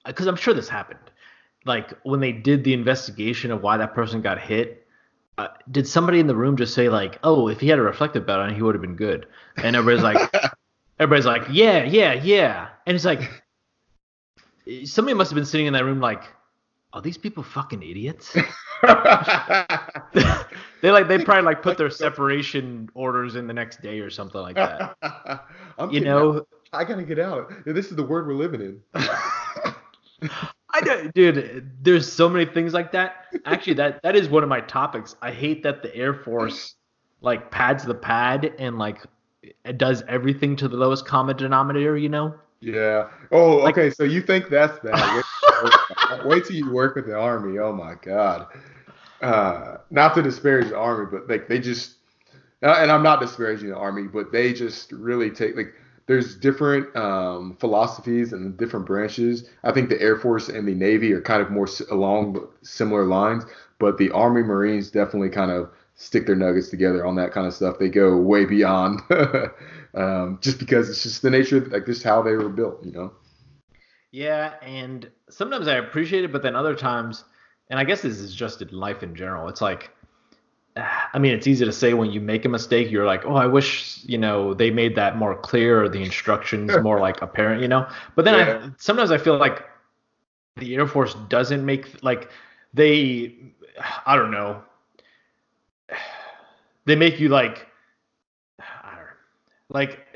because 0.07 0.27
I'm 0.27 0.37
sure 0.37 0.55
this 0.55 0.69
happened. 0.69 0.99
Like 1.65 1.93
when 2.03 2.21
they 2.21 2.33
did 2.33 2.65
the 2.65 2.73
investigation 2.73 3.51
of 3.51 3.63
why 3.63 3.77
that 3.77 3.95
person 3.95 4.21
got 4.21 4.41
hit, 4.41 4.87
uh, 5.39 5.49
did 5.71 5.87
somebody 5.87 6.21
in 6.21 6.27
the 6.27 6.35
room 6.35 6.57
just 6.57 6.75
say 6.75 6.89
like, 6.89 7.19
"Oh, 7.23 7.49
if 7.49 7.61
he 7.61 7.69
had 7.69 7.79
a 7.79 7.83
reflective 7.83 8.27
belt 8.27 8.41
on, 8.41 8.55
he 8.55 8.63
would 8.63 8.75
have 8.75 8.83
been 8.83 8.97
good," 8.97 9.27
and 9.57 9.77
everybody's 9.77 10.03
like, 10.03 10.35
everybody's 10.99 11.27
like, 11.27 11.43
"Yeah, 11.51 11.85
yeah, 11.85 12.15
yeah," 12.15 12.69
and 12.87 12.95
it's 12.95 13.05
like, 13.05 13.43
somebody 14.85 15.15
must 15.15 15.31
have 15.31 15.37
been 15.37 15.47
sitting 15.47 15.67
in 15.67 15.73
that 15.73 15.85
room 15.85 16.01
like, 16.01 16.25
"Are 16.93 17.01
these 17.01 17.17
people 17.17 17.43
fucking 17.43 17.83
idiots?" 17.83 18.33
they 20.83 20.91
like 20.91 21.07
they 21.09 21.25
probably 21.25 21.45
like 21.45 21.63
put 21.63 21.79
their 21.79 21.91
separation 21.91 22.91
orders 22.95 23.37
in 23.37 23.47
the 23.47 23.55
next 23.55 23.81
day 23.81 24.01
or 24.01 24.11
something 24.11 24.41
like 24.41 24.57
that. 24.57 24.97
you 25.91 26.01
know, 26.01 26.39
out. 26.39 26.49
I 26.73 26.85
gotta 26.85 27.05
get 27.05 27.21
out. 27.21 27.53
This 27.65 27.87
is 27.87 27.97
the 27.97 28.03
world 28.03 28.27
we're 28.27 28.35
living 28.35 28.61
in. 28.61 28.83
I 30.75 30.81
know, 30.81 31.09
dude. 31.15 31.71
There's 31.83 32.11
so 32.11 32.29
many 32.29 32.47
things 32.47 32.73
like 32.73 32.93
that. 32.93 33.27
Actually, 33.45 33.75
that 33.75 34.03
that 34.03 34.17
is 34.17 34.29
one 34.29 34.43
of 34.43 34.49
my 34.49 34.61
topics. 34.61 35.17
I 35.21 35.31
hate 35.31 35.63
that 35.65 35.83
the 35.83 35.95
Air 35.95 36.15
Force 36.15 36.77
like 37.21 37.51
pads 37.51 37.85
the 37.85 37.95
pad 37.95 38.55
and 38.59 38.79
like 38.79 39.05
it 39.65 39.79
does 39.79 40.03
everything 40.09 40.57
to 40.57 40.69
the 40.69 40.77
lowest 40.77 41.07
common 41.07 41.37
denominator. 41.37 41.97
You 41.97 42.09
know? 42.09 42.35
Yeah. 42.61 43.09
Oh, 43.31 43.57
like, 43.57 43.77
okay. 43.77 43.91
So 43.91 44.05
you 44.05 44.23
think 44.23 44.49
that's 44.49 44.79
bad? 44.81 45.23
Wait, 45.63 46.25
wait 46.25 46.45
till 46.45 46.57
you 46.57 46.73
work 46.73 46.97
with 46.97 47.07
the 47.07 47.17
army. 47.17 47.59
Oh 47.59 47.73
my 47.73 47.95
god. 48.03 48.47
Uh, 49.21 49.77
not 49.91 50.15
to 50.15 50.23
disparage 50.23 50.69
the 50.69 50.77
army, 50.77 51.07
but 51.11 51.29
like 51.29 51.49
they 51.49 51.61
just, 51.61 51.99
and 52.63 52.91
I'm 52.91 53.03
not 53.05 53.21
disparaging 53.21 53.69
the 53.69 53.77
army, 53.77 54.05
but 54.05 54.33
they 54.33 54.53
just 54.53 54.91
really 54.91 55.31
take 55.31 55.55
like 55.55 55.75
there's 56.07 56.35
different 56.35 56.95
um, 56.97 57.57
philosophies 57.61 58.33
and 58.33 58.57
different 58.57 58.87
branches. 58.87 59.49
I 59.63 59.73
think 59.73 59.89
the 59.89 60.01
Air 60.01 60.17
Force 60.17 60.49
and 60.49 60.67
the 60.67 60.75
Navy 60.75 61.13
are 61.13 61.21
kind 61.21 61.41
of 61.41 61.51
more 61.51 61.69
along 61.91 62.49
similar 62.63 63.05
lines, 63.05 63.45
but 63.79 63.99
the 63.99 64.11
Army 64.11 64.43
Marines 64.43 64.91
definitely 64.91 65.31
kind 65.31 65.51
of 65.51 65.71
stick 65.95 66.27
their 66.27 66.37
nuggets 66.37 66.69
together 66.69 67.07
on 67.07 67.15
that 67.17 67.33
kind 67.33 67.47
of 67.47 67.55
stuff. 67.55 67.79
They 67.79 67.89
go 67.89 68.17
way 68.17 68.45
beyond, 68.45 69.01
um, 69.95 70.39
just 70.41 70.59
because 70.59 70.91
it's 70.91 71.03
just 71.03 71.23
the 71.23 71.31
nature, 71.31 71.59
of, 71.59 71.69
like 71.69 71.87
just 71.87 72.03
how 72.03 72.23
they 72.23 72.33
were 72.33 72.49
built, 72.49 72.85
you 72.85 72.93
know. 72.93 73.13
Yeah, 74.11 74.55
and 74.61 75.11
sometimes 75.31 75.69
I 75.69 75.77
appreciate 75.77 76.25
it, 76.25 76.33
but 76.33 76.43
then 76.43 76.55
other 76.55 76.75
times, 76.75 77.25
and 77.71 77.79
I 77.79 77.85
guess 77.85 78.03
this 78.03 78.19
is 78.19 78.35
just 78.35 78.61
in 78.61 78.69
life 78.69 79.03
in 79.03 79.15
general. 79.15 79.49
It's 79.49 79.63
like 79.63 79.91
I 80.77 81.19
mean, 81.19 81.33
it's 81.33 81.47
easy 81.47 81.65
to 81.65 81.73
say 81.73 81.93
when 81.93 82.11
you 82.11 82.21
make 82.21 82.45
a 82.45 82.49
mistake, 82.49 82.91
you're 82.91 83.05
like, 83.05 83.27
oh, 83.27 83.35
I 83.35 83.47
wish, 83.47 84.01
you 84.05 84.17
know, 84.17 84.55
they 84.55 84.71
made 84.71 84.97
that 84.97 85.17
more 85.19 85.37
clear 85.37 85.83
or 85.83 85.89
the 85.89 86.03
instructions 86.03 86.73
more 86.83 86.99
like 86.99 87.21
apparent, 87.21 87.61
you 87.61 87.69
know. 87.69 87.87
But 88.15 88.25
then 88.25 88.35
yeah. 88.35 88.67
I, 88.67 88.71
sometimes 88.79 89.11
I 89.11 89.19
feel 89.19 89.37
like 89.37 89.65
the 90.57 90.75
Air 90.75 90.87
Force 90.87 91.15
doesn't 91.29 91.65
make 91.65 92.03
like 92.03 92.31
they, 92.73 93.35
I 94.07 94.17
don't 94.17 94.31
know, 94.31 94.63
they 96.87 96.97
make 96.97 97.21
you 97.21 97.29
like, 97.29 97.67
I 98.59 98.95
don't 98.95 99.05
know, 99.05 99.07
like 99.69 100.07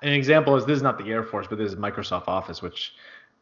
an 0.00 0.12
example 0.12 0.56
is 0.56 0.64
this 0.64 0.76
is 0.76 0.82
not 0.82 0.96
the 0.96 1.10
Air 1.10 1.24
Force, 1.24 1.46
but 1.46 1.58
this 1.58 1.72
is 1.72 1.78
Microsoft 1.78 2.26
Office, 2.26 2.62
which 2.62 2.94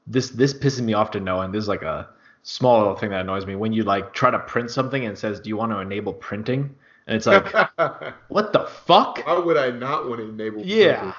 this 0.09 0.31
this 0.31 0.53
pisses 0.53 0.81
me 0.81 0.93
off 0.93 1.13
to 1.13 1.21
know, 1.21 1.41
and 1.41 1.55
this 1.55 1.63
is 1.63 1.69
like 1.69 1.83
a 1.83 2.09
small 2.45 2.79
little 2.79 2.95
thing 2.95 3.11
that 3.11 3.23
annoys 3.23 3.47
me 3.47 3.57
when 3.57 3.73
you 3.73 3.83
like 3.83 4.13
try 4.13 4.31
to 4.31 4.39
print 4.39 4.71
something 4.71 5.05
and 5.05 5.15
it 5.15 5.19
says, 5.19 5.41
"Do 5.41 5.49
you 5.49 5.57
want 5.57 5.73
to 5.73 5.79
enable 5.79 6.13
printing?" 6.13 6.75
And 7.07 7.17
it's 7.17 7.27
like, 7.27 7.53
what 8.29 8.53
the 8.53 8.67
fuck? 8.87 9.27
Why 9.27 9.39
would 9.39 9.57
I 9.57 9.71
not 9.71 10.09
want 10.09 10.21
to 10.21 10.29
enable? 10.29 10.65
Yeah, 10.65 10.97
printing? 10.97 11.15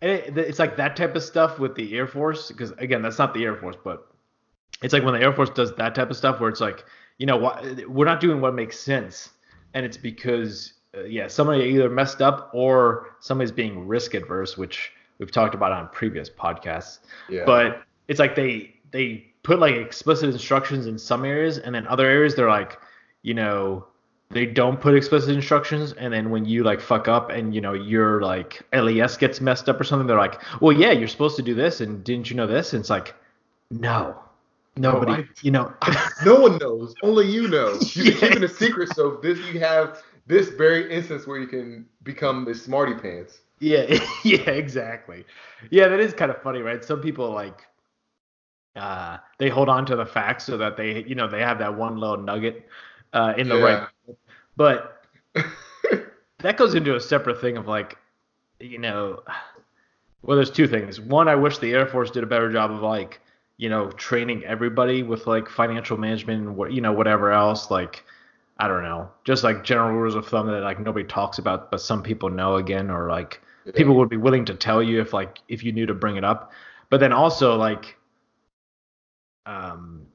and 0.00 0.10
it, 0.10 0.38
it's 0.38 0.58
like 0.58 0.76
that 0.76 0.96
type 0.96 1.14
of 1.14 1.22
stuff 1.22 1.58
with 1.58 1.74
the 1.74 1.94
Air 1.96 2.06
Force 2.06 2.48
because 2.48 2.70
again, 2.72 3.02
that's 3.02 3.18
not 3.18 3.34
the 3.34 3.44
Air 3.44 3.56
Force, 3.56 3.76
but 3.82 4.08
it's 4.82 4.92
like 4.92 5.02
when 5.04 5.14
the 5.14 5.20
Air 5.20 5.32
Force 5.32 5.50
does 5.50 5.74
that 5.74 5.94
type 5.94 6.10
of 6.10 6.16
stuff 6.16 6.40
where 6.40 6.48
it's 6.48 6.60
like, 6.60 6.84
you 7.18 7.26
know, 7.26 7.36
what 7.36 7.88
we're 7.88 8.06
not 8.06 8.20
doing 8.20 8.40
what 8.40 8.54
makes 8.54 8.78
sense, 8.78 9.30
and 9.74 9.84
it's 9.84 9.96
because 9.96 10.74
uh, 10.96 11.02
yeah, 11.02 11.26
somebody 11.26 11.64
either 11.64 11.90
messed 11.90 12.22
up 12.22 12.50
or 12.54 13.16
somebody's 13.18 13.52
being 13.52 13.86
risk 13.88 14.14
adverse, 14.14 14.56
which 14.56 14.92
we've 15.18 15.32
talked 15.32 15.56
about 15.56 15.72
on 15.72 15.88
previous 15.88 16.30
podcasts. 16.30 17.00
Yeah. 17.28 17.44
But 17.46 17.82
it's 18.06 18.20
like 18.20 18.36
they 18.36 18.76
they 18.92 19.31
put 19.42 19.58
like 19.58 19.74
explicit 19.74 20.30
instructions 20.30 20.86
in 20.86 20.98
some 20.98 21.24
areas, 21.24 21.58
and 21.58 21.74
then 21.74 21.86
other 21.86 22.06
areas 22.06 22.34
they're 22.34 22.48
like, 22.48 22.78
you 23.22 23.34
know, 23.34 23.86
they 24.30 24.46
don't 24.46 24.80
put 24.80 24.94
explicit 24.94 25.30
instructions, 25.30 25.92
and 25.92 26.12
then 26.12 26.30
when 26.30 26.44
you 26.44 26.64
like 26.64 26.80
fuck 26.80 27.08
up 27.08 27.30
and 27.30 27.54
you 27.54 27.60
know 27.60 27.72
your 27.72 28.22
like 28.22 28.62
LES 28.72 29.16
gets 29.16 29.40
messed 29.40 29.68
up 29.68 29.80
or 29.80 29.84
something, 29.84 30.06
they're 30.06 30.16
like, 30.16 30.40
well, 30.60 30.72
yeah, 30.72 30.92
you're 30.92 31.08
supposed 31.08 31.36
to 31.36 31.42
do 31.42 31.54
this, 31.54 31.80
and 31.80 32.02
didn't 32.04 32.30
you 32.30 32.36
know 32.36 32.46
this? 32.46 32.72
And 32.72 32.80
it's 32.80 32.90
like, 32.90 33.14
no. 33.70 34.18
Nobody, 34.74 35.12
oh, 35.12 35.16
I, 35.16 35.24
you 35.42 35.50
know, 35.50 35.70
no 36.24 36.40
one 36.40 36.56
knows. 36.56 36.94
Only 37.02 37.30
you 37.30 37.46
know. 37.46 37.72
You've 37.92 38.06
yeah. 38.06 38.28
keeping 38.28 38.42
a 38.42 38.48
secret, 38.48 38.94
so 38.94 39.18
this 39.22 39.38
you 39.52 39.60
have 39.60 40.02
this 40.26 40.48
very 40.48 40.90
instance 40.90 41.26
where 41.26 41.38
you 41.38 41.46
can 41.46 41.84
become 42.04 42.46
the 42.46 42.54
smarty 42.54 42.94
pants. 42.94 43.40
Yeah, 43.58 43.98
yeah, 44.24 44.50
exactly. 44.50 45.26
Yeah, 45.70 45.88
that 45.88 46.00
is 46.00 46.14
kind 46.14 46.30
of 46.30 46.40
funny, 46.42 46.60
right? 46.60 46.82
Some 46.82 47.02
people 47.02 47.30
like 47.30 47.66
uh, 48.76 49.18
they 49.38 49.48
hold 49.48 49.68
on 49.68 49.84
to 49.86 49.96
the 49.96 50.06
facts 50.06 50.44
so 50.44 50.56
that 50.56 50.76
they 50.76 51.04
you 51.04 51.14
know 51.14 51.28
they 51.28 51.40
have 51.40 51.58
that 51.58 51.76
one 51.76 51.96
little 51.96 52.16
nugget 52.16 52.66
uh, 53.12 53.34
in 53.36 53.48
the 53.48 53.56
yeah. 53.56 53.62
right 53.62 53.88
but 54.56 55.02
that 56.38 56.56
goes 56.56 56.74
into 56.74 56.94
a 56.96 57.00
separate 57.00 57.40
thing 57.40 57.56
of 57.56 57.66
like 57.66 57.96
you 58.60 58.78
know 58.78 59.22
well 60.22 60.36
there's 60.36 60.50
two 60.50 60.68
things. 60.68 61.00
One 61.00 61.28
i 61.28 61.34
wish 61.34 61.58
the 61.58 61.72
air 61.72 61.86
force 61.86 62.10
did 62.10 62.22
a 62.22 62.26
better 62.26 62.50
job 62.50 62.70
of 62.70 62.80
like 62.80 63.20
you 63.56 63.68
know 63.68 63.90
training 63.92 64.44
everybody 64.44 65.02
with 65.02 65.26
like 65.26 65.48
financial 65.48 65.96
management 65.96 66.42
and 66.42 66.56
what 66.56 66.72
you 66.72 66.80
know 66.80 66.92
whatever 66.92 67.32
else. 67.32 67.70
Like 67.70 68.04
i 68.58 68.68
don't 68.68 68.82
know. 68.82 69.10
Just 69.24 69.44
like 69.44 69.64
general 69.64 69.92
rules 69.92 70.14
of 70.14 70.26
thumb 70.26 70.46
that 70.48 70.62
like 70.62 70.80
nobody 70.80 71.06
talks 71.06 71.38
about 71.38 71.70
but 71.70 71.80
some 71.80 72.02
people 72.02 72.30
know 72.30 72.56
again 72.56 72.90
or 72.90 73.08
like 73.08 73.40
yeah. 73.64 73.72
people 73.74 73.94
would 73.96 74.08
be 74.08 74.16
willing 74.16 74.44
to 74.46 74.54
tell 74.54 74.82
you 74.82 75.00
if 75.00 75.12
like 75.12 75.38
if 75.48 75.64
you 75.64 75.72
knew 75.72 75.86
to 75.86 75.94
bring 75.94 76.16
it 76.16 76.24
up. 76.24 76.52
But 76.90 77.00
then 77.00 77.12
also 77.12 77.56
like 77.56 77.96
um, 79.46 80.06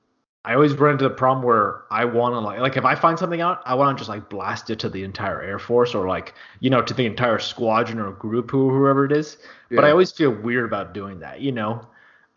I 0.46 0.54
always 0.54 0.74
run 0.74 0.94
into 0.94 1.04
the 1.04 1.14
problem 1.14 1.46
where 1.46 1.84
I 1.92 2.06
want 2.06 2.34
to 2.34 2.40
like, 2.40 2.60
like 2.60 2.78
if 2.78 2.86
I 2.86 2.96
find 2.96 3.20
something 3.20 3.42
out, 3.42 3.62
I 3.66 3.76
want 3.76 3.98
to 3.98 4.00
just 4.00 4.10
like 4.10 4.30
blast 4.30 4.70
it 4.70 4.80
to 4.80 4.90
the 4.90 5.04
entire 5.04 5.42
Air 5.42 5.60
Force 5.60 5.94
or 5.94 6.08
like, 6.08 6.34
you 6.62 6.70
know, 6.70 6.82
to 6.82 6.94
the 6.94 7.06
entire 7.06 7.38
squadron 7.40 8.00
or 8.00 8.12
group, 8.12 8.54
or 8.54 8.72
whoever 8.72 9.04
it 9.04 9.12
is. 9.12 9.38
Yeah. 9.70 9.76
But 9.76 9.86
I 9.86 9.92
always 9.92 10.12
feel 10.12 10.32
weird 10.32 10.64
about 10.64 10.94
doing 10.94 11.20
that. 11.20 11.42
You 11.42 11.52
know, 11.52 11.86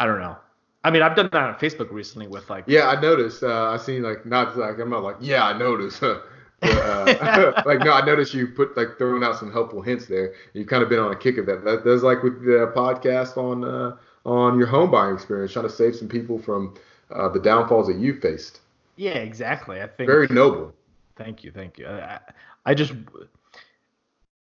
I 0.00 0.06
don't 0.06 0.18
know. 0.18 0.36
I 0.82 0.90
mean, 0.90 1.02
I've 1.02 1.14
done 1.14 1.28
that 1.32 1.42
on 1.42 1.54
Facebook 1.56 1.92
recently 1.92 2.26
with 2.26 2.50
like. 2.50 2.64
Yeah, 2.66 2.88
I 2.88 3.00
noticed. 3.00 3.42
Uh, 3.42 3.70
I 3.70 3.76
seen 3.76 4.02
like 4.02 4.26
not 4.26 4.56
like 4.56 4.78
I'm 4.78 4.90
not 4.90 5.04
like 5.04 5.16
yeah, 5.20 5.44
I 5.44 5.56
noticed, 5.56 6.02
But, 6.60 6.70
uh, 6.70 7.62
like 7.66 7.80
no, 7.80 7.92
I 7.92 8.04
noticed 8.04 8.34
you 8.34 8.48
put 8.48 8.76
like 8.76 8.98
throwing 8.98 9.22
out 9.22 9.38
some 9.38 9.52
helpful 9.52 9.82
hints 9.82 10.06
there. 10.06 10.34
You've 10.52 10.66
kind 10.66 10.82
of 10.82 10.88
been 10.88 10.98
on 10.98 11.12
a 11.12 11.16
kick 11.16 11.38
of 11.38 11.46
that. 11.46 11.64
that 11.64 11.84
that's 11.84 12.02
like 12.02 12.22
with 12.22 12.44
the 12.44 12.72
podcast 12.74 13.36
on 13.36 13.64
uh, 13.64 13.96
on 14.24 14.58
your 14.58 14.66
home 14.66 14.90
buying 14.90 15.14
experience, 15.14 15.52
trying 15.52 15.66
to 15.66 15.72
save 15.72 15.96
some 15.96 16.08
people 16.08 16.38
from 16.38 16.74
uh, 17.14 17.28
the 17.28 17.40
downfalls 17.40 17.86
that 17.86 17.96
you 17.96 18.20
faced. 18.20 18.60
Yeah, 18.96 19.12
exactly. 19.12 19.80
I 19.80 19.86
think 19.86 20.08
Very 20.08 20.28
noble. 20.28 20.74
Thank 21.16 21.42
you, 21.44 21.50
thank 21.50 21.78
you. 21.78 21.86
I, 21.86 22.20
I- 22.66 22.74
just, 22.74 22.92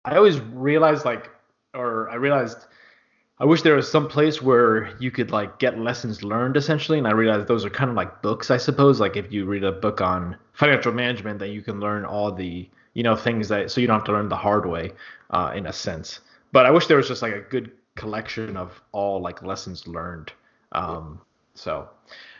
I 0.05 0.15
always 0.17 0.39
realized 0.39 1.05
like, 1.05 1.29
or 1.73 2.09
I 2.09 2.15
realized, 2.15 2.57
I 3.39 3.45
wish 3.45 3.61
there 3.61 3.75
was 3.75 3.89
some 3.89 4.07
place 4.07 4.41
where 4.41 4.95
you 4.99 5.09
could 5.11 5.31
like 5.31 5.59
get 5.59 5.79
lessons 5.79 6.23
learned 6.23 6.57
essentially, 6.57 6.97
and 6.97 7.07
I 7.07 7.11
realized 7.11 7.47
those 7.47 7.65
are 7.65 7.69
kind 7.69 7.89
of 7.89 7.95
like 7.95 8.21
books, 8.21 8.51
I 8.51 8.57
suppose. 8.57 8.99
Like 8.99 9.15
if 9.15 9.31
you 9.31 9.45
read 9.45 9.63
a 9.63 9.71
book 9.71 10.01
on 10.01 10.35
financial 10.53 10.91
management, 10.91 11.39
then 11.39 11.51
you 11.51 11.61
can 11.61 11.79
learn 11.79 12.05
all 12.05 12.31
the, 12.31 12.69
you 12.93 13.03
know, 13.03 13.15
things 13.15 13.47
that, 13.49 13.71
so 13.71 13.79
you 13.81 13.87
don't 13.87 13.95
have 13.97 14.05
to 14.05 14.11
learn 14.11 14.29
the 14.29 14.35
hard 14.35 14.65
way, 14.65 14.91
uh, 15.29 15.53
in 15.55 15.65
a 15.65 15.73
sense. 15.73 16.19
But 16.51 16.65
I 16.65 16.71
wish 16.71 16.87
there 16.87 16.97
was 16.97 17.07
just 17.07 17.21
like 17.21 17.33
a 17.33 17.39
good 17.41 17.71
collection 18.01 18.57
of 18.57 18.81
all 18.91 19.21
like 19.21 19.43
lessons 19.43 19.87
learned. 19.87 20.33
Um, 20.73 21.21
so 21.55 21.89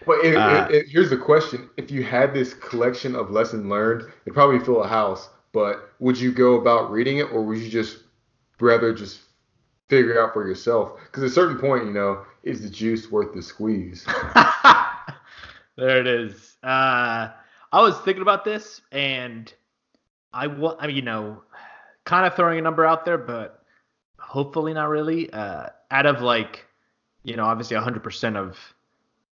But 0.06 0.26
it, 0.26 0.36
Uh, 0.36 0.68
it, 0.70 0.76
it, 0.76 0.86
here's 0.90 1.10
the 1.10 1.18
question: 1.18 1.70
If 1.78 1.92
you 1.92 2.04
had 2.04 2.34
this 2.34 2.54
collection 2.54 3.16
of 3.16 3.32
lessons 3.32 3.66
learned, 3.66 4.04
it'd 4.26 4.34
probably 4.34 4.60
fill 4.60 4.84
a 4.84 4.88
house. 4.88 5.30
But 5.54 5.92
would 6.00 6.20
you 6.20 6.32
go 6.32 6.56
about 6.62 6.92
reading 6.92 7.20
it, 7.20 7.32
or 7.32 7.44
would 7.44 7.60
you 7.60 7.70
just 7.70 8.00
rather 8.60 8.94
just 8.94 9.22
figure 9.90 10.14
it 10.14 10.18
out 10.18 10.34
for 10.34 10.48
yourself? 10.48 11.00
Because 11.06 11.24
at 11.24 11.30
a 11.30 11.34
certain 11.34 11.58
point, 11.60 11.86
you 11.86 11.92
know, 11.94 12.26
is 12.44 12.62
the 12.62 12.70
juice 12.70 13.12
worth 13.12 13.34
the 13.34 13.42
squeeze? 13.42 14.06
there 15.78 16.00
it 16.00 16.08
is. 16.08 16.58
Uh, 16.64 17.30
I 17.72 17.82
was 17.82 17.98
thinking 18.00 18.22
about 18.22 18.46
this, 18.46 18.82
and 18.92 19.54
I 20.34 20.48
wa- 20.48 20.78
I 20.80 20.88
mean, 20.88 20.96
you 20.96 21.02
know, 21.02 21.44
kind 22.06 22.26
of 22.26 22.36
throwing 22.36 22.60
a 22.60 22.62
number 22.62 22.86
out 22.86 23.06
there, 23.06 23.18
but 23.18 23.61
hopefully 24.32 24.74
not 24.74 24.90
really. 24.90 25.32
Uh, 25.34 25.68
out 25.92 26.06
of 26.08 26.22
like, 26.22 26.68
you 27.24 27.36
know, 27.36 27.46
obviously 27.46 27.76
100% 27.78 28.38
of 28.38 28.58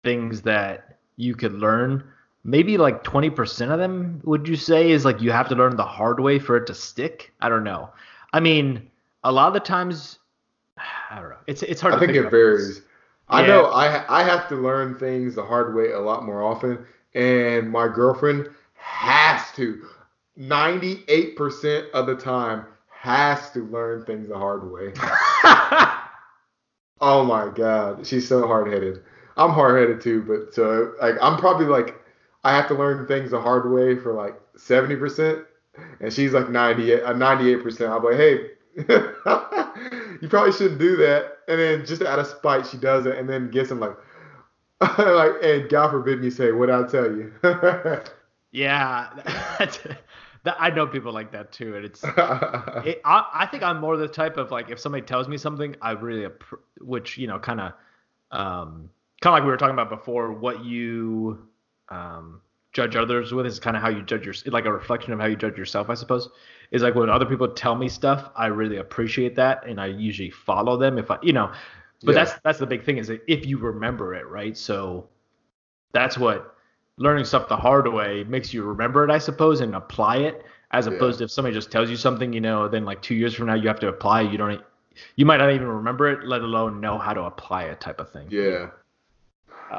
things 0.04 0.42
that 0.42 0.98
you 1.16 1.34
could 1.34 1.54
learn, 1.54 2.04
maybe 2.44 2.76
like 2.78 3.04
20% 3.04 3.70
of 3.72 3.78
them, 3.78 4.20
would 4.24 4.48
you 4.48 4.56
say, 4.56 4.90
is 4.90 5.04
like 5.04 5.20
you 5.22 5.32
have 5.32 5.48
to 5.48 5.54
learn 5.56 5.76
the 5.76 5.84
hard 5.84 6.20
way 6.20 6.38
for 6.38 6.56
it 6.56 6.66
to 6.66 6.74
stick? 6.74 7.32
I 7.40 7.48
don't 7.48 7.64
know. 7.64 7.90
I 8.32 8.40
mean, 8.40 8.90
a 9.24 9.32
lot 9.32 9.48
of 9.48 9.54
the 9.54 9.60
times, 9.60 10.18
I 11.10 11.20
don't 11.20 11.30
know. 11.30 11.36
It's 11.46 11.62
it's 11.62 11.80
hard 11.80 11.94
I 11.94 11.98
to 11.98 12.00
think 12.00 12.14
it 12.16 12.30
this. 12.30 12.30
varies. 12.30 12.82
I 13.28 13.42
Yeah. 13.42 13.46
know 13.46 13.66
I 13.66 14.04
I 14.08 14.22
have 14.24 14.48
to 14.48 14.56
learn 14.56 14.94
things 14.96 15.34
the 15.34 15.44
hard 15.44 15.74
way 15.74 15.92
a 15.92 16.00
lot 16.00 16.24
more 16.24 16.42
often, 16.42 16.84
and 17.14 17.70
my 17.70 17.88
girlfriend 17.88 18.48
has 18.74 19.52
to. 19.56 19.82
98% 20.36 21.90
of 21.92 22.06
the 22.06 22.14
time 22.16 22.66
has 23.02 23.50
to 23.50 23.66
learn 23.66 24.04
things 24.04 24.28
the 24.28 24.38
hard 24.38 24.70
way. 24.70 24.92
Oh 27.04 27.24
my 27.24 27.48
god, 27.48 28.06
she's 28.06 28.28
so 28.28 28.46
hard 28.46 28.72
headed. 28.72 29.02
I'm 29.36 29.50
hard 29.50 29.80
headed 29.80 30.00
too, 30.00 30.22
but 30.22 30.54
so 30.54 30.94
like 31.02 31.16
I'm 31.20 31.36
probably 31.36 31.66
like 31.66 32.00
I 32.44 32.54
have 32.54 32.68
to 32.68 32.74
learn 32.74 33.08
things 33.08 33.32
the 33.32 33.40
hard 33.40 33.68
way 33.72 33.98
for 33.98 34.12
like 34.12 34.40
70 34.56 34.94
percent, 34.94 35.40
and 35.98 36.12
she's 36.12 36.32
like 36.32 36.48
98, 36.48 37.02
uh, 37.02 37.12
98 37.12 37.56
percent. 37.60 37.90
I'm 37.90 38.04
like, 38.04 38.14
hey, 38.14 38.50
you 38.76 40.28
probably 40.28 40.52
shouldn't 40.52 40.78
do 40.78 40.94
that. 40.98 41.38
And 41.48 41.58
then 41.58 41.84
just 41.84 42.02
out 42.02 42.20
of 42.20 42.28
spite, 42.28 42.68
she 42.68 42.76
does 42.76 43.04
it, 43.06 43.18
and 43.18 43.28
then 43.28 43.50
gets 43.50 43.72
him 43.72 43.80
like, 43.80 43.96
like, 44.80 45.32
and 45.42 45.68
God 45.68 45.90
forbid 45.90 46.20
me 46.20 46.30
say, 46.30 46.52
what 46.52 46.70
I 46.70 46.86
tell 46.86 47.06
you. 47.06 47.32
Yeah, 48.52 49.08
that, 50.44 50.56
I 50.58 50.70
know 50.70 50.86
people 50.86 51.12
like 51.12 51.30
that 51.32 51.52
too, 51.52 51.76
and 51.76 51.84
it's. 51.84 52.04
It, 52.84 53.00
I, 53.04 53.26
I 53.32 53.46
think 53.46 53.62
I'm 53.62 53.80
more 53.80 53.96
the 53.96 54.08
type 54.08 54.36
of 54.36 54.50
like 54.50 54.70
if 54.70 54.80
somebody 54.80 55.04
tells 55.04 55.28
me 55.28 55.36
something, 55.36 55.76
I 55.80 55.92
really, 55.92 56.26
which 56.80 57.16
you 57.16 57.26
know, 57.28 57.38
kind 57.38 57.60
of, 57.60 57.72
um, 58.32 58.88
kind 59.20 59.26
of 59.26 59.32
like 59.34 59.42
we 59.44 59.48
were 59.50 59.56
talking 59.56 59.74
about 59.74 59.88
before, 59.88 60.32
what 60.32 60.64
you 60.64 61.46
um, 61.90 62.40
judge 62.72 62.96
others 62.96 63.32
with 63.32 63.46
is 63.46 63.60
kind 63.60 63.76
of 63.76 63.82
how 63.82 63.88
you 63.88 64.02
judge 64.02 64.24
your, 64.24 64.34
like 64.46 64.64
a 64.64 64.72
reflection 64.72 65.12
of 65.12 65.20
how 65.20 65.26
you 65.26 65.36
judge 65.36 65.56
yourself, 65.56 65.90
I 65.90 65.94
suppose. 65.94 66.28
Is 66.72 66.82
like 66.82 66.94
when 66.94 67.10
other 67.10 67.26
people 67.26 67.46
tell 67.48 67.76
me 67.76 67.88
stuff, 67.88 68.30
I 68.34 68.46
really 68.46 68.78
appreciate 68.78 69.36
that, 69.36 69.64
and 69.66 69.80
I 69.80 69.86
usually 69.86 70.30
follow 70.30 70.76
them 70.76 70.98
if 70.98 71.10
I, 71.10 71.18
you 71.22 71.32
know. 71.34 71.52
But 72.04 72.14
Yeah. 72.16 72.24
that's 72.24 72.40
that's 72.42 72.58
the 72.58 72.66
big 72.66 72.84
thing 72.84 72.96
is 72.96 73.10
if 73.28 73.46
you 73.46 73.58
remember 73.58 74.14
it, 74.14 74.26
right? 74.26 74.56
So 74.56 75.08
that's 75.92 76.18
what 76.18 76.56
learning 76.96 77.24
stuff 77.24 77.48
the 77.48 77.56
hard 77.56 77.88
way 77.92 78.24
makes 78.24 78.52
you 78.54 78.62
remember 78.64 79.04
it, 79.04 79.10
I 79.10 79.18
suppose, 79.18 79.60
and 79.60 79.74
apply 79.74 80.18
it. 80.18 80.44
As 80.72 80.86
Yeah. 80.86 80.94
opposed 80.94 81.18
to 81.18 81.24
if 81.24 81.30
somebody 81.30 81.54
just 81.54 81.70
tells 81.70 81.90
you 81.90 81.96
something, 81.96 82.32
you 82.32 82.40
know, 82.40 82.66
then 82.68 82.84
like 82.86 83.02
two 83.02 83.14
years 83.14 83.34
from 83.34 83.46
now 83.46 83.54
you 83.54 83.68
have 83.68 83.80
to 83.80 83.88
apply. 83.88 84.22
You 84.22 84.38
don't, 84.38 84.62
you 85.16 85.26
might 85.26 85.36
not 85.38 85.52
even 85.52 85.66
remember 85.68 86.08
it, 86.10 86.26
let 86.26 86.40
alone 86.42 86.80
know 86.80 86.98
how 86.98 87.12
to 87.14 87.22
apply 87.24 87.64
it, 87.64 87.80
type 87.80 88.00
of 88.00 88.10
thing. 88.10 88.28
yeah. 88.28 88.70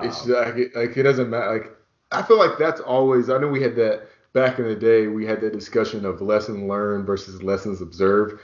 It's 0.01 0.26
Um, 0.26 0.28
like 0.28 0.55
it, 0.55 0.76
like 0.76 0.97
it 0.97 1.03
doesn't 1.03 1.30
matter. 1.30 1.53
Like 1.53 1.72
I 2.11 2.22
feel 2.24 2.38
like 2.38 2.57
that's 2.57 2.82
always. 2.82 3.30
I 3.30 3.38
know 3.38 3.47
we 3.47 3.61
had 3.61 3.76
that 3.78 4.07
back 4.34 4.59
in 4.59 4.66
the 4.68 4.76
day. 4.76 5.07
We 5.07 5.26
had 5.26 5.41
that 5.41 5.53
discussion 5.53 6.05
of 6.05 6.22
lesson 6.22 6.68
learned 6.68 7.05
versus 7.05 7.43
lessons 7.43 7.82
observed. 7.82 8.39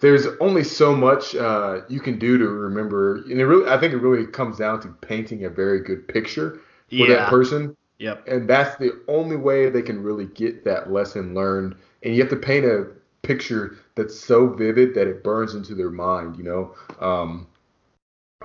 There's 0.00 0.26
only 0.40 0.64
so 0.64 0.94
much 0.96 1.34
uh, 1.36 1.82
you 1.88 2.00
can 2.00 2.18
do 2.18 2.38
to 2.38 2.48
remember, 2.48 3.16
and 3.16 3.40
it 3.40 3.46
really. 3.46 3.68
I 3.70 3.78
think 3.78 3.92
it 3.92 3.98
really 3.98 4.26
comes 4.26 4.58
down 4.58 4.80
to 4.82 4.88
painting 4.88 5.44
a 5.44 5.50
very 5.50 5.80
good 5.80 6.08
picture 6.08 6.60
for 6.96 7.06
yeah. 7.06 7.08
that 7.08 7.28
person, 7.28 7.76
Yep. 8.00 8.26
and 8.28 8.48
that's 8.48 8.76
the 8.76 8.98
only 9.08 9.36
way 9.36 9.68
they 9.68 9.82
can 9.82 10.02
really 10.02 10.24
get 10.24 10.64
that 10.64 10.90
lesson 10.90 11.34
learned. 11.34 11.76
And 12.02 12.14
you 12.14 12.22
have 12.22 12.30
to 12.30 12.36
paint 12.36 12.64
a 12.64 12.88
picture 13.22 13.76
that's 13.94 14.18
so 14.18 14.48
vivid 14.48 14.94
that 14.94 15.06
it 15.06 15.22
burns 15.22 15.54
into 15.54 15.74
their 15.74 15.90
mind. 15.90 16.36
You 16.36 16.44
know. 16.44 16.74
Um, 16.98 17.46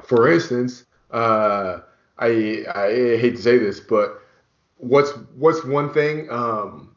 for 0.04 0.30
instance, 0.32 0.86
uh, 1.12 1.80
I 2.18 2.66
I 2.76 2.88
hate 3.18 3.38
to 3.38 3.42
say 3.42 3.58
this, 3.58 3.80
but 3.80 4.22
what's 4.78 5.12
what's 5.38 5.64
one 5.64 5.94
thing? 5.94 6.30
Um, 6.30 6.94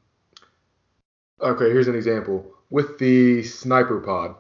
okay, 1.41 1.71
here's 1.71 1.89
an 1.89 1.95
example 1.95 2.45
with 2.71 2.99
the 2.99 3.45
sniper 3.45 4.01
pod. 4.01 4.35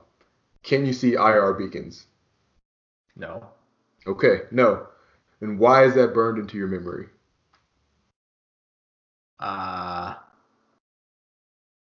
Can 0.64 0.85
you 0.85 0.93
see 0.93 1.14
IR 1.14 1.55
beacons? 1.55 2.07
No. 3.16 3.47
Okay, 4.09 4.43
no. 4.51 4.89
And 5.41 5.59
why 5.59 5.85
is 5.85 5.95
that 5.95 6.14
burned 6.14 6.39
into 6.39 6.57
your 6.57 6.66
memory? 6.66 7.07
Uh, 9.41 10.14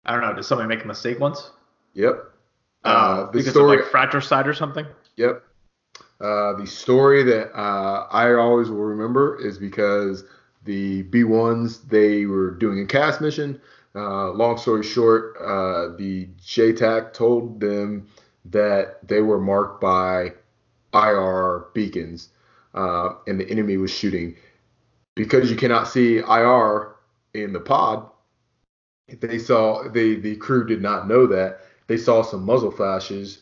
I 0.06 0.12
don't 0.12 0.22
know. 0.22 0.34
Did 0.34 0.44
somebody 0.46 0.68
make 0.68 0.84
a 0.84 0.88
mistake 0.88 1.20
once? 1.20 1.52
Yep. 1.94 2.32
Uh, 2.84 2.88
Uh, 2.88 3.32
the 3.32 3.44
story. 3.44 3.78
like 3.78 3.86
fratricide 3.88 4.48
or 4.48 4.54
something. 4.54 4.86
Yep. 5.18 5.44
Uh, 6.20 6.54
the 6.54 6.66
story 6.66 7.24
that 7.24 7.52
uh, 7.58 8.08
I 8.12 8.34
always 8.34 8.70
will 8.70 8.84
remember 8.84 9.40
is 9.46 9.58
because 9.58 10.24
the 10.64 11.04
B1s 11.04 11.88
they 11.90 12.26
were 12.26 12.52
doing 12.52 12.80
a 12.80 12.86
CAS 12.86 13.20
mission. 13.22 13.60
Uh, 13.96 14.32
long 14.32 14.58
story 14.58 14.84
short, 14.84 15.36
uh, 15.40 15.96
the 15.98 16.28
JTAC 16.42 17.14
told 17.14 17.60
them 17.60 18.08
that 18.46 19.06
they 19.08 19.22
were 19.22 19.40
marked 19.40 19.80
by 19.82 20.34
IR 20.94 21.66
beacons, 21.74 22.30
uh, 22.74 23.16
and 23.28 23.40
the 23.40 23.50
enemy 23.50 23.78
was 23.78 23.92
shooting. 23.92 24.36
Because 25.16 25.52
you 25.52 25.56
cannot 25.58 25.88
see 25.88 26.18
IR 26.18 26.93
in 27.34 27.54
the 27.54 27.60
pod, 27.60 28.10
they 29.20 29.38
saw 29.38 29.88
the 29.90 30.16
the 30.16 30.36
crew 30.38 30.66
did 30.66 30.82
not 30.82 31.08
know 31.08 31.28
that. 31.28 31.62
They 31.88 31.98
saw 31.98 32.22
some 32.22 32.46
muzzle 32.46 32.72
flashes, 32.72 33.42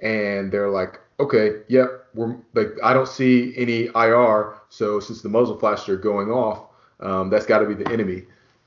and 0.00 0.50
they're 0.50 0.70
like, 0.70 1.00
okay, 1.20 1.62
yep, 1.68 2.06
we're 2.14 2.36
like 2.54 2.72
I 2.82 2.92
don't 2.92 3.08
see 3.08 3.54
any 3.56 3.86
IR, 3.94 4.54
so 4.68 5.00
since 5.00 5.22
the 5.22 5.28
muzzle 5.28 5.58
flashes 5.58 5.88
are 5.88 5.96
going 5.96 6.30
off, 6.30 6.66
um, 7.00 7.30
that's 7.30 7.46
got 7.46 7.60
to 7.60 7.66
be 7.66 7.74
the 7.74 7.90
enemy. 7.92 8.24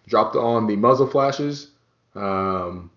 Dropped 0.08 0.36
on 0.36 0.66
the 0.68 0.76
muzzle 0.76 1.08
flashes. 1.08 1.72
Um, 2.16 2.90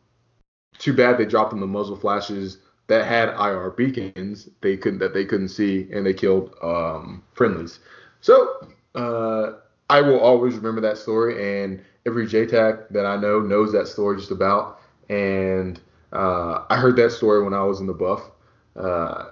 too 0.79 0.95
bad 0.95 1.19
they 1.19 1.27
dropped 1.27 1.53
on 1.53 1.61
the 1.61 1.67
muzzle 1.67 1.97
flashes 1.97 2.59
that 2.87 3.07
had 3.07 3.29
IR 3.29 3.71
beacons. 3.71 4.49
They 4.61 4.77
couldn't 4.77 4.99
that 5.01 5.15
they 5.15 5.25
couldn't 5.25 5.49
see, 5.49 5.89
and 5.93 6.07
they 6.07 6.15
killed 6.15 6.55
um, 6.63 7.23
friendlies. 7.35 7.81
So 8.21 8.69
uh, 8.95 9.53
I 9.93 10.01
will 10.01 10.21
always 10.21 10.55
remember 10.57 10.81
that 10.83 10.99
story, 10.99 11.63
and 11.65 11.83
every 12.07 12.27
JTAC 12.27 12.89
that 12.91 13.07
I 13.07 13.17
know 13.17 13.41
knows 13.41 13.73
that 13.73 13.89
story 13.89 14.17
just 14.19 14.31
about. 14.31 14.81
And 15.09 15.81
uh, 16.13 16.65
I 16.71 16.77
heard 16.77 16.97
that 16.97 17.13
story 17.13 17.43
when 17.45 17.55
I 17.55 17.63
was 17.65 17.81
in 17.81 17.87
the 17.87 17.93
buff. 17.95 18.31
Uh, 18.77 19.31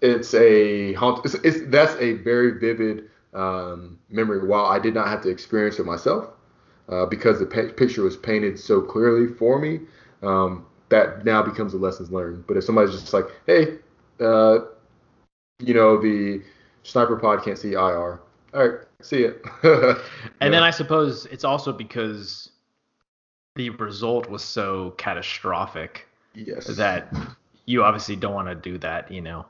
it's 0.00 0.34
a 0.34 0.92
haunt. 0.94 1.24
It's, 1.24 1.34
it's 1.36 1.58
that's 1.68 1.94
a 2.00 2.14
very 2.14 2.58
vivid 2.58 3.04
um, 3.34 3.98
memory. 4.08 4.46
While 4.46 4.66
I 4.66 4.78
did 4.78 4.94
not 4.94 5.08
have 5.08 5.22
to 5.22 5.28
experience 5.30 5.78
it 5.78 5.86
myself, 5.86 6.30
uh, 6.88 7.06
because 7.06 7.38
the 7.40 7.46
pa- 7.46 7.72
picture 7.76 8.02
was 8.02 8.16
painted 8.16 8.58
so 8.58 8.80
clearly 8.80 9.32
for 9.32 9.58
me, 9.58 9.80
um, 10.22 10.66
that 10.90 11.24
now 11.24 11.42
becomes 11.42 11.74
a 11.74 11.78
lessons 11.78 12.10
learned. 12.10 12.46
But 12.46 12.56
if 12.56 12.64
somebody's 12.64 12.92
just 13.00 13.12
like, 13.12 13.26
hey, 13.46 13.78
uh, 14.20 14.58
you 15.60 15.74
know, 15.74 16.00
the 16.00 16.42
sniper 16.82 17.16
pod 17.16 17.42
can't 17.44 17.58
see 17.58 17.74
IR. 17.74 18.20
All 18.56 18.66
right, 18.66 18.80
see 19.02 19.22
it. 19.24 19.44
And 20.40 20.52
then 20.52 20.62
I 20.62 20.70
suppose 20.70 21.26
it's 21.26 21.44
also 21.44 21.72
because 21.72 22.50
the 23.54 23.70
result 23.70 24.28
was 24.30 24.42
so 24.42 24.90
catastrophic 24.92 26.08
Yes. 26.34 26.66
that 26.66 27.14
you 27.66 27.82
obviously 27.84 28.16
don't 28.16 28.34
want 28.34 28.48
to 28.48 28.54
do 28.54 28.78
that, 28.78 29.10
you 29.10 29.20
know. 29.20 29.44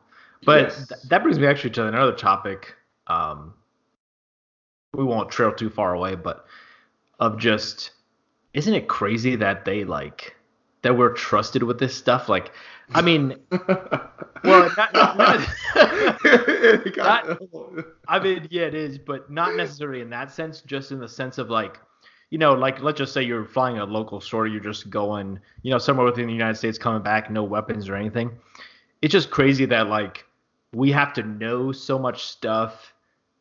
But 0.45 0.63
Yes. 0.65 0.89
th- 0.89 1.01
that 1.09 1.23
brings 1.23 1.39
me 1.39 1.47
actually 1.47 1.71
to 1.71 1.87
another 1.87 2.13
topic. 2.13 2.75
Um, 3.07 3.55
we 4.95 5.05
won't 5.05 5.31
trail 5.31 5.53
too 5.53 5.71
far 5.71 5.95
away, 5.95 6.15
but 6.15 6.47
of 7.21 7.39
just, 7.39 7.93
isn't 8.55 8.75
it 8.75 8.89
crazy 8.89 9.37
that 9.37 9.65
they 9.65 9.85
like 9.85 10.35
that 10.83 10.97
we're 10.97 11.13
trusted 11.13 11.63
with 11.63 11.79
this 11.79 11.97
stuff? 11.97 12.29
Like, 12.29 12.53
I 12.95 13.03
mean, 13.03 13.37
well, 13.51 14.71
not, 14.77 14.93
not, 14.93 15.19
not, 15.19 15.49
God, 16.95 17.39
I 18.09 18.19
mean, 18.19 18.47
yeah, 18.51 18.63
it 18.63 18.75
is, 18.75 18.99
but 18.99 19.31
not 19.31 19.55
necessarily 19.57 20.01
in 20.01 20.11
that 20.11 20.31
sense. 20.31 20.61
Just 20.63 20.93
in 20.93 21.01
the 21.01 21.09
sense 21.09 21.39
of 21.39 21.51
like, 21.51 21.79
you 22.31 22.39
know, 22.39 22.53
like 22.55 22.81
let's 22.83 22.99
just 22.99 23.13
say 23.13 23.23
you're 23.23 23.45
flying 23.45 23.79
a 23.79 23.85
local 23.85 24.21
sortie, 24.21 24.53
you're 24.53 24.61
just 24.61 24.89
going, 24.89 25.41
you 25.63 25.71
know, 25.71 25.79
somewhere 25.79 26.07
within 26.07 26.27
the 26.27 26.33
United 26.33 26.57
States, 26.57 26.79
coming 26.79 27.03
back, 27.03 27.31
no 27.31 27.43
weapons 27.43 27.89
or 27.89 27.97
anything. 27.97 28.31
It's 29.03 29.13
just 29.13 29.31
crazy 29.31 29.67
that 29.67 29.89
like 29.89 30.25
we 30.73 30.93
have 30.93 31.13
to 31.15 31.23
know 31.23 31.73
so 31.73 31.99
much 31.99 32.25
stuff, 32.25 32.95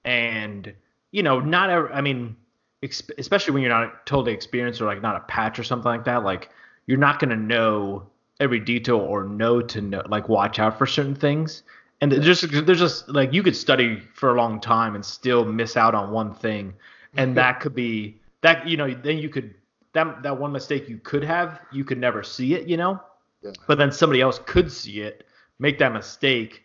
and 0.04 0.74
you 1.12 1.24
know, 1.24 1.40
not 1.40 1.70
ever. 1.70 1.92
I 1.94 2.02
mean, 2.02 2.36
especially 2.82 3.54
when 3.54 3.62
you're 3.64 3.72
not 3.72 4.06
totally 4.06 4.34
experienced 4.34 4.82
or 4.82 4.86
like 4.86 5.02
not 5.02 5.16
a 5.16 5.22
patch 5.22 5.60
or 5.60 5.64
something 5.64 5.90
like 5.90 6.06
that. 6.06 6.24
Like 6.24 6.50
you're 6.88 6.98
not 6.98 7.20
gonna 7.20 7.36
know 7.36 8.08
every 8.40 8.60
detail 8.60 8.98
or 8.98 9.24
know 9.24 9.62
to 9.62 9.82
know 9.82 10.04
like 10.08 10.28
watch 10.30 10.60
out 10.60 10.78
for 10.78 10.86
certain 10.86 11.16
things. 11.16 11.64
And 12.02 12.12
there's 12.12 12.42
just 12.42 12.66
there's 12.66 12.80
just 12.80 13.08
like 13.10 13.34
you 13.34 13.42
could 13.42 13.56
study 13.56 14.02
for 14.14 14.36
a 14.36 14.38
long 14.38 14.60
time 14.60 14.96
and 14.96 15.06
still 15.06 15.46
miss 15.46 15.78
out 15.78 15.96
on 15.96 16.12
one 16.12 16.34
thing, 16.34 16.74
and 17.16 17.36
that 17.38 17.62
could 17.62 17.74
be 17.74 18.20
that 18.42 18.68
you 18.68 18.76
know 18.78 18.94
then 18.94 19.18
you 19.18 19.30
could 19.30 19.56
that 19.94 20.22
that 20.24 20.38
one 20.38 20.52
mistake 20.52 20.90
you 20.90 20.98
could 20.98 21.24
have 21.24 21.62
you 21.72 21.86
could 21.86 21.98
never 21.98 22.22
see 22.22 22.54
it 22.54 22.68
you 22.68 22.76
know, 22.76 23.00
Yeah. 23.42 23.52
but 23.66 23.78
then 23.78 23.92
somebody 23.94 24.20
else 24.20 24.40
could 24.46 24.70
see 24.72 25.00
it, 25.02 25.26
make 25.58 25.80
that 25.80 25.94
mistake, 25.94 26.64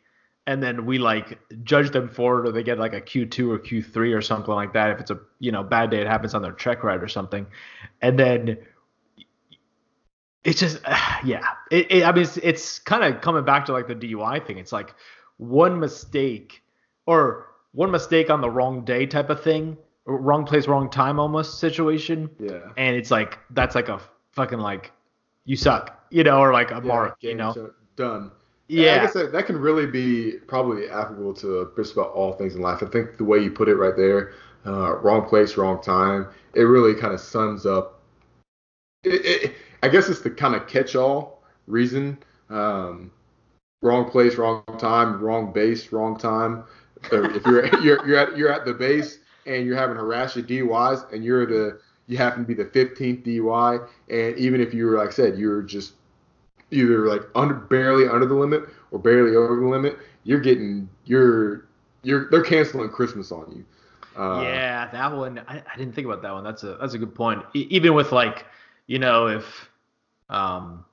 and 0.49 0.61
then 0.61 0.85
we 0.85 0.99
like 0.99 1.39
judge 1.63 1.91
them 1.91 2.09
for 2.09 2.41
it 2.41 2.49
or 2.49 2.53
they 2.53 2.65
get 2.65 2.79
like 2.81 2.93
a 2.93 3.01
Q2 3.01 3.51
or 3.53 3.59
Q3 3.61 4.13
or 4.17 4.21
something 4.21 4.53
like 4.53 4.73
that. 4.73 4.91
If 4.91 4.99
it's 5.01 5.11
a 5.13 5.21
you 5.39 5.53
know 5.53 5.63
bad 5.63 5.91
day 5.91 6.01
it 6.01 6.09
happens 6.09 6.35
on 6.35 6.43
their 6.43 6.53
check 6.55 6.83
ride 6.83 7.05
or 7.05 7.09
something, 7.09 7.47
and 8.03 8.19
then 8.19 8.59
it's 10.45 10.61
just 10.61 10.81
yeah 11.25 11.45
it, 11.71 11.91
it 11.91 12.05
i 12.05 12.13
mean 12.13 12.23
it's, 12.23 12.37
it's 12.39 12.79
kind 12.79 13.05
of 13.05 13.21
coming 13.21 13.45
back 13.45 13.65
to 13.65 13.73
like 13.73 13.87
the 13.87 13.95
dui 13.95 14.47
thing 14.47 14.59
it's 14.59 14.73
like 14.73 14.95
one 15.37 15.79
mistake 15.79 16.63
or 17.07 17.47
one 17.73 17.91
mistake 17.91 18.31
on 18.31 18.41
the 18.41 18.51
wrong 18.51 18.85
day 18.85 19.07
type 19.07 19.31
of 19.31 19.43
thing 19.43 19.77
wrong 20.07 20.45
place 20.45 20.67
wrong 20.67 20.91
time 20.91 21.21
almost 21.21 21.61
situation 21.61 22.29
yeah. 22.39 22.59
and 22.77 22.97
it's 22.97 23.11
like 23.11 23.39
that's 23.51 23.75
like 23.75 23.89
a 23.89 24.01
fucking 24.33 24.59
like 24.59 24.93
you 25.45 25.57
suck 25.57 26.05
you 26.11 26.25
know 26.25 26.39
or 26.41 26.53
like 26.53 26.71
a 26.71 26.81
mark 26.81 27.17
you 27.21 27.35
know 27.35 27.73
done. 27.97 28.31
I 28.33 28.73
yeah 28.73 29.03
guess 29.03 29.15
that, 29.15 29.33
that 29.33 29.47
can 29.47 29.59
really 29.59 29.87
be 29.87 30.39
probably 30.47 30.89
applicable 30.89 31.35
to 31.35 31.73
just 31.77 31.93
about 31.93 32.11
all 32.13 32.33
things 32.35 32.55
in 32.55 32.63
life. 32.63 32.83
I 32.83 32.87
think 32.87 33.17
the 33.17 33.25
way 33.25 33.39
you 33.39 33.51
put 33.51 33.69
it 33.69 33.75
right 33.75 33.97
there, 33.97 34.33
uh, 34.65 34.97
wrong 34.99 35.29
place, 35.29 35.57
wrong 35.57 35.83
time, 35.83 36.29
it 36.55 36.63
really 36.63 36.95
kind 36.95 37.13
of 37.13 37.21
sums 37.21 37.67
up. 37.67 38.01
It, 39.03 39.27
it, 39.27 39.55
I 39.83 39.89
guess 39.89 40.09
it's 40.09 40.21
the 40.21 40.31
kind 40.31 40.55
of 40.55 40.67
catch-all 40.67 41.43
reason. 41.67 42.19
Um, 42.49 43.11
wrong 43.83 44.11
place, 44.11 44.37
wrong 44.37 44.63
time, 44.79 45.21
wrong 45.21 45.53
base, 45.53 45.93
wrong 45.93 46.19
time. 46.19 46.65
If 47.11 47.47
you're 47.47 47.67
you're 47.83 48.07
you're 48.07 48.19
at 48.19 48.37
you're 48.37 48.53
at 48.53 48.65
the 48.65 48.75
base 48.75 49.19
and 49.47 49.67
you're 49.67 49.77
having 49.77 49.97
harass 49.97 50.37
your 50.37 50.45
DUIs 50.45 51.13
and 51.13 51.25
you're 51.25 51.47
the 51.47 51.81
you 52.07 52.17
happen 52.17 52.43
to 52.43 52.47
be 52.47 52.55
the 52.55 52.65
15th 52.65 53.25
DUI 53.25 53.89
and 54.09 54.37
even 54.37 54.61
if 54.61 54.75
you 54.75 54.87
were 54.87 54.99
like 54.99 55.09
I 55.09 55.13
said 55.13 55.39
you're 55.39 55.63
just 55.63 55.93
either 56.71 57.07
like 57.07 57.23
under 57.35 57.55
barely 57.55 58.09
under 58.09 58.27
the 58.27 58.35
limit 58.35 58.69
or 58.91 58.99
barely 58.99 59.37
over 59.37 59.57
the 59.57 59.67
limit, 59.67 59.99
you're 60.25 60.41
getting 60.41 60.89
you're 61.05 61.67
you're 62.03 62.29
they're 62.31 62.43
canceling 62.43 62.91
Christmas 62.91 63.33
on 63.33 63.51
you. 63.53 63.65
Uh, 64.21 64.43
yeah, 64.43 64.91
that 64.91 65.13
one 65.13 65.41
I, 65.49 65.63
I 65.73 65.79
didn't 65.79 65.95
think 65.95 66.07
about 66.07 66.23
that 66.23 66.33
one. 66.33 66.45
That's 66.45 66.63
a 66.65 66.77
that's 66.81 66.95
a 66.95 66.99
good 66.99 67.15
point. 67.15 67.43
E- 67.55 67.69
even 67.71 67.95
with 67.95 68.13
like, 68.13 68.45
you 68.87 68.99
know, 68.99 69.29
if 69.29 69.70
um 70.31 70.85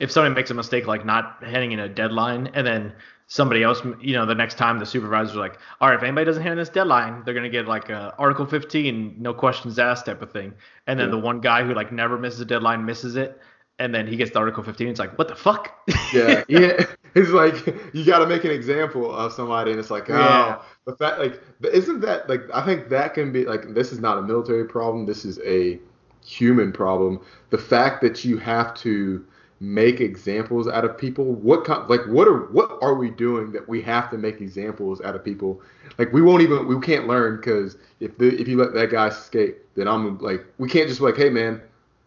if 0.00 0.10
somebody 0.10 0.34
makes 0.34 0.50
a 0.50 0.54
mistake 0.54 0.86
like 0.88 1.04
not 1.06 1.42
handing 1.44 1.70
in 1.72 1.78
a 1.78 1.88
deadline 1.88 2.50
and 2.54 2.66
then 2.66 2.92
somebody 3.28 3.62
else, 3.62 3.80
you 4.00 4.12
know, 4.14 4.26
the 4.26 4.34
next 4.34 4.58
time 4.58 4.78
the 4.78 4.84
supervisor's 4.84 5.36
like, 5.36 5.56
all 5.80 5.88
right, 5.88 5.96
if 5.96 6.02
anybody 6.02 6.24
doesn't 6.24 6.42
hand 6.42 6.52
in 6.52 6.58
this 6.58 6.68
deadline, 6.68 7.22
they're 7.24 7.32
gonna 7.34 7.48
get 7.48 7.66
like 7.68 7.90
a 7.90 8.12
Article 8.18 8.44
15, 8.44 9.14
no 9.18 9.32
questions 9.32 9.78
asked 9.78 10.06
type 10.06 10.20
of 10.20 10.32
thing. 10.32 10.52
And 10.88 10.98
then 10.98 11.06
Yeah. 11.08 11.12
the 11.12 11.18
one 11.20 11.40
guy 11.40 11.64
who 11.64 11.74
like 11.74 11.92
never 11.92 12.18
misses 12.18 12.40
a 12.40 12.44
deadline 12.44 12.84
misses 12.84 13.14
it, 13.16 13.40
and 13.78 13.94
then 13.94 14.06
he 14.06 14.16
gets 14.16 14.32
the 14.32 14.38
Article 14.40 14.62
15. 14.64 14.88
It's 14.88 14.98
like, 15.00 15.16
what 15.16 15.28
the 15.28 15.34
fuck? 15.36 15.72
yeah, 16.12 16.42
yeah. 16.48 16.84
It's 17.14 17.30
like 17.30 17.54
you 17.94 18.04
got 18.04 18.18
to 18.18 18.26
make 18.26 18.42
an 18.44 18.50
example 18.50 19.14
of 19.14 19.32
somebody, 19.32 19.70
and 19.70 19.78
it's 19.80 19.90
like, 19.90 20.10
oh, 20.10 20.18
Yeah. 20.18 20.58
the 20.86 20.96
fact, 20.96 21.18
like, 21.20 21.40
isn't 21.72 22.00
that 22.00 22.28
like? 22.28 22.42
I 22.52 22.64
think 22.64 22.88
that 22.88 23.14
can 23.14 23.32
be 23.32 23.44
like, 23.44 23.72
this 23.74 23.92
is 23.92 24.00
not 24.00 24.18
a 24.18 24.22
military 24.22 24.64
problem. 24.64 25.06
This 25.06 25.24
is 25.24 25.38
a 25.46 25.78
human 26.24 26.72
problem. 26.72 27.20
The 27.50 27.58
fact 27.58 28.00
that 28.02 28.24
you 28.24 28.38
have 28.38 28.74
to 28.76 29.24
make 29.60 30.00
examples 30.00 30.68
out 30.68 30.84
of 30.84 30.98
people. 30.98 31.24
What 31.24 31.64
kind, 31.64 31.88
like, 31.88 32.04
what 32.06 32.28
are 32.28 32.46
what 32.46 32.78
are 32.82 32.94
we 32.94 33.10
doing 33.10 33.52
that 33.52 33.68
we 33.68 33.80
have 33.82 34.10
to 34.10 34.18
make 34.18 34.40
examples 34.40 35.00
out 35.00 35.14
of 35.14 35.24
people? 35.24 35.60
Like, 35.98 36.12
we 36.12 36.22
won't 36.22 36.42
even 36.42 36.66
we 36.66 36.78
can't 36.80 37.06
learn 37.06 37.36
because 37.36 37.76
if 38.00 38.16
the 38.18 38.38
if 38.40 38.48
you 38.48 38.56
let 38.56 38.74
that 38.74 38.90
guy 38.90 39.08
escape, 39.08 39.58
then 39.74 39.88
I'm 39.88 40.18
like, 40.18 40.44
we 40.58 40.68
can't 40.68 40.88
just 40.88 41.00
be 41.00 41.06
like, 41.06 41.16
hey 41.16 41.30
man, 41.30 41.60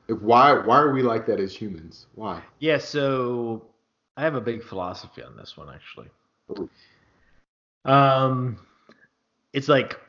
like, 0.07 0.19
why 0.19 0.53
why 0.53 0.77
are 0.77 0.91
we 0.91 1.01
like 1.01 1.25
that 1.27 1.39
as 1.39 1.55
humans? 1.55 2.07
Why? 2.15 2.41
Yeah, 2.59 2.77
so 2.77 3.65
I 4.15 4.23
have 4.23 4.35
a 4.35 4.41
big 4.41 4.63
philosophy 4.63 5.23
on 5.23 5.35
this 5.35 5.57
one 5.57 5.69
actually. 5.73 6.07
Ooh. 6.51 6.69
Um, 7.85 8.57
it's 9.53 9.69
like 9.69 9.99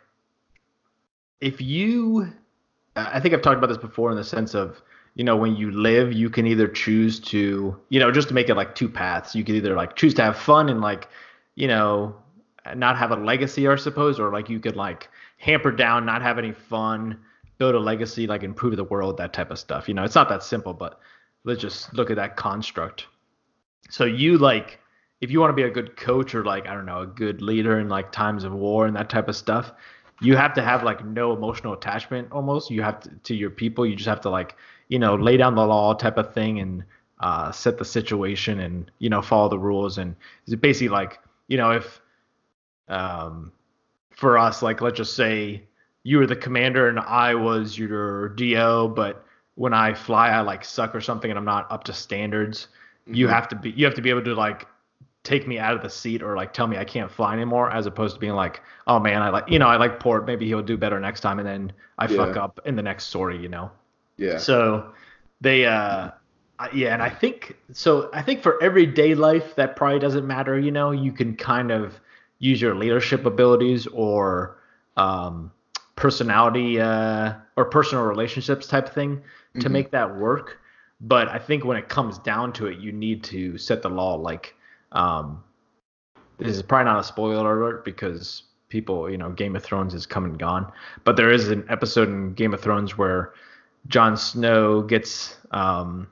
if 1.41 1.61
you, 1.61 2.33
I 3.13 3.21
think 3.21 3.35
I've 3.35 3.43
talked 3.43 3.59
about 3.59 3.69
this 3.69 3.79
before 3.79 4.11
in 4.11 4.17
the 4.17 4.25
sense 4.25 4.55
of 4.55 4.83
you 5.15 5.25
know 5.25 5.37
when 5.37 5.57
you 5.57 5.71
live, 5.71 6.13
you 6.13 6.31
can 6.31 6.47
either 6.47 6.69
choose 6.69 7.21
to 7.21 7.79
you 7.89 8.01
know 8.01 8.11
just 8.11 8.29
to 8.29 8.35
make 8.35 8.49
it 8.49 8.55
like 8.55 8.75
two 8.75 8.89
paths. 8.89 9.35
You 9.35 9.45
can 9.45 9.55
either 9.55 9.75
like 9.75 9.97
choose 9.97 10.15
to 10.15 10.23
have 10.23 10.37
fun 10.37 10.69
and 10.69 10.81
like 10.81 11.09
you 11.55 11.69
know 11.69 12.15
not 12.75 12.99
have 12.99 13.11
a 13.11 13.17
legacy, 13.17 13.67
I 13.67 13.77
suppose, 13.77 14.21
or 14.21 14.33
like 14.33 14.49
you 14.49 14.61
could 14.61 14.77
like 14.77 15.09
hamper 15.39 15.71
down, 15.71 16.05
not 16.05 16.23
have 16.23 16.39
any 16.39 16.53
fun, 16.53 17.19
build 17.59 17.75
a 17.75 17.79
legacy, 17.79 18.27
like 18.27 18.43
improve 18.43 18.77
the 18.77 18.85
world, 18.85 19.17
that 19.19 19.33
type 19.33 19.51
of 19.51 19.59
stuff. 19.59 19.89
You 19.89 19.95
know, 19.95 20.05
it's 20.05 20.15
not 20.15 20.29
that 20.29 20.43
simple, 20.43 20.75
but 20.75 21.01
let's 21.45 21.61
just 21.61 21.95
look 21.95 22.11
at 22.11 22.17
that 22.17 22.37
construct. 22.37 23.07
So 23.91 24.05
you 24.05 24.39
like 24.39 24.81
if 25.21 25.31
you 25.31 25.41
want 25.41 25.51
to 25.51 25.55
be 25.55 25.63
a 25.63 25.71
good 25.71 25.97
coach 25.97 26.35
or 26.35 26.45
like 26.45 26.67
I 26.69 26.75
don't 26.75 26.87
know, 26.87 27.01
a 27.01 27.07
good 27.07 27.43
leader 27.43 27.79
in 27.81 27.89
like 27.89 28.13
times 28.13 28.45
of 28.45 28.53
war 28.53 28.87
and 28.87 28.95
that 28.97 29.11
type 29.11 29.29
of 29.29 29.37
stuff, 29.37 29.73
you 30.21 30.37
have 30.37 30.55
to 30.55 30.63
have 30.63 30.83
like 30.83 31.05
no 31.05 31.33
emotional 31.33 31.73
attachment 31.73 32.29
almost. 32.33 32.71
You 32.71 32.83
have 32.83 33.01
to 33.01 33.11
to 33.25 33.35
your 33.35 33.51
people. 33.51 33.87
You 33.87 33.95
just 33.97 34.09
have 34.09 34.21
to 34.23 34.31
like, 34.31 34.57
you 34.89 34.99
know, 34.99 35.15
lay 35.15 35.37
down 35.37 35.55
the 35.55 35.67
law 35.67 35.95
type 35.95 36.17
of 36.19 36.33
thing 36.35 36.59
and 36.61 36.85
uh, 37.21 37.51
set 37.53 37.79
the 37.79 37.85
situation 37.85 38.61
and 38.61 38.91
you 38.99 39.09
know 39.11 39.23
follow 39.23 39.49
the 39.49 39.59
rules 39.59 39.99
and 39.99 40.15
it's 40.47 40.55
basically 40.57 40.89
like 40.89 41.19
you 41.49 41.57
know 41.57 41.71
if 41.73 42.01
um 42.89 43.53
for 44.11 44.39
us 44.39 44.63
like 44.63 44.81
let's 44.81 44.97
just 44.97 45.15
say 45.17 45.63
you 46.03 46.19
were 46.19 46.27
the 46.27 46.37
commander 46.37 46.89
and 46.89 46.99
I 46.99 47.35
was 47.35 47.79
your 47.79 48.29
DO 48.31 48.89
but 48.95 49.25
when 49.55 49.73
I 49.75 49.95
fly 49.95 50.31
I 50.31 50.41
like 50.41 50.65
suck 50.65 50.95
or 50.95 51.01
something 51.01 51.31
and 51.31 51.39
I'm 51.39 51.45
not 51.45 51.71
up 51.71 51.85
to 51.85 51.93
standards 51.93 52.69
you 53.13 53.27
Mhm. 53.27 53.31
have 53.31 53.49
to 53.49 53.57
be 53.57 53.71
you 53.71 53.85
have 53.85 53.95
to 53.95 54.03
be 54.03 54.11
able 54.11 54.25
to 54.25 54.35
like 54.35 54.67
take 55.25 55.47
me 55.47 55.59
out 55.59 55.75
of 55.75 55.83
the 55.83 55.91
seat 55.91 56.23
or 56.23 56.37
like 56.37 56.53
tell 56.53 56.67
me 56.67 56.77
I 56.79 56.85
can't 56.85 57.11
fly 57.11 57.35
anymore 57.35 57.71
as 57.71 57.87
opposed 57.87 58.15
to 58.15 58.21
being 58.21 58.35
like 58.35 58.63
oh 58.87 58.99
man 58.99 59.21
I 59.23 59.29
like 59.31 59.49
you 59.51 59.59
know 59.59 59.69
I 59.69 59.77
like 59.77 60.01
Port. 60.01 60.27
Maybe 60.27 60.47
he'll 60.47 60.63
do 60.63 60.77
better 60.77 60.99
next 61.01 61.21
time 61.21 61.39
and 61.39 61.47
then 61.49 61.73
I 61.99 62.07
fuck 62.07 62.37
up 62.37 62.61
in 62.65 62.77
the 62.77 62.83
next 62.83 63.07
sortie, 63.07 63.39
you 63.39 63.49
know? 63.49 63.71
Yeah. 64.17 64.39
so 64.39 64.93
they 65.41 65.67
uh 65.67 66.11
yeah 66.73 66.93
and 66.95 67.03
I 67.03 67.11
think 67.11 67.57
so 67.73 68.11
I 68.13 68.23
think 68.23 68.43
for 68.43 68.63
everyday 68.63 69.15
life 69.15 69.55
that 69.57 69.77
probably 69.77 69.99
doesn't 70.01 70.27
matter 70.27 70.59
you 70.59 70.71
know? 70.71 70.91
You 70.93 71.13
can 71.13 71.37
kind 71.37 71.71
of 71.71 72.01
use 72.39 72.61
your 72.61 72.75
leadership 72.75 73.27
abilities 73.27 73.87
or 73.89 74.59
um 74.97 75.53
personality 75.97 76.81
uh 76.81 77.35
or 77.57 77.65
personal 77.67 78.05
relationships 78.05 78.67
type 78.67 78.89
thing 78.89 79.23
to 79.61 79.69
Mhm. 79.69 79.73
make 79.73 79.91
that 79.91 80.17
work. 80.17 80.59
But 81.01 81.29
I 81.29 81.39
think 81.39 81.65
when 81.65 81.77
it 81.77 81.89
comes 81.89 82.19
down 82.19 82.53
to 82.55 82.67
it 82.67 82.79
you 82.79 82.93
need 82.93 83.25
to 83.25 83.59
set 83.59 83.83
the 83.83 83.89
law 83.91 84.15
like 84.15 84.55
um 84.93 85.43
this 86.39 86.57
is 86.57 86.63
probably 86.63 86.85
not 86.85 87.01
a 87.01 87.05
spoiler 87.05 87.61
alert 87.61 87.85
because 87.85 88.45
people, 88.69 89.11
you 89.11 89.19
know, 89.19 89.31
Game 89.31 89.57
of 89.57 89.65
Thrones 89.65 89.93
is 89.93 90.07
come 90.07 90.25
and 90.25 90.39
gone. 90.39 90.71
But 91.03 91.17
there 91.17 91.33
is 91.33 91.49
an 91.49 91.67
episode 91.69 92.09
in 92.09 92.35
Game 92.35 92.55
of 92.55 92.61
Thrones 92.61 92.97
where 92.97 93.33
Jon 93.89 94.17
Snow 94.17 94.83
gets 94.83 95.37
um 95.51 96.09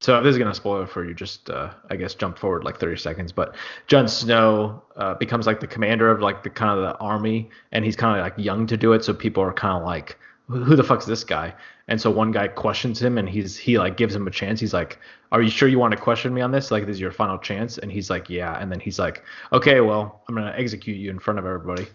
so 0.00 0.22
this 0.22 0.32
is 0.32 0.38
gonna 0.38 0.54
spoil 0.54 0.84
for 0.84 1.02
you, 1.02 1.14
just 1.14 1.48
uh, 1.48 1.70
I 1.88 1.96
guess 1.96 2.14
jump 2.14 2.38
forward 2.38 2.62
like 2.62 2.78
30 2.78 2.98
seconds. 2.98 3.32
But 3.32 3.56
Jon 3.86 4.06
Snow 4.06 4.82
uh, 4.96 5.14
becomes 5.14 5.46
like 5.46 5.60
the 5.60 5.66
commander 5.66 6.10
of 6.10 6.20
like 6.20 6.42
the 6.42 6.50
kind 6.50 6.78
of 6.78 6.84
the 6.84 6.94
army, 6.98 7.48
and 7.72 7.86
he's 7.86 7.96
kind 7.96 8.18
of 8.18 8.22
like 8.22 8.34
young 8.36 8.66
to 8.66 8.76
do 8.76 8.92
it, 8.92 9.02
so 9.02 9.14
people 9.14 9.42
are 9.42 9.52
kind 9.52 9.78
of 9.78 9.82
like 9.82 10.18
who 10.48 10.76
the 10.76 10.84
fuck's 10.84 11.06
this 11.06 11.24
guy? 11.24 11.54
And 11.86 12.00
so 12.00 12.10
one 12.10 12.32
guy 12.32 12.48
questions 12.48 13.02
him, 13.02 13.18
and 13.18 13.28
he's 13.28 13.56
he 13.58 13.78
like 13.78 13.96
gives 13.98 14.14
him 14.14 14.26
a 14.26 14.30
chance. 14.30 14.58
He's 14.58 14.72
like, 14.72 14.98
"Are 15.32 15.42
you 15.42 15.50
sure 15.50 15.68
you 15.68 15.78
want 15.78 15.92
to 15.92 15.98
question 15.98 16.32
me 16.32 16.40
on 16.40 16.50
this? 16.50 16.70
Like, 16.70 16.86
this 16.86 16.94
is 16.94 17.00
your 17.00 17.10
final 17.12 17.36
chance?" 17.38 17.76
And 17.76 17.92
he's 17.92 18.08
like, 18.08 18.30
"Yeah." 18.30 18.58
And 18.58 18.72
then 18.72 18.80
he's 18.80 18.98
like, 18.98 19.22
"Okay, 19.52 19.80
well, 19.82 20.22
I'm 20.28 20.34
gonna 20.34 20.54
execute 20.56 20.96
you 20.96 21.10
in 21.10 21.18
front 21.18 21.38
of 21.38 21.44
everybody." 21.46 21.86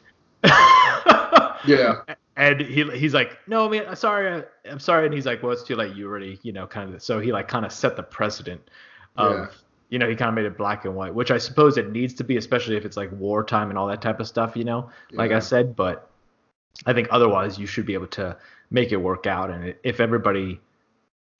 Yeah. 1.66 2.02
And 2.38 2.62
he 2.62 2.90
he's 2.92 3.14
like, 3.14 3.38
"No, 3.48 3.68
man, 3.68 3.86
I'm 3.88 3.96
sorry, 3.96 4.44
I'm 4.70 4.80
sorry." 4.80 5.06
And 5.06 5.14
he's 5.14 5.26
like, 5.26 5.44
"Well, 5.44 5.52
it's 5.52 5.64
too 5.64 5.76
late. 5.76 5.94
You 5.96 6.08
already, 6.08 6.40
you 6.42 6.54
know, 6.54 6.66
kind 6.66 6.94
of." 6.94 7.04
So 7.04 7.20
he 7.20 7.34
like 7.34 7.48
kind 7.50 7.66
of 7.66 7.72
set 7.74 7.98
the 7.98 8.04
precedent 8.04 8.62
of, 9.18 9.34
Yeah. 9.34 9.48
you 9.90 10.00
know, 10.00 10.08
he 10.08 10.16
kind 10.16 10.30
of 10.30 10.36
made 10.36 10.46
it 10.46 10.58
black 10.58 10.86
and 10.86 10.96
white, 10.96 11.14
which 11.14 11.32
I 11.32 11.38
suppose 11.38 11.78
it 11.78 11.92
needs 11.92 12.14
to 12.14 12.24
be, 12.24 12.38
especially 12.38 12.78
if 12.78 12.86
it's 12.86 12.96
like 12.96 13.12
wartime 13.12 13.70
and 13.70 13.78
all 13.78 13.88
that 13.88 14.02
type 14.02 14.22
of 14.22 14.28
stuff, 14.28 14.56
you 14.56 14.64
know, 14.64 14.90
like 15.12 15.32
I 15.32 15.40
said. 15.40 15.76
But 15.76 16.10
I 16.86 16.94
think 16.94 17.10
otherwise, 17.12 17.60
you 17.60 17.66
should 17.68 17.86
be 17.86 17.94
able 17.94 18.08
to 18.08 18.38
make 18.72 18.92
it 18.92 18.98
work 18.98 19.26
out. 19.28 19.50
And 19.50 19.74
if 19.84 20.00
everybody 20.00 20.60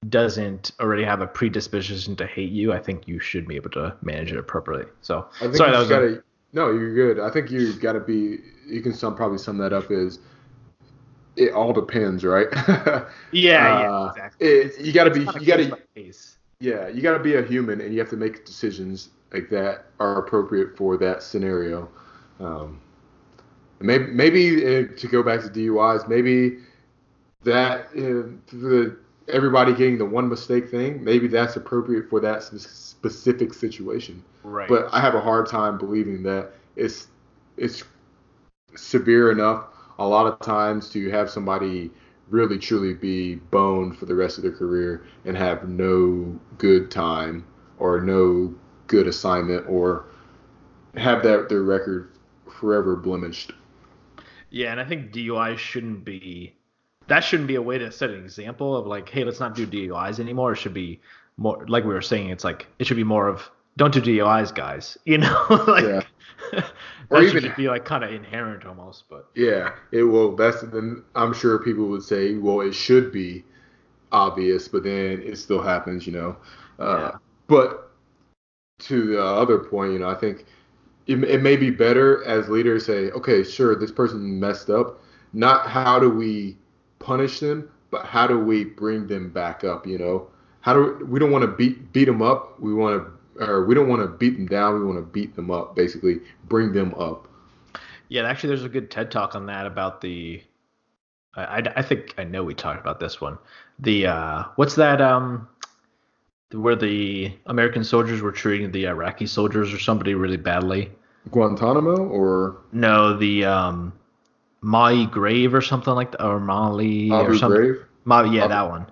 doesn't 0.08 0.72
already 0.80 1.04
have 1.04 1.22
a 1.22 1.28
predisposition 1.28 2.16
to 2.18 2.26
hate 2.26 2.52
you, 2.52 2.72
I 2.74 2.80
think 2.80 3.08
you 3.08 3.20
should 3.20 3.48
be 3.48 3.56
able 3.56 3.70
to 3.72 3.96
manage 4.02 4.32
it 4.32 4.38
appropriately. 4.38 4.92
So 5.02 5.28
I 5.38 5.44
think 5.46 5.56
sorry, 5.56 5.72
that 5.72 5.80
was 5.80 5.90
gotta. 5.90 6.24
No, 6.54 6.72
you're 6.72 6.96
good. 6.96 7.20
I 7.20 7.30
think 7.30 7.52
you 7.52 7.74
gotta 7.74 8.00
be. 8.00 8.40
You 8.68 8.82
can 8.82 8.94
sum 8.94 9.16
probably 9.16 9.38
sum 9.38 9.58
that 9.60 9.74
up 9.74 9.92
as. 9.92 10.20
It 11.36 11.54
all 11.54 11.72
depends, 11.74 12.24
right? 12.26 12.48
yeah, 12.68 13.06
yeah, 13.32 13.92
Uh, 13.92 14.06
exactly. 14.10 14.48
it- 14.48 14.80
you 14.80 14.92
gotta 14.92 15.12
be- 15.12 15.20
you 15.40 15.46
gotta- 15.46 15.78
case. 15.96 16.36
Yeah, 16.62 16.90
you 16.90 17.02
got 17.02 17.14
to 17.18 17.24
be 17.24 17.36
a 17.36 17.42
human, 17.42 17.80
and 17.80 17.94
you 17.94 18.02
have 18.02 18.10
to 18.10 18.18
make 18.18 18.44
decisions 18.44 19.12
like 19.32 19.50
that 19.50 19.86
are 20.02 20.18
appropriate 20.20 20.76
for 20.76 20.98
that 20.98 21.24
scenario. 21.24 21.88
Um, 22.42 22.82
maybe, 23.80 24.08
maybe 24.08 24.66
uh, 24.66 24.88
to 24.98 25.08
go 25.08 25.24
back 25.24 25.40
to 25.44 25.48
DUIs, 25.48 26.10
maybe 26.10 26.58
that 27.44 27.88
uh, 27.96 28.30
the 28.52 28.98
everybody 29.28 29.74
getting 29.74 29.98
the 29.98 30.06
one 30.06 30.28
mistake 30.28 30.70
thing, 30.70 31.04
maybe 31.04 31.28
that's 31.28 31.56
appropriate 31.56 32.10
for 32.10 32.20
that 32.20 32.44
specific 32.44 33.54
situation. 33.54 34.24
Right. 34.44 34.68
But 34.68 34.90
I 34.92 35.00
have 35.00 35.16
a 35.16 35.22
hard 35.22 35.48
time 35.48 35.78
believing 35.78 36.24
that 36.24 36.52
it's 36.76 37.08
it's 37.58 37.84
severe 38.76 39.32
enough 39.32 39.66
a 39.98 40.08
lot 40.08 40.26
of 40.26 40.40
times 40.40 40.90
to 40.90 41.10
have 41.10 41.30
somebody 41.30 41.92
really 42.30 42.58
truly 42.58 42.94
be 42.94 43.36
boned 43.36 43.98
for 43.98 44.06
the 44.06 44.16
rest 44.16 44.38
of 44.38 44.44
their 44.44 44.52
career 44.52 45.04
and 45.26 45.36
have 45.36 45.68
no 45.68 46.40
good 46.58 46.92
time 46.92 47.44
or 47.80 48.00
no 48.00 48.54
good 48.88 49.08
assignment 49.08 49.68
or 49.68 50.06
have 50.96 51.24
that 51.24 51.50
their 51.50 51.64
record 51.64 52.12
forever 52.60 52.96
blemished. 52.96 53.54
Yeah, 54.52 54.72
and 54.72 54.80
I 54.80 54.86
think 54.86 55.12
DUI 55.12 55.58
shouldn't 55.58 56.06
be 56.06 56.56
that 57.10 57.22
shouldn't 57.24 57.48
be 57.48 57.56
a 57.56 57.62
way 57.62 57.78
to 57.78 57.92
set 57.92 58.10
an 58.10 58.24
example 58.24 58.76
of 58.76 58.88
like, 58.88 59.10
hey, 59.10 59.24
let's 59.24 59.40
not 59.40 59.56
do 59.56 59.68
DUIs 59.68 60.20
anymore. 60.20 60.54
It 60.54 60.58
should 60.58 60.74
be 60.74 61.00
more 61.38 61.66
like 61.68 61.84
we 61.84 61.94
were 61.94 62.02
saying, 62.02 62.30
it's 62.30 62.44
like 62.44 62.68
it 62.80 62.88
should 62.88 62.98
be 62.98 63.04
more 63.04 63.28
of 63.28 63.50
don't 63.78 63.94
do 63.94 64.02
DUIs, 64.02 64.54
guys. 64.54 64.98
You 65.06 65.20
know, 65.20 65.46
like 65.68 65.84
Yeah. 65.84 66.02
that 66.52 66.72
Or 67.10 67.28
should 67.28 67.44
even- 67.46 67.54
be 67.58 67.68
like 67.68 67.86
kind 67.86 68.04
of 68.04 68.12
inherent 68.14 68.66
almost. 68.66 69.06
But 69.10 69.30
Yeah, 69.36 69.74
it 69.92 70.04
will. 70.04 70.36
That's 70.36 70.62
then 70.62 71.04
I'm 71.16 71.34
sure 71.34 71.60
people 71.60 71.88
would 71.88 72.04
say, 72.04 72.36
well, 72.36 72.62
it 72.62 72.74
should 72.74 73.12
be 73.12 73.44
obvious, 74.12 74.68
but 74.68 74.84
then 74.84 75.22
it 75.24 75.38
still 75.38 75.62
happens, 75.62 76.06
you 76.08 76.14
know. 76.14 76.36
Uh, 76.80 76.98
Yeah. 77.12 77.18
But 77.48 77.92
to 78.80 79.08
the 79.08 79.24
other 79.24 79.60
point, 79.60 79.94
you 79.94 80.00
know, 80.00 80.10
I 80.10 80.16
think 80.16 80.46
it, 81.08 81.24
it 81.24 81.42
may 81.42 81.56
be 81.58 81.70
better 81.72 82.24
as 82.26 82.48
leaders 82.50 82.86
say, 82.86 83.10
okay, 83.12 83.44
sure, 83.44 83.76
this 83.76 83.92
person 83.92 84.40
messed 84.40 84.70
up. 84.70 85.02
Not 85.34 85.68
how 85.68 86.00
do 86.00 86.10
we 86.10 86.58
punish 87.00 87.40
them, 87.40 87.70
but 87.92 88.06
how 88.06 88.28
do 88.28 88.40
we 88.40 88.64
bring 88.64 89.08
them 89.08 89.30
back 89.30 89.64
up? 89.64 89.88
You 89.88 89.98
know, 89.98 90.28
how 90.62 90.74
do 90.74 90.98
we 91.00 91.06
we 91.06 91.20
don't 91.20 91.32
want 91.32 91.44
to 91.44 91.48
beat 91.48 91.92
beat 91.94 92.06
them 92.06 92.22
up. 92.22 92.60
We 92.60 92.74
want 92.74 93.04
to. 93.04 93.12
Or 93.42 93.64
we 93.66 93.74
don't 93.74 93.88
want 93.88 94.02
to 94.02 94.08
beat 94.10 94.32
them 94.32 94.48
down. 94.48 94.78
We 94.78 94.86
want 94.86 94.98
to 94.98 95.06
beat 95.06 95.34
them 95.34 95.50
up. 95.50 95.74
Basically, 95.74 96.20
bring 96.50 96.74
them 96.74 96.94
up. 96.96 97.30
yeah, 98.10 98.24
actually, 98.24 98.50
there's 98.50 98.66
a 98.66 98.70
good 98.70 98.92
TED 98.92 99.12
talk 99.12 99.34
on 99.34 99.46
that 99.46 99.66
about 99.66 100.02
the. 100.02 100.44
I, 101.36 101.44
I, 101.44 101.64
I 101.78 101.82
think 101.82 102.16
I 102.18 102.26
know 102.26 102.44
we 102.44 102.54
talked 102.54 102.82
about 102.82 103.00
this 103.00 103.22
one. 103.22 103.38
The 103.80 104.08
uh, 104.08 104.44
what's 104.58 104.76
that 104.76 105.00
um, 105.00 105.48
where 106.52 106.76
the 106.76 107.32
American 107.46 107.84
soldiers 107.84 108.22
were 108.22 108.32
treating 108.32 108.72
the 108.72 108.88
Iraqi 108.88 109.26
soldiers 109.26 109.74
or 109.74 109.80
somebody 109.80 110.16
really 110.16 110.38
badly. 110.38 110.92
Guantanamo 111.32 112.08
or 112.08 112.58
No, 112.72 113.16
the 113.16 113.46
um, 113.46 113.94
Maui 114.62 115.06
Grave 115.06 115.54
or 115.54 115.62
something 115.62 115.94
like 115.94 116.12
that, 116.12 116.26
or 116.26 116.40
Mali 116.40 117.12
or 117.12 117.36
something. 117.36 117.62
Ghraib? 117.62 117.86
Ma- 118.06 118.24
yeah, 118.24 118.46
Abu- 118.46 118.50
that 118.50 118.70
one. 118.70 118.86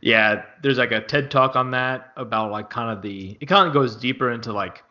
Yeah, 0.00 0.44
there's 0.62 0.78
like 0.78 0.92
a 0.92 1.00
TED 1.00 1.30
talk 1.30 1.56
on 1.56 1.70
that 1.72 2.12
about 2.16 2.50
like 2.52 2.70
kind 2.70 2.90
of 2.96 3.02
the. 3.02 3.36
It 3.40 3.46
kind 3.46 3.66
of 3.66 3.72
goes 3.74 3.96
deeper 3.96 4.30
into 4.30 4.52
like 4.52 4.82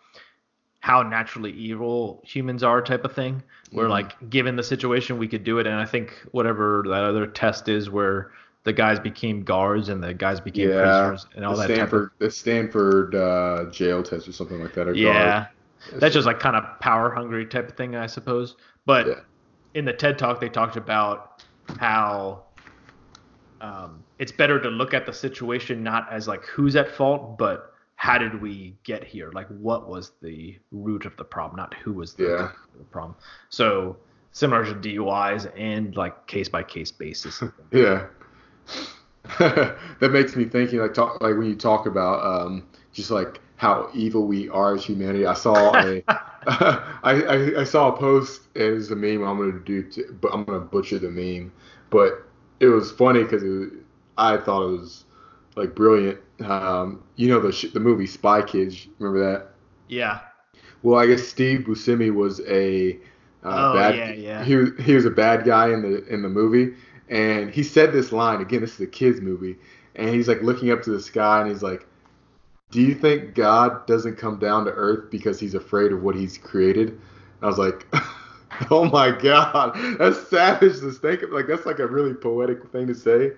how 0.81 1.01
naturally 1.03 1.51
evil 1.51 2.21
humans 2.25 2.63
are, 2.63 2.81
type 2.81 3.03
of 3.05 3.13
thing. 3.13 3.43
Where 3.71 3.85
Mhm. 3.85 3.89
like 3.91 4.29
given 4.29 4.55
the 4.55 4.63
situation, 4.63 5.17
we 5.17 5.27
could 5.27 5.43
do 5.43 5.59
it, 5.59 5.67
and 5.67 5.75
I 5.75 5.85
think 5.85 6.13
whatever 6.31 6.83
that 6.87 7.03
other 7.03 7.27
test 7.27 7.69
is, 7.69 7.89
where 7.89 8.31
the 8.63 8.73
guys 8.73 8.99
became 8.99 9.43
guards 9.43 9.89
and 9.89 10.03
the 10.03 10.13
guys 10.13 10.39
became 10.41 10.69
Yeah, 10.69 10.81
prisoners 10.81 11.27
and 11.35 11.45
all 11.45 11.55
the 11.55 11.67
that. 11.67 11.73
Stanford, 11.73 12.09
the 12.19 12.29
Stanford 12.31 13.15
uh, 13.15 13.65
jail 13.71 14.03
test 14.03 14.27
or 14.27 14.31
something 14.33 14.61
like 14.61 14.73
that. 14.73 14.87
Or 14.87 14.93
yeah, 14.93 15.45
guard. 15.91 16.01
that's 16.01 16.13
just 16.13 16.25
like 16.27 16.39
kind 16.39 16.55
of 16.55 16.63
power 16.79 17.09
hungry 17.11 17.45
type 17.45 17.69
of 17.69 17.77
thing, 17.77 17.95
I 17.95 18.07
suppose. 18.07 18.55
But 18.85 19.07
Yeah. 19.07 19.13
In 19.73 19.85
the 19.85 19.93
TED 19.93 20.17
talk, 20.17 20.39
they 20.39 20.49
talked 20.49 20.75
about 20.75 21.43
how 21.79 22.43
um, 23.61 24.03
it's 24.17 24.31
better 24.31 24.59
to 24.59 24.69
look 24.69 24.93
at 24.93 25.05
the 25.05 25.13
situation 25.13 25.83
not 25.83 26.11
as 26.11 26.27
like 26.27 26.43
who's 26.45 26.75
at 26.75 26.89
fault, 26.89 27.37
but 27.37 27.73
how 27.95 28.17
did 28.17 28.41
we 28.41 28.75
get 28.83 29.03
here? 29.03 29.31
Like 29.33 29.47
what 29.49 29.89
was 29.89 30.13
the 30.21 30.57
root 30.71 31.05
of 31.05 31.15
the 31.17 31.23
problem, 31.25 31.57
not 31.57 31.73
who 31.75 31.93
was 31.93 32.13
the, 32.13 32.23
Yeah. 32.23 32.51
the 32.77 32.85
problem. 32.85 33.15
So 33.49 33.97
similar 34.31 34.63
to 34.65 34.73
DUIs 34.73 35.51
and 35.57 35.95
like 35.95 36.25
case 36.27 36.49
by 36.49 36.63
case 36.63 36.91
basis. 36.91 37.43
Yeah. 37.71 38.07
that 39.39 40.09
makes 40.11 40.35
me 40.35 40.45
thinking 40.45 40.79
like 40.79 40.93
talk 40.93 41.21
like 41.21 41.37
when 41.37 41.45
you 41.47 41.55
talk 41.55 41.85
about 41.85 42.25
um, 42.25 42.67
just 42.93 43.11
like 43.11 43.41
how 43.57 43.89
evil 43.93 44.25
we 44.25 44.49
are 44.49 44.75
as 44.75 44.85
humanity. 44.85 45.25
I 45.25 45.33
saw 45.33 45.75
a 45.75 46.01
I, 46.47 47.23
I 47.23 47.61
I 47.61 47.63
saw 47.63 47.93
a 47.93 47.97
post 47.97 48.41
as 48.55 48.91
a 48.91 48.95
meme. 48.95 49.23
I'm 49.23 49.37
gonna 49.37 49.59
do, 49.59 49.83
t- 49.83 50.03
but 50.21 50.33
I'm 50.33 50.43
gonna 50.45 50.59
butcher 50.59 50.99
the 50.99 51.09
meme, 51.09 51.51
but 51.89 52.23
it 52.59 52.67
was 52.67 52.91
funny 52.91 53.23
because 53.23 53.43
I 54.17 54.37
thought 54.37 54.67
it 54.69 54.71
was 54.79 55.05
like 55.55 55.75
brilliant. 55.75 56.19
Um, 56.41 57.03
you 57.15 57.29
know 57.29 57.39
the 57.39 57.51
sh- 57.51 57.71
the 57.73 57.79
movie 57.79 58.07
Spy 58.07 58.41
Kids. 58.41 58.87
Remember 58.99 59.31
that? 59.31 59.47
yeah. 59.87 60.21
Well, 60.81 60.99
I 60.99 61.07
guess 61.07 61.27
Steve 61.27 61.61
Buscemi 61.61 62.13
was 62.13 62.41
a 62.47 62.99
uh, 63.43 63.63
Oh, 63.63 63.73
bad. 63.73 63.95
yeah, 63.95 64.11
yeah. 64.11 64.43
He 64.43 64.55
was, 64.55 64.69
he 64.79 64.95
was 64.95 65.05
a 65.05 65.09
bad 65.09 65.43
guy 65.45 65.71
in 65.73 65.81
the 65.81 66.05
in 66.07 66.21
the 66.21 66.29
movie, 66.29 66.75
and 67.09 67.49
he 67.51 67.63
said 67.63 67.91
this 67.91 68.11
line 68.11 68.41
again. 68.41 68.61
This 68.61 68.73
is 68.75 68.81
a 68.81 68.87
kids 68.87 69.21
movie, 69.21 69.57
and 69.95 70.09
he's 70.09 70.27
like 70.27 70.41
looking 70.41 70.71
up 70.71 70.81
to 70.83 70.91
the 70.91 70.99
sky, 71.01 71.41
and 71.41 71.49
he's 71.49 71.63
like, 71.63 71.85
"Do 72.71 72.81
you 72.81 72.93
think 72.95 73.35
God 73.35 73.85
doesn't 73.87 74.17
come 74.17 74.37
down 74.39 74.65
to 74.65 74.71
earth 74.71 75.09
because 75.11 75.39
he's 75.39 75.55
afraid 75.55 75.91
of 75.91 76.01
what 76.03 76.15
he's 76.15 76.37
created?" 76.37 76.89
And 76.89 76.99
I 77.43 77.47
was 77.47 77.57
like, 77.57 77.87
"Oh 78.71 78.85
my 78.85 79.11
God, 79.11 79.75
that's 79.97 80.27
savage 80.29 80.79
to 80.81 80.91
think 80.91 81.21
of. 81.23 81.31
Like 81.31 81.47
that's 81.47 81.65
like 81.65 81.79
a 81.79 81.87
really 81.87 82.13
poetic 82.13 82.63
thing 82.71 82.87
to 82.87 82.95
say, 82.95 83.31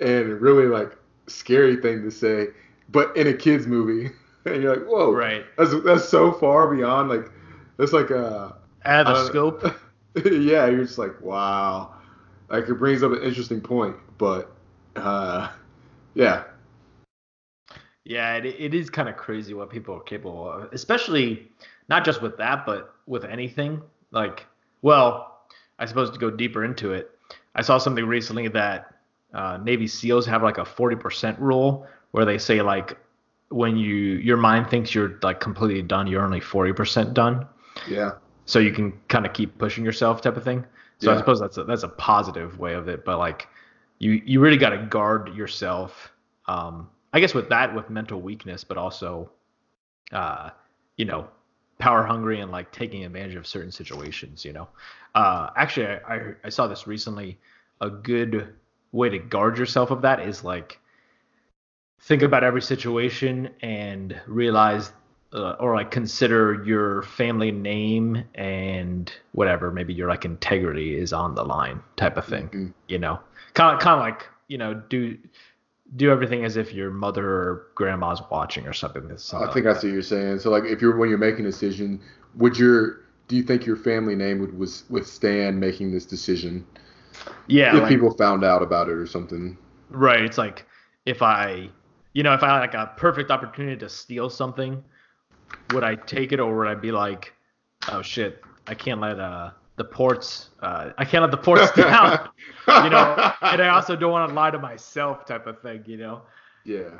and 0.00 0.30
a 0.30 0.34
really 0.36 0.66
like 0.66 0.96
scary 1.26 1.76
thing 1.76 2.02
to 2.02 2.10
say, 2.10 2.48
but 2.90 3.16
in 3.16 3.26
a 3.26 3.34
kids 3.34 3.66
movie." 3.66 4.10
And 4.46 4.62
you're 4.62 4.74
like, 4.74 4.86
"Whoa, 4.86 5.12
Right. 5.12 5.44
that's 5.58 5.74
that's 5.84 6.08
so 6.08 6.32
far 6.32 6.74
beyond 6.74 7.10
like 7.10 7.30
that's 7.76 7.92
like 7.92 8.08
a 8.08 8.56
Out 8.86 9.06
of 9.06 9.14
I 9.14 9.22
the 9.24 9.32
don't- 9.34 9.60
scope. 9.60 9.76
yeah, 10.24 10.66
you're 10.66 10.82
just 10.84 10.96
like 10.96 11.20
wow. 11.20 11.92
Like 12.48 12.66
it 12.66 12.74
brings 12.76 13.02
up 13.02 13.12
an 13.12 13.22
interesting 13.22 13.60
point, 13.60 13.96
but 14.16 14.50
uh, 14.96 15.50
yeah, 16.14 16.44
Yeah, 18.10 18.34
it, 18.34 18.44
it 18.44 18.74
is 18.74 18.90
kind 18.90 19.08
of 19.08 19.16
crazy 19.16 19.54
what 19.54 19.70
people 19.70 19.94
are 19.94 20.00
capable 20.00 20.50
of, 20.50 20.72
especially 20.72 21.48
not 21.88 22.04
just 22.04 22.20
with 22.20 22.36
that, 22.38 22.66
but 22.66 22.92
with 23.06 23.24
anything. 23.24 23.80
Like, 24.10 24.48
well, 24.82 25.42
I 25.78 25.86
suppose 25.86 26.10
to 26.10 26.18
go 26.18 26.28
deeper 26.28 26.64
into 26.64 26.92
it, 26.92 27.12
I 27.54 27.62
saw 27.62 27.78
something 27.78 28.04
recently 28.04 28.48
that 28.48 28.96
uh, 29.32 29.58
Navy 29.62 29.86
SEALs 29.86 30.26
have 30.26 30.42
like 30.42 30.58
a 30.58 30.62
40% 30.64 31.38
rule 31.38 31.86
where 32.10 32.24
they 32.24 32.36
say 32.36 32.62
like 32.62 32.98
when 33.50 33.76
you 33.76 33.94
your 33.94 34.36
mind 34.36 34.68
thinks 34.68 34.92
you're 34.92 35.20
like 35.22 35.38
completely 35.38 35.82
done, 35.82 36.08
you're 36.08 36.24
only 36.24 36.40
40% 36.40 37.14
done. 37.14 37.46
yeah, 37.88 38.14
So 38.44 38.58
you 38.58 38.72
can 38.72 38.92
kind 39.06 39.24
of 39.24 39.34
keep 39.34 39.56
pushing 39.56 39.84
yourself, 39.84 40.20
type 40.20 40.36
of 40.36 40.42
thing. 40.42 40.64
So 40.98 41.14
I 41.14 41.16
suppose 41.16 41.38
that's 41.38 41.58
a, 41.58 41.62
that's 41.62 41.84
a 41.84 41.88
positive 41.88 42.58
way 42.58 42.74
of 42.74 42.88
it, 42.88 43.04
but 43.04 43.18
like 43.18 43.46
you 44.00 44.20
you 44.26 44.40
really 44.40 44.56
got 44.58 44.70
to 44.70 44.78
guard 44.78 45.32
yourself. 45.36 46.10
Um, 46.48 46.88
I 47.12 47.20
guess 47.20 47.34
with 47.34 47.48
that, 47.48 47.74
with 47.74 47.90
mental 47.90 48.20
weakness, 48.20 48.64
but 48.64 48.76
also, 48.78 49.30
uh, 50.12 50.50
you 50.96 51.04
know, 51.04 51.28
power 51.78 52.04
hungry 52.04 52.40
and 52.40 52.50
like 52.52 52.70
taking 52.72 53.04
advantage 53.04 53.34
of 53.34 53.46
certain 53.46 53.72
situations. 53.72 54.44
You 54.44 54.52
know, 54.52 54.68
uh, 55.14 55.50
actually, 55.56 55.86
I, 55.86 56.14
I 56.14 56.34
I 56.44 56.48
saw 56.48 56.66
this 56.66 56.86
recently. 56.86 57.38
A 57.80 57.88
good 57.88 58.54
way 58.92 59.08
to 59.08 59.18
guard 59.18 59.56
yourself 59.56 59.90
of 59.90 60.02
that 60.02 60.20
is 60.20 60.44
like 60.44 60.78
think 62.00 62.22
about 62.22 62.44
every 62.44 62.62
situation 62.62 63.48
and 63.62 64.20
realize 64.26 64.92
uh, 65.32 65.52
or 65.60 65.74
like 65.76 65.90
consider 65.90 66.62
your 66.64 67.02
family 67.02 67.52
name 67.52 68.22
and 68.34 69.12
whatever 69.32 69.70
maybe 69.70 69.94
your 69.94 70.08
like 70.08 70.24
integrity 70.24 70.96
is 70.98 71.12
on 71.12 71.34
the 71.34 71.44
line 71.44 71.80
type 71.96 72.16
of 72.16 72.24
thing 72.26 72.48
Mhm. 72.48 72.72
you 72.88 72.98
know 72.98 73.20
kind 73.54 73.74
of 73.74 73.80
kind 73.80 73.94
of 73.94 74.00
like 74.00 74.26
you 74.48 74.58
know 74.58 74.74
do 74.74 75.16
do 75.96 76.10
everything 76.10 76.44
as 76.44 76.56
if 76.56 76.72
your 76.72 76.90
mother 76.90 77.26
or 77.26 77.66
grandma's 77.74 78.22
watching 78.30 78.66
or 78.66 78.72
something 78.72 79.08
that's 79.08 79.34
I 79.34 79.52
think 79.52 79.66
I 79.66 79.74
see 79.74 79.88
what 79.88 79.94
you're 79.94 80.02
saying. 80.02 80.38
So 80.38 80.50
like 80.50 80.64
if 80.64 80.80
you're 80.80 80.96
when 80.96 81.08
you're 81.08 81.18
making 81.18 81.44
a 81.46 81.50
decision, 81.50 82.00
would 82.36 82.56
your 82.58 83.00
do 83.28 83.36
you 83.36 83.42
think 83.42 83.66
your 83.66 83.76
family 83.76 84.14
name 84.14 84.40
would 84.40 84.56
was 84.56 84.84
withstand 84.88 85.58
making 85.58 85.92
this 85.92 86.04
decision 86.04 86.66
yeah 87.46 87.76
if 87.76 87.82
like- 87.82 87.88
people 87.88 88.12
found 88.12 88.44
out 88.44 88.62
about 88.62 88.88
it 88.88 88.94
or 88.94 89.06
something? 89.06 89.56
Right. 89.88 90.22
It's 90.22 90.38
like 90.38 90.66
if 91.06 91.22
I, 91.22 91.68
you 92.12 92.22
know, 92.22 92.34
if 92.34 92.42
I 92.44 92.48
had 92.48 92.60
like 92.60 92.74
a 92.74 92.92
perfect 92.96 93.30
opportunity 93.30 93.76
to 93.78 93.88
steal 93.88 94.30
something, 94.30 94.82
would 95.72 95.82
I 95.82 95.96
take 95.96 96.30
it 96.30 96.38
or 96.38 96.56
would 96.56 96.68
I 96.68 96.76
be 96.76 96.92
like, 96.92 97.32
oh 97.90 98.02
shit, 98.02 98.42
I 98.68 98.74
can't 98.74 99.00
let 99.00 99.18
uh 99.18 99.50
the 99.80 99.84
ports, 99.86 100.50
uh, 100.60 100.90
I 100.98 101.06
can't 101.06 101.22
let 101.22 101.30
the 101.30 101.38
ports 101.38 101.72
down, 101.76 102.28
you 102.84 102.90
know, 102.90 103.32
and 103.40 103.62
I 103.62 103.68
also 103.70 103.96
don't 103.96 104.12
want 104.12 104.28
to 104.28 104.34
lie 104.34 104.50
to 104.50 104.58
myself, 104.58 105.24
type 105.24 105.46
of 105.46 105.62
thing, 105.62 105.82
you 105.86 105.96
know. 105.96 106.20
yeah. 106.66 106.98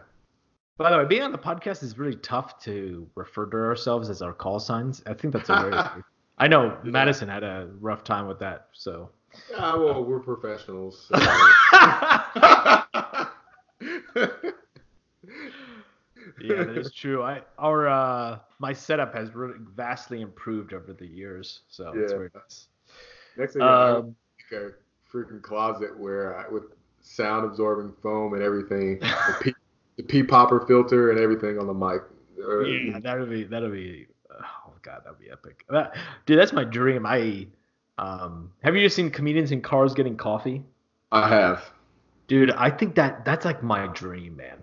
By 0.78 0.90
the 0.90 0.96
way, 0.96 1.04
being 1.04 1.20
on 1.20 1.30
the 1.30 1.36
podcast 1.36 1.82
is 1.82 1.98
really 1.98 2.16
tough 2.16 2.58
to 2.64 3.06
refer 3.14 3.44
to 3.44 3.56
ourselves 3.58 4.08
as 4.08 4.22
our 4.22 4.32
call 4.32 4.58
signs. 4.58 5.02
I 5.06 5.12
think 5.12 5.34
that's 5.34 5.50
a 5.50 5.60
very. 5.60 6.02
I 6.38 6.48
know 6.48 6.78
Madison 6.82 7.28
had 7.28 7.42
a 7.44 7.68
rough 7.80 8.02
time 8.02 8.26
with 8.26 8.38
that, 8.38 8.68
so. 8.72 9.10
Ah, 9.58 9.76
well, 9.78 10.02
we're 10.02 10.20
professionals. 10.20 11.06
so- 11.12 11.18
yeah, 16.42 16.64
that 16.64 16.78
is 16.78 16.92
true. 16.92 17.22
I 17.22 17.42
our 17.58 17.86
uh 17.88 18.38
my 18.58 18.72
setup 18.72 19.14
has 19.14 19.34
really 19.34 19.58
vastly 19.76 20.22
improved 20.22 20.72
over 20.72 20.94
the 20.94 21.06
years, 21.06 21.60
so 21.68 21.92
it's 21.94 22.12
very 22.12 22.30
nice. 22.34 22.68
Next 23.36 23.54
thing 23.54 23.62
I 23.62 23.90
Um, 23.90 24.16
like 24.52 24.60
a 24.60 24.70
freaking 25.12 25.42
closet 25.42 25.98
where 25.98 26.36
I, 26.36 26.48
with 26.48 26.64
sound 27.02 27.46
absorbing 27.46 27.94
foam 28.02 28.34
and 28.34 28.42
everything, 28.42 28.98
the 28.98 29.36
pea, 29.40 29.54
the 29.96 30.22
popper 30.24 30.64
filter 30.66 31.10
and 31.10 31.18
everything 31.18 31.58
on 31.58 31.66
the 31.66 31.74
mic. 31.74 32.02
Uh, 32.42 32.60
yeah, 32.60 32.98
that'll 33.00 33.26
be 33.26 33.44
that'll 33.44 33.70
be 33.70 34.06
oh 34.30 34.72
god, 34.82 35.02
that'll 35.04 35.18
be 35.18 35.30
epic. 35.30 35.64
That, 35.68 35.96
dude, 36.26 36.38
that's 36.38 36.52
my 36.52 36.64
dream. 36.64 37.06
I 37.06 37.46
um 37.98 38.50
have 38.62 38.74
you 38.74 38.82
just 38.82 38.96
seen 38.96 39.10
comedians 39.10 39.52
in 39.52 39.60
cars 39.60 39.94
getting 39.94 40.16
coffee? 40.16 40.64
I 41.12 41.28
have. 41.28 41.70
Dude, 42.28 42.52
I 42.52 42.70
think 42.70 42.94
that 42.94 43.24
that's 43.24 43.44
like 43.44 43.62
my 43.62 43.88
dream, 43.88 44.36
man. 44.36 44.62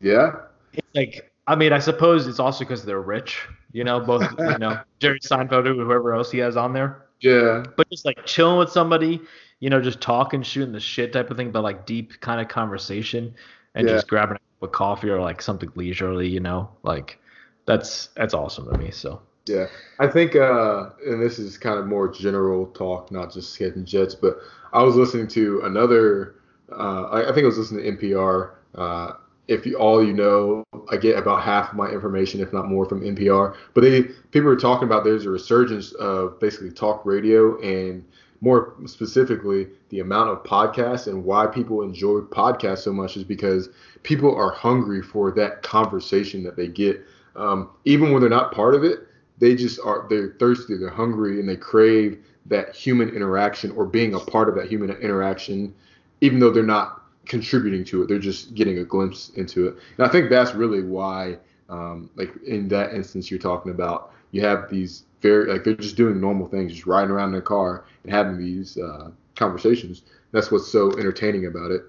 Yeah. 0.00 0.32
It's 0.72 0.86
like 0.94 1.32
I 1.46 1.54
mean, 1.54 1.72
I 1.72 1.78
suppose 1.78 2.26
it's 2.26 2.40
also 2.40 2.60
because 2.60 2.84
they're 2.84 3.02
rich, 3.02 3.46
you 3.72 3.84
know, 3.84 4.00
both 4.00 4.22
you 4.38 4.58
know, 4.58 4.80
Jerry 4.98 5.20
Seinfeld 5.20 5.66
or 5.66 5.74
whoever 5.74 6.14
else 6.14 6.30
he 6.30 6.38
has 6.38 6.56
on 6.56 6.72
there. 6.72 7.03
Yeah. 7.24 7.64
but 7.76 7.88
just 7.90 8.04
like 8.04 8.24
chilling 8.26 8.58
with 8.58 8.70
somebody, 8.70 9.20
you 9.60 9.70
know, 9.70 9.80
just 9.80 10.00
talking, 10.00 10.42
shooting 10.42 10.72
the 10.72 10.80
shit 10.80 11.12
type 11.12 11.30
of 11.30 11.36
thing, 11.36 11.50
but 11.50 11.62
like 11.62 11.86
deep 11.86 12.20
kind 12.20 12.40
of 12.40 12.48
conversation 12.48 13.34
and 13.74 13.88
Yeah. 13.88 13.94
just 13.94 14.08
grabbing 14.08 14.38
a 14.62 14.68
coffee 14.68 15.08
or 15.10 15.20
like 15.20 15.40
something 15.42 15.70
leisurely, 15.74 16.28
you 16.28 16.40
know, 16.40 16.68
like 16.82 17.18
that's 17.66 18.08
that's 18.16 18.34
awesome 18.34 18.70
to 18.70 18.78
me. 18.78 18.90
So 18.90 19.22
Yeah, 19.46 19.66
I 19.98 20.06
think, 20.06 20.36
uh, 20.36 20.90
and 21.06 21.20
this 21.22 21.38
is 21.38 21.58
kind 21.58 21.78
of 21.78 21.86
more 21.86 22.08
general 22.08 22.66
talk, 22.68 23.10
not 23.10 23.32
just 23.32 23.58
catching 23.58 23.84
jets, 23.84 24.14
but 24.14 24.38
I 24.72 24.82
was 24.82 24.96
listening 24.96 25.28
to 25.28 25.62
another. 25.64 26.36
Uh, 26.70 27.04
I, 27.04 27.30
I 27.30 27.32
think 27.34 27.44
I 27.44 27.46
was 27.46 27.58
listening 27.58 27.84
to 27.84 28.06
NPR. 28.06 28.50
Uh, 28.74 29.12
if 29.48 29.66
you, 29.66 29.76
all 29.76 30.04
you 30.04 30.12
know, 30.12 30.64
I 30.90 30.96
get 30.96 31.18
about 31.18 31.42
half 31.42 31.70
of 31.70 31.76
my 31.76 31.88
information, 31.88 32.40
if 32.40 32.52
not 32.52 32.68
more, 32.68 32.86
from 32.86 33.02
NPR. 33.02 33.56
But 33.74 33.82
they 33.82 34.02
people 34.02 34.48
are 34.48 34.56
talking 34.56 34.86
about 34.86 35.04
there's 35.04 35.26
a 35.26 35.30
resurgence 35.30 35.92
of 35.92 36.38
basically 36.40 36.70
talk 36.70 37.04
radio, 37.04 37.60
and 37.60 38.04
more 38.40 38.74
specifically, 38.86 39.68
the 39.90 40.00
amount 40.00 40.30
of 40.30 40.42
podcasts 40.44 41.06
and 41.06 41.24
why 41.24 41.46
people 41.46 41.82
enjoy 41.82 42.20
podcasts 42.20 42.78
so 42.78 42.92
much 42.92 43.16
is 43.16 43.24
because 43.24 43.68
people 44.02 44.34
are 44.34 44.50
hungry 44.50 45.02
for 45.02 45.30
that 45.32 45.62
conversation 45.62 46.42
that 46.42 46.56
they 46.56 46.68
get, 46.68 47.02
um, 47.36 47.70
even 47.84 48.12
when 48.12 48.20
they're 48.20 48.30
not 48.30 48.52
part 48.52 48.74
of 48.74 48.84
it 48.84 49.08
they 49.38 49.54
just 49.54 49.80
are 49.84 50.06
they're 50.08 50.34
thirsty 50.38 50.76
they're 50.76 50.90
hungry 50.90 51.40
and 51.40 51.48
they 51.48 51.56
crave 51.56 52.24
that 52.46 52.74
human 52.74 53.08
interaction 53.10 53.70
or 53.72 53.86
being 53.86 54.14
a 54.14 54.18
part 54.18 54.48
of 54.48 54.54
that 54.54 54.68
human 54.68 54.90
interaction 54.90 55.74
even 56.20 56.38
though 56.38 56.50
they're 56.50 56.62
not 56.62 57.03
contributing 57.26 57.84
to 57.84 58.02
it. 58.02 58.08
They're 58.08 58.18
just 58.18 58.54
getting 58.54 58.78
a 58.78 58.84
glimpse 58.84 59.30
into 59.30 59.68
it. 59.68 59.76
And 59.98 60.06
i 60.06 60.10
think 60.10 60.30
that's 60.30 60.54
really 60.54 60.82
why 60.82 61.38
um, 61.68 62.10
like 62.16 62.30
in 62.46 62.68
that 62.68 62.94
instance 62.94 63.30
you're 63.30 63.40
talking 63.40 63.72
about 63.72 64.12
you 64.32 64.42
have 64.42 64.68
these 64.68 65.04
very 65.20 65.50
like 65.50 65.64
they're 65.64 65.74
just 65.74 65.96
doing 65.96 66.20
normal 66.20 66.46
things 66.46 66.72
just 66.72 66.86
riding 66.86 67.10
around 67.10 67.30
in 67.30 67.36
a 67.36 67.42
car 67.42 67.84
and 68.02 68.12
having 68.12 68.36
these 68.36 68.76
uh, 68.76 69.10
conversations. 69.36 70.02
That's 70.32 70.50
what's 70.50 70.70
so 70.70 70.90
entertaining 70.98 71.46
about 71.46 71.70
it. 71.70 71.82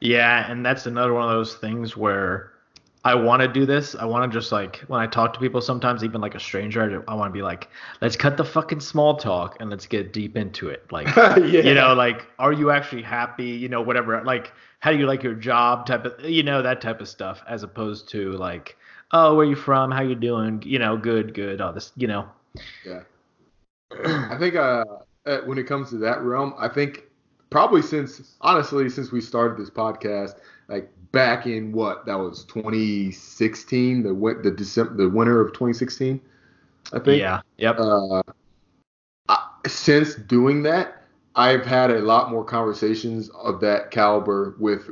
Yeah, 0.00 0.50
and 0.50 0.64
that's 0.64 0.86
another 0.86 1.12
one 1.12 1.24
of 1.24 1.30
those 1.30 1.54
things 1.54 1.96
where 1.96 2.52
I 3.04 3.14
want 3.14 3.42
to 3.42 3.48
do 3.48 3.64
this. 3.64 3.94
I 3.94 4.04
want 4.04 4.30
to 4.30 4.38
just 4.38 4.50
like 4.50 4.78
when 4.88 5.00
I 5.00 5.06
talk 5.06 5.32
to 5.34 5.40
people, 5.40 5.60
sometimes 5.60 6.02
even 6.02 6.20
like 6.20 6.34
a 6.34 6.40
stranger, 6.40 7.04
I, 7.08 7.12
I 7.12 7.14
want 7.14 7.32
to 7.32 7.32
be 7.32 7.42
like, 7.42 7.68
let's 8.00 8.16
cut 8.16 8.36
the 8.36 8.44
fucking 8.44 8.80
small 8.80 9.16
talk 9.16 9.56
and 9.60 9.70
let's 9.70 9.86
get 9.86 10.12
deep 10.12 10.36
into 10.36 10.68
it. 10.68 10.90
Like, 10.90 11.06
you 11.36 11.74
know, 11.74 11.94
like, 11.94 12.26
are 12.38 12.52
you 12.52 12.70
actually 12.70 13.02
happy? 13.02 13.46
You 13.46 13.68
know, 13.68 13.80
whatever. 13.80 14.22
Like, 14.24 14.52
how 14.80 14.92
do 14.92 14.98
you 14.98 15.06
like 15.06 15.22
your 15.22 15.34
job? 15.34 15.86
Type 15.86 16.04
of, 16.04 16.24
you 16.24 16.42
know, 16.42 16.60
that 16.62 16.80
type 16.80 17.00
of 17.00 17.08
stuff, 17.08 17.42
as 17.48 17.62
opposed 17.62 18.08
to 18.10 18.32
like, 18.32 18.76
oh, 19.12 19.34
where 19.36 19.46
are 19.46 19.48
you 19.48 19.56
from? 19.56 19.90
How 19.90 20.02
you 20.02 20.14
doing? 20.14 20.62
You 20.66 20.78
know, 20.78 20.96
good, 20.96 21.34
good. 21.34 21.60
All 21.60 21.72
this, 21.72 21.92
you 21.96 22.08
know. 22.08 22.28
Yeah. 22.84 23.02
I 24.30 24.36
think 24.38 24.56
uh, 24.56 24.84
uh, 25.24 25.38
when 25.46 25.58
it 25.58 25.66
comes 25.66 25.90
to 25.90 25.98
that 25.98 26.20
realm, 26.22 26.54
I 26.58 26.68
think 26.68 27.04
probably 27.50 27.82
since 27.82 28.34
honestly 28.40 28.88
since 28.88 29.12
we 29.12 29.20
started 29.20 29.58
this 29.58 29.70
podcast, 29.70 30.34
like 30.68 30.90
back 31.12 31.46
in 31.46 31.72
what 31.72 32.06
that 32.06 32.18
was 32.18 32.44
2016, 32.44 34.02
the 34.02 34.14
win- 34.14 34.42
the 34.42 34.50
December 34.50 34.94
the 34.94 35.08
winter 35.08 35.40
of 35.40 35.52
2016, 35.52 36.20
I 36.92 36.98
think. 36.98 37.20
Yeah. 37.20 37.40
Yep. 37.56 37.76
Uh, 37.78 38.22
I, 39.28 39.46
since 39.66 40.14
doing 40.14 40.62
that, 40.64 41.02
I've 41.34 41.64
had 41.64 41.90
a 41.90 42.00
lot 42.00 42.30
more 42.30 42.44
conversations 42.44 43.28
of 43.30 43.60
that 43.60 43.90
caliber 43.90 44.56
with 44.58 44.88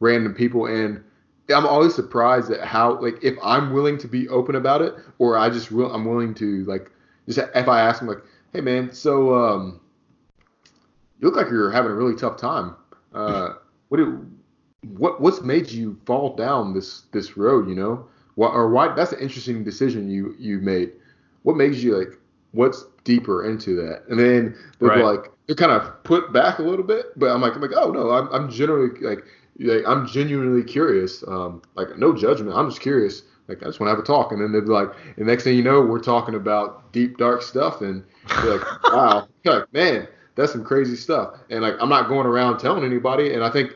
random 0.00 0.34
people, 0.34 0.66
and 0.66 1.02
I'm 1.50 1.66
always 1.66 1.94
surprised 1.94 2.50
at 2.50 2.66
how 2.66 3.00
like 3.00 3.22
if 3.22 3.36
I'm 3.42 3.72
willing 3.72 3.98
to 3.98 4.08
be 4.08 4.28
open 4.28 4.54
about 4.54 4.82
it, 4.82 4.94
or 5.18 5.36
I 5.36 5.50
just 5.50 5.72
will 5.72 5.92
I'm 5.92 6.04
willing 6.04 6.34
to 6.34 6.64
like 6.64 6.90
just 7.26 7.38
if 7.54 7.68
I 7.68 7.80
ask 7.80 7.98
them 8.00 8.08
like, 8.08 8.22
hey 8.52 8.60
man, 8.60 8.92
so 8.92 9.34
um, 9.34 9.80
you 11.18 11.28
look 11.28 11.36
like 11.36 11.50
you're 11.50 11.70
having 11.70 11.90
a 11.90 11.94
really 11.94 12.14
tough 12.14 12.36
time. 12.36 12.76
Uh, 13.12 13.54
what 13.88 13.98
do, 13.98 14.26
what 14.82 15.20
what's 15.20 15.42
made 15.42 15.70
you 15.70 15.98
fall 16.06 16.34
down 16.36 16.74
this 16.74 17.02
this 17.12 17.36
road? 17.36 17.68
You 17.68 17.74
know, 17.74 18.06
why, 18.36 18.48
or 18.48 18.70
why? 18.70 18.94
That's 18.94 19.12
an 19.12 19.20
interesting 19.20 19.64
decision 19.64 20.08
you 20.10 20.34
you 20.38 20.58
made. 20.60 20.92
What 21.42 21.56
makes 21.56 21.78
you 21.78 21.96
like? 21.96 22.18
What's 22.52 22.86
deeper 23.04 23.44
into 23.48 23.74
that? 23.76 24.02
And 24.08 24.18
then 24.18 24.56
they're 24.78 24.88
Right. 24.90 25.04
like 25.04 25.30
they're 25.46 25.56
kind 25.56 25.72
of 25.72 26.02
put 26.04 26.32
back 26.32 26.58
a 26.58 26.62
little 26.62 26.84
bit, 26.84 27.06
but 27.16 27.30
I'm 27.30 27.40
like 27.40 27.54
I'm 27.54 27.60
like 27.62 27.72
oh 27.76 27.90
no, 27.90 28.10
I'm 28.10 28.28
I'm 28.32 28.50
generally 28.50 28.90
like 29.00 29.24
like 29.58 29.82
I'm 29.86 30.06
genuinely 30.06 30.62
curious. 30.62 31.24
Um, 31.26 31.62
like 31.74 31.98
no 31.98 32.14
judgment. 32.14 32.56
I'm 32.56 32.68
just 32.68 32.80
curious. 32.80 33.22
Like 33.48 33.62
I 33.62 33.66
just 33.66 33.80
want 33.80 33.88
to 33.88 33.90
have 33.96 33.98
a 33.98 34.06
talk, 34.06 34.30
and 34.32 34.40
then 34.42 34.52
they're 34.52 34.60
like, 34.62 34.90
and 35.16 35.26
next 35.26 35.44
thing 35.44 35.56
you 35.56 35.62
know, 35.62 35.80
we're 35.80 36.00
talking 36.00 36.34
about 36.34 36.92
deep 36.92 37.16
dark 37.16 37.42
stuff, 37.42 37.80
and 37.80 38.04
you're 38.42 38.58
like, 38.58 38.82
wow, 38.92 39.26
You're 39.42 39.60
like 39.60 39.72
man, 39.72 40.06
that's 40.36 40.52
some 40.52 40.64
crazy 40.64 40.96
stuff. 40.96 41.34
And 41.50 41.62
like 41.62 41.74
I'm 41.80 41.88
not 41.88 42.08
going 42.08 42.26
around 42.26 42.58
telling 42.58 42.84
anybody, 42.84 43.32
and 43.34 43.42
I 43.42 43.50
think 43.50 43.74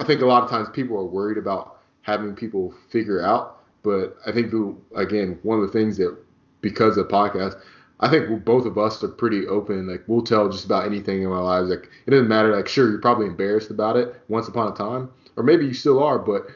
I 0.00 0.04
think 0.04 0.20
a 0.20 0.26
lot 0.26 0.44
of 0.44 0.50
times 0.50 0.68
people 0.72 0.96
are 0.96 1.04
worried 1.04 1.38
about 1.38 1.78
having 2.02 2.34
people 2.34 2.74
figure 2.90 3.22
out, 3.22 3.62
but 3.82 4.16
I 4.26 4.32
think 4.32 4.50
the, 4.50 4.76
again 4.94 5.38
one 5.42 5.60
of 5.60 5.66
the 5.66 5.72
things 5.72 5.96
that 5.98 6.16
because 6.60 6.96
of 6.96 7.08
podcast, 7.08 7.60
I 8.00 8.08
think 8.08 8.44
both 8.44 8.64
of 8.64 8.78
us 8.78 9.02
are 9.02 9.08
pretty 9.08 9.46
open. 9.46 9.88
Like 9.88 10.04
we'll 10.06 10.22
tell 10.22 10.48
just 10.48 10.64
about 10.64 10.86
anything 10.86 11.22
in 11.22 11.28
our 11.28 11.42
lives. 11.42 11.68
Like 11.68 11.90
it 12.06 12.10
doesn't 12.10 12.28
matter. 12.28 12.54
Like 12.54 12.68
sure, 12.68 12.90
you're 12.90 13.00
probably 13.00 13.26
embarrassed 13.26 13.70
about 13.70 13.96
it 13.96 14.14
once 14.28 14.48
upon 14.48 14.72
a 14.72 14.76
time, 14.76 15.10
or 15.36 15.42
maybe 15.42 15.66
you 15.66 15.74
still 15.74 16.02
are. 16.02 16.18
But 16.18 16.46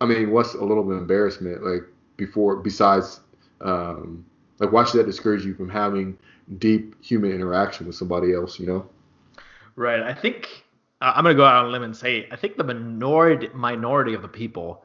I 0.00 0.06
mean, 0.06 0.30
what's 0.30 0.54
a 0.54 0.64
little 0.64 0.84
bit 0.84 0.94
of 0.94 1.02
embarrassment 1.02 1.62
like 1.62 1.82
before 2.16 2.56
besides 2.56 3.20
um, 3.60 4.24
like 4.58 4.72
why 4.72 4.84
should 4.84 4.98
that 4.98 5.06
discourage 5.06 5.44
you 5.44 5.54
from 5.54 5.68
having 5.68 6.18
deep 6.58 7.02
human 7.04 7.32
interaction 7.32 7.86
with 7.86 7.96
somebody 7.96 8.34
else? 8.34 8.58
You 8.58 8.66
know? 8.66 8.88
Right. 9.76 10.00
I 10.00 10.14
think 10.14 10.64
uh, 11.00 11.12
I'm 11.14 11.24
gonna 11.24 11.34
go 11.34 11.44
out 11.44 11.56
on 11.64 11.66
a 11.66 11.68
limb 11.68 11.82
and 11.82 11.96
say 11.96 12.28
I 12.30 12.36
think 12.36 12.56
the 12.56 12.64
minority 12.64 13.48
minority 13.54 14.14
of 14.14 14.22
the 14.22 14.28
people 14.28 14.84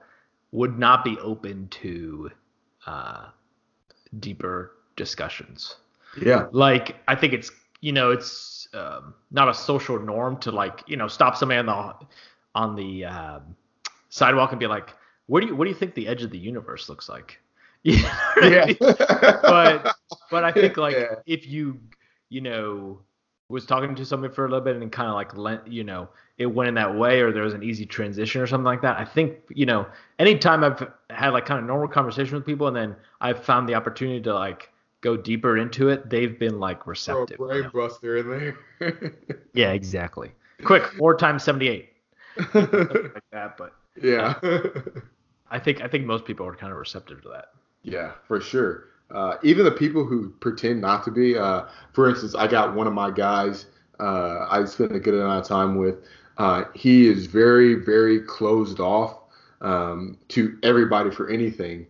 would 0.51 0.77
not 0.77 1.03
be 1.03 1.17
open 1.19 1.67
to 1.69 2.31
uh, 2.85 3.27
deeper 4.19 4.71
discussions. 4.95 5.77
Yeah. 6.15 6.47
Like 6.51 6.97
I 7.07 7.15
think 7.15 7.33
it's 7.33 7.51
you 7.81 7.91
know 7.91 8.11
it's 8.11 8.67
um, 8.73 9.13
not 9.31 9.49
a 9.49 9.53
social 9.53 9.99
norm 9.99 10.37
to 10.39 10.51
like 10.51 10.83
you 10.87 10.97
know 10.97 11.07
stop 11.07 11.35
somebody 11.35 11.59
on 11.59 11.65
the 11.65 12.05
on 12.55 12.75
the 12.75 13.05
um, 13.05 13.55
sidewalk 14.09 14.51
and 14.51 14.59
be 14.59 14.67
like, 14.67 14.93
"What 15.27 15.41
do 15.41 15.47
you 15.47 15.55
what 15.55 15.65
do 15.65 15.69
you 15.69 15.75
think 15.75 15.95
the 15.95 16.07
edge 16.07 16.23
of 16.23 16.31
the 16.31 16.37
universe 16.39 16.89
looks 16.89 17.09
like?" 17.09 17.39
You 17.83 18.01
know 18.01 18.09
what 18.39 18.53
I 18.53 18.55
Yeah. 18.55 18.65
mean? 18.65 18.77
but 19.45 19.91
but 20.29 20.43
I 20.43 20.51
think 20.51 20.77
like 20.77 21.07
Yeah. 21.07 21.15
if 21.25 21.47
you 21.47 21.79
you 22.29 22.41
know 22.41 23.01
was 23.49 23.65
talking 23.65 23.95
to 23.95 24.05
somebody 24.05 24.33
for 24.33 24.45
a 24.45 24.49
little 24.49 24.63
bit 24.63 24.75
and 24.75 24.91
kind 24.91 25.09
of 25.09 25.15
like 25.15 25.35
lent 25.37 25.67
you 25.67 25.83
know 25.83 26.09
it 26.37 26.47
went 26.47 26.67
in 26.67 26.73
that 26.75 26.95
way 26.95 27.21
or 27.21 27.31
there 27.31 27.43
was 27.43 27.53
an 27.53 27.63
easy 27.63 27.85
transition 27.85 28.41
or 28.41 28.47
something 28.47 28.65
like 28.65 28.81
that. 28.81 28.97
I 28.97 29.05
think 29.05 29.37
you 29.49 29.65
know 29.65 29.85
anytime 30.19 30.63
I've 30.63 30.87
had 31.09 31.29
like 31.29 31.45
kind 31.45 31.59
of 31.59 31.65
normal 31.65 31.87
conversation 31.87 32.35
with 32.35 32.45
people 32.45 32.67
and 32.67 32.75
then 32.75 32.95
I've 33.21 33.43
found 33.43 33.69
the 33.69 33.75
opportunity 33.75 34.21
to 34.21 34.33
like 34.33 34.69
go 35.01 35.17
deeper 35.17 35.57
into 35.57 35.89
it, 35.89 36.09
they've 36.09 36.37
been 36.39 36.59
like 36.59 36.87
receptive. 36.87 37.37
you 37.39 37.45
brain 37.45 37.69
buster 37.73 38.17
in 38.17 38.29
there. 38.79 39.13
Yeah, 39.53 39.71
exactly. 39.73 40.31
Quick, 40.63 40.83
four 40.97 41.15
times 41.15 41.43
seventy 41.43 41.67
eight. 41.67 41.89
Like 42.37 43.23
that, 43.31 43.57
but 43.57 43.73
yeah. 44.01 44.39
I 45.51 45.59
think 45.59 45.81
I 45.81 45.87
think 45.87 46.05
most 46.05 46.25
people 46.25 46.47
are 46.47 46.55
kind 46.55 46.71
of 46.71 46.79
receptive 46.79 47.21
to 47.23 47.29
that. 47.29 47.49
Yeah, 47.83 48.13
for 48.27 48.41
sure. 48.41 48.85
Uh, 49.11 49.37
even 49.43 49.63
the 49.65 49.71
people 49.71 50.05
who 50.05 50.29
pretend 50.39 50.81
not 50.81 51.03
to 51.03 51.11
be. 51.11 51.37
Uh, 51.37 51.63
for 51.93 52.09
instance, 52.09 52.35
I 52.35 52.47
got 52.47 52.75
one 52.75 52.87
of 52.87 52.93
my 52.93 53.11
guys. 53.11 53.67
Uh, 53.99 54.47
I 54.49 54.65
spent 54.65 54.95
a 54.95 54.99
good 54.99 55.13
amount 55.13 55.41
of 55.41 55.47
time 55.47 55.75
with. 55.75 55.97
Uh, 56.37 56.63
he 56.73 57.07
is 57.07 57.27
very, 57.27 57.75
very 57.75 58.19
closed 58.21 58.79
off 58.79 59.19
um, 59.61 60.17
to 60.29 60.57
everybody 60.63 61.11
for 61.11 61.29
anything, 61.29 61.85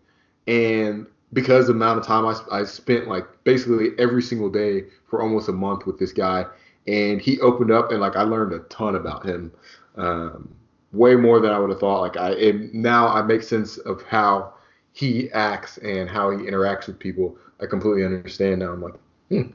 and 0.48 1.08
because 1.32 1.68
the 1.68 1.74
amount 1.74 2.00
of 2.00 2.06
time 2.06 2.26
I, 2.26 2.60
I 2.60 2.64
spent 2.66 3.08
like 3.08 3.26
basically 3.46 3.92
every 3.98 4.22
single 4.22 4.50
day 4.50 4.84
for 5.08 5.22
almost 5.22 5.48
a 5.48 5.54
month 5.54 5.86
with 5.86 5.98
this 5.98 6.12
guy, 6.12 6.46
and 6.88 7.22
he 7.22 7.40
opened 7.40 7.72
up 7.72 7.92
and 7.92 8.02
like 8.02 8.18
I 8.18 8.24
learned 8.24 8.54
a 8.54 8.60
ton 8.68 8.96
about 8.96 9.26
him. 9.26 9.52
Um, 9.96 10.54
way 10.94 11.16
more 11.16 11.40
than 11.40 11.52
I 11.52 11.60
would 11.60 11.72
have 11.72 11.80
thought. 11.80 12.02
Like 12.02 12.18
I 12.18 12.32
it, 12.32 12.74
now 12.74 13.08
I 13.08 13.22
make 13.22 13.44
sense 13.44 13.78
of 13.78 14.02
how 14.04 14.53
he 14.94 15.32
acts 15.32 15.78
and 15.80 16.10
how 16.10 16.32
he 16.32 16.46
interacts 16.46 16.88
with 16.88 17.00
people. 17.00 17.38
I 17.60 17.66
completely 17.66 18.06
understand 18.06 18.60
now. 18.60 18.72
I'm 18.72 18.82
like, 18.82 18.96
hmm. 19.30 19.52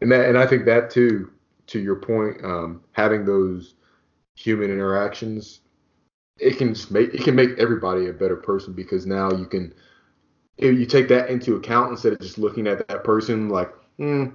and 0.00 0.10
that, 0.10 0.28
and 0.28 0.38
I 0.38 0.46
think 0.46 0.64
that 0.64 0.90
too, 0.90 1.30
to 1.68 1.78
your 1.78 1.96
point, 1.96 2.42
um, 2.44 2.82
having 2.92 3.24
those 3.24 3.74
human 4.34 4.70
interactions, 4.70 5.60
it 6.38 6.58
can 6.58 6.74
make 6.90 7.14
it 7.14 7.22
can 7.22 7.34
make 7.34 7.58
everybody 7.58 8.08
a 8.08 8.12
better 8.12 8.36
person 8.36 8.72
because 8.72 9.06
now 9.06 9.30
you 9.32 9.46
can, 9.46 9.72
if 10.58 10.78
you 10.78 10.86
take 10.86 11.08
that 11.08 11.30
into 11.30 11.56
account 11.56 11.90
instead 11.90 12.12
of 12.12 12.20
just 12.20 12.38
looking 12.38 12.66
at 12.66 12.86
that 12.88 13.04
person 13.04 13.48
like, 13.48 13.72
hmm, 13.98 14.26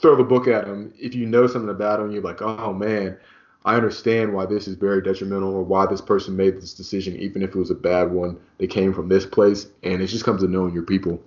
throw 0.00 0.16
the 0.16 0.24
book 0.24 0.48
at 0.48 0.66
him. 0.66 0.92
If 0.98 1.14
you 1.14 1.26
know 1.26 1.46
something 1.46 1.70
about 1.70 2.00
him, 2.00 2.10
you're 2.10 2.22
like, 2.22 2.42
oh 2.42 2.72
man, 2.72 3.18
I 3.64 3.74
understand 3.74 4.32
why 4.32 4.46
this 4.46 4.68
is 4.68 4.76
very 4.76 5.02
detrimental 5.02 5.54
or 5.54 5.62
why 5.62 5.86
this 5.86 6.00
person 6.00 6.36
made 6.36 6.56
this 6.56 6.74
decision, 6.74 7.16
even 7.16 7.42
if 7.42 7.50
it 7.50 7.56
was 7.56 7.70
a 7.70 7.74
bad 7.74 8.10
one. 8.10 8.38
They 8.58 8.66
came 8.66 8.94
from 8.94 9.08
this 9.08 9.26
place, 9.26 9.66
and 9.82 10.00
it 10.00 10.06
just 10.06 10.24
comes 10.24 10.42
to 10.42 10.48
knowing 10.48 10.72
your 10.72 10.84
people. 10.84 11.20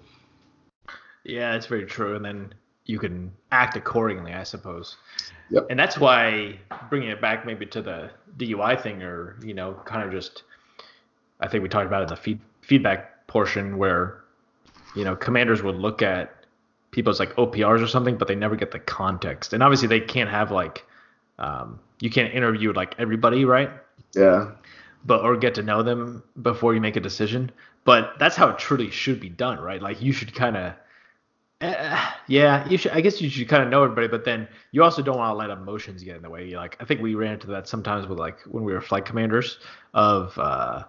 Yeah, 1.24 1.56
it's 1.56 1.68
very 1.68 1.86
true. 1.86 2.16
And 2.16 2.26
then 2.26 2.54
you 2.86 3.00
can 3.00 3.32
act 3.52 3.76
accordingly, 3.78 4.34
I 4.34 4.44
suppose. 4.44 4.98
Yep. 5.50 5.68
And 5.70 5.80
that's 5.80 5.98
why 5.98 6.58
bringing 6.90 7.10
it 7.10 7.22
back 7.22 7.46
maybe 7.46 7.66
to 7.68 7.82
the 7.82 8.10
DUI 8.38 8.82
thing, 8.82 9.04
or 9.04 9.38
you 9.44 9.54
know, 9.54 9.74
kind 9.86 10.04
of 10.04 10.12
just, 10.12 10.44
I 11.42 11.48
think 11.48 11.64
we 11.64 11.70
talked 11.70 11.88
about 11.88 12.02
it 12.02 12.04
in 12.04 12.10
the 12.10 12.16
feed, 12.16 12.40
feedback 12.62 13.28
portion 13.28 13.78
where, 13.78 14.22
you 14.96 15.04
know, 15.04 15.16
commanders 15.16 15.62
would 15.62 15.76
look 15.76 16.02
at 16.02 16.46
people's 16.92 17.20
like 17.20 17.34
OPRs 17.36 17.84
or 17.84 17.88
something, 17.88 18.18
but 18.18 18.28
they 18.28 18.36
never 18.36 18.56
get 18.56 18.72
the 18.72 18.80
context. 18.80 19.54
And 19.54 19.62
obviously, 19.62 19.88
they 19.88 20.00
can't 20.00 20.30
have 20.30 20.52
like, 20.52 20.86
um, 21.40 21.80
you 22.02 22.10
can't 22.10 22.34
interview 22.34 22.74
like 22.74 22.96
everybody, 23.00 23.46
right? 23.46 23.70
Yeah. 24.16 24.52
but 25.06 25.22
or 25.22 25.38
get 25.38 25.56
to 25.56 25.64
know 25.64 25.84
them 25.84 26.24
before 26.42 26.74
you 26.74 26.82
make 26.82 26.96
a 26.96 27.00
decision. 27.00 27.52
But 27.84 28.14
that's 28.20 28.36
how 28.36 28.50
it 28.50 28.60
truly 28.60 28.92
should 28.92 29.20
be 29.20 29.30
done, 29.30 29.60
right? 29.60 29.82
Like 29.82 30.02
you 30.02 30.12
should 30.12 30.36
kind 30.36 30.56
of, 30.58 30.74
uh, 31.62 32.12
yeah, 32.28 32.68
you 32.70 32.78
should. 32.78 32.92
I 32.92 33.02
guess 33.02 33.22
you 33.22 33.30
should 33.30 33.48
kind 33.48 33.64
of 33.64 33.70
know 33.70 33.84
everybody, 33.84 34.08
but 34.08 34.26
then 34.26 34.48
you 34.72 34.84
also 34.84 35.02
don't 35.02 35.18
want 35.18 35.32
to 35.32 35.38
let 35.38 35.50
emotions 35.50 36.04
get 36.04 36.16
in 36.16 36.22
the 36.22 36.30
way. 36.30 36.48
You 36.48 36.58
like, 36.58 36.78
I 36.80 36.86
think 36.86 37.02
we 37.02 37.16
ran 37.16 37.34
into 37.34 37.48
that 37.48 37.68
sometimes 37.68 38.08
with 38.08 38.20
like 38.20 38.40
when 38.42 38.64
we 38.64 38.74
were 38.74 38.82
flight 38.82 39.06
commanders 39.06 39.60
of, 39.94 40.38
uh, 40.38 40.84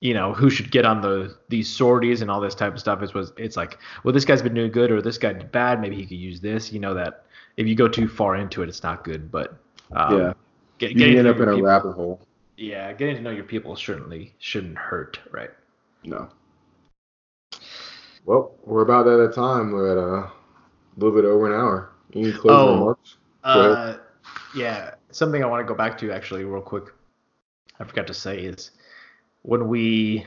you 0.00 0.14
know, 0.14 0.32
who 0.32 0.50
should 0.50 0.70
get 0.70 0.84
on 0.84 1.00
the 1.00 1.36
these 1.48 1.68
sorties 1.68 2.22
and 2.22 2.30
all 2.30 2.40
this 2.40 2.54
type 2.54 2.72
of 2.74 2.80
stuff. 2.80 3.02
It 3.02 3.14
was 3.14 3.32
it's 3.36 3.56
like, 3.56 3.78
well, 4.04 4.12
this 4.14 4.24
guy's 4.24 4.42
been 4.42 4.54
doing 4.54 4.72
good 4.72 4.90
or 4.90 5.02
this 5.02 5.18
guy 5.18 5.32
did 5.32 5.52
bad. 5.52 5.80
Maybe 5.80 5.96
he 5.96 6.06
could 6.06 6.18
use 6.18 6.40
this. 6.40 6.72
You 6.72 6.80
know 6.80 6.94
that 6.94 7.24
if 7.56 7.66
you 7.66 7.74
go 7.74 7.88
too 7.88 8.08
far 8.08 8.36
into 8.36 8.62
it, 8.62 8.68
it's 8.68 8.82
not 8.82 9.04
good. 9.04 9.30
But 9.30 9.58
um, 9.92 10.18
yeah. 10.18 10.32
get, 10.78 10.90
You 10.92 10.96
getting 10.98 11.18
end 11.18 11.28
up 11.28 11.36
in 11.36 11.42
a 11.48 11.52
people- 11.54 11.62
rabbit 11.68 11.92
hole. 11.92 12.20
yeah, 12.56 12.92
getting 12.92 13.16
to 13.16 13.22
know 13.22 13.30
your 13.30 13.44
people 13.44 13.76
certainly 13.76 14.34
shouldn't 14.38 14.76
hurt, 14.78 15.18
right? 15.32 15.50
No. 16.04 16.28
Well, 18.24 18.54
we're 18.64 18.82
about 18.82 19.06
at 19.08 19.16
that 19.16 19.34
time. 19.34 19.72
We're 19.72 19.90
at 19.92 19.98
a 19.98 20.30
little 20.96 21.14
bit 21.14 21.24
over 21.24 21.46
an 21.52 21.58
hour. 21.58 21.92
Any 22.14 22.32
closing 22.32 22.50
Oh. 22.50 22.74
remarks? 22.74 23.16
Uh, 23.44 23.96
yeah, 24.54 24.94
something 25.10 25.42
I 25.42 25.46
want 25.46 25.66
to 25.66 25.70
go 25.70 25.76
back 25.76 25.96
to 25.98 26.10
actually, 26.12 26.44
real 26.44 26.60
quick. 26.62 26.84
I 27.80 27.84
forgot 27.84 28.06
to 28.08 28.14
say 28.14 28.38
is 28.40 28.72
when 29.42 29.68
we 29.68 30.26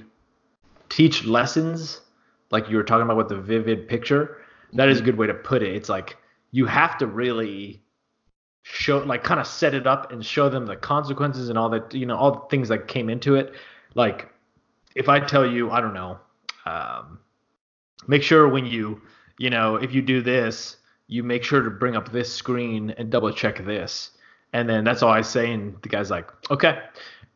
teach 0.89 1.25
lessons, 1.25 2.01
like 2.49 2.69
you 2.69 2.77
were 2.77 2.83
talking 2.83 3.03
about 3.03 3.17
with 3.17 3.29
the 3.29 3.37
vivid 3.37 3.87
picture, 3.87 4.37
that 4.73 4.89
is 4.89 4.99
a 4.99 5.03
good 5.03 5.17
way 5.17 5.27
to 5.27 5.33
put 5.33 5.61
it. 5.61 5.75
It's 5.75 5.89
like 5.89 6.17
you 6.51 6.65
have 6.65 6.97
to 6.99 7.07
really 7.07 7.81
show, 8.63 8.99
like, 8.99 9.23
kind 9.23 9.39
of 9.39 9.47
set 9.47 9.73
it 9.73 9.87
up 9.87 10.11
and 10.11 10.25
show 10.25 10.49
them 10.49 10.65
the 10.65 10.75
consequences 10.75 11.49
and 11.49 11.57
all 11.57 11.69
that, 11.69 11.93
you 11.93 12.05
know, 12.05 12.15
all 12.15 12.31
the 12.31 12.45
things 12.49 12.69
that 12.69 12.87
came 12.87 13.09
into 13.09 13.35
it. 13.35 13.53
Like, 13.95 14.29
if 14.95 15.09
I 15.09 15.19
tell 15.19 15.45
you, 15.45 15.71
I 15.71 15.81
don't 15.81 15.93
know, 15.93 16.17
um, 16.65 17.19
make 18.07 18.23
sure 18.23 18.47
when 18.47 18.65
you, 18.65 19.01
you 19.37 19.49
know, 19.49 19.75
if 19.75 19.93
you 19.93 20.01
do 20.01 20.21
this, 20.21 20.77
you 21.07 21.23
make 21.23 21.43
sure 21.43 21.61
to 21.61 21.69
bring 21.69 21.95
up 21.95 22.11
this 22.11 22.31
screen 22.33 22.91
and 22.97 23.09
double 23.09 23.31
check 23.33 23.63
this. 23.65 24.11
And 24.53 24.69
then 24.69 24.83
that's 24.83 25.01
all 25.01 25.11
I 25.11 25.21
say. 25.21 25.51
And 25.51 25.75
the 25.81 25.89
guy's 25.89 26.09
like, 26.11 26.29
okay. 26.51 26.79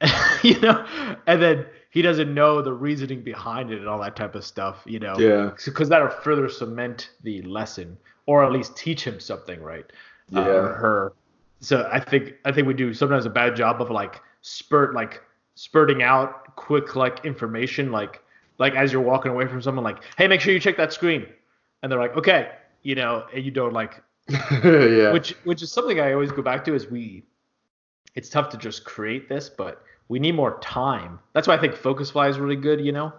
you 0.43 0.59
know, 0.59 0.85
and 1.27 1.41
then 1.41 1.65
he 1.89 2.01
doesn't 2.01 2.33
know 2.33 2.61
the 2.61 2.73
reasoning 2.73 3.21
behind 3.21 3.71
it 3.71 3.79
and 3.79 3.87
all 3.87 3.99
that 4.01 4.15
type 4.15 4.35
of 4.35 4.43
stuff, 4.43 4.83
you 4.85 4.99
know, 4.99 5.17
Yeah. 5.17 5.51
because 5.65 5.87
that'll 5.89 6.09
further 6.09 6.49
cement 6.49 7.09
the 7.23 7.41
lesson 7.43 7.97
or 8.25 8.43
at 8.43 8.51
least 8.51 8.75
teach 8.75 9.05
him 9.05 9.19
something, 9.19 9.61
right? 9.61 9.85
Uh, 10.33 10.41
Yeah. 10.41 10.47
or 10.47 10.73
her. 10.73 11.13
So 11.59 11.89
I 11.91 11.99
think 11.99 12.35
I 12.45 12.51
think 12.51 12.67
we 12.67 12.73
do 12.73 12.93
sometimes 12.93 13.25
a 13.25 13.29
bad 13.29 13.55
job 13.55 13.81
of 13.81 13.89
like 13.89 14.21
spurt 14.41 14.93
like 14.93 15.21
spurting 15.55 16.03
out 16.03 16.55
quick 16.55 16.95
like 16.95 17.25
information 17.25 17.91
like 17.91 18.21
like 18.57 18.75
as 18.75 18.91
you're 18.91 19.01
walking 19.01 19.31
away 19.31 19.47
from 19.47 19.61
someone 19.61 19.83
like 19.83 19.97
hey 20.17 20.27
make 20.27 20.41
sure 20.41 20.53
you 20.53 20.59
check 20.59 20.77
that 20.77 20.93
screen 20.93 21.25
and 21.81 21.91
they're 21.91 21.99
like 21.99 22.15
okay 22.15 22.51
you 22.83 22.93
know 22.93 23.25
and 23.33 23.43
you 23.43 23.51
don't 23.51 23.73
like 23.73 24.03
yeah. 24.29 25.11
which 25.11 25.31
which 25.45 25.61
is 25.61 25.71
something 25.71 25.99
I 25.99 26.13
always 26.13 26.31
go 26.31 26.41
back 26.41 26.63
to 26.65 26.75
is 26.75 26.87
we 26.89 27.23
it's 28.15 28.29
tough 28.29 28.49
to 28.49 28.57
just 28.57 28.83
create 28.85 29.27
this 29.29 29.49
but 29.49 29.81
we 30.09 30.19
need 30.19 30.33
more 30.35 30.59
time 30.59 31.19
that's 31.33 31.47
why 31.47 31.55
I 31.55 31.59
think 31.59 31.75
focus 31.75 32.11
fly 32.11 32.27
is 32.27 32.37
really 32.37 32.55
good 32.55 32.79
you 32.81 32.91
know 32.91 33.13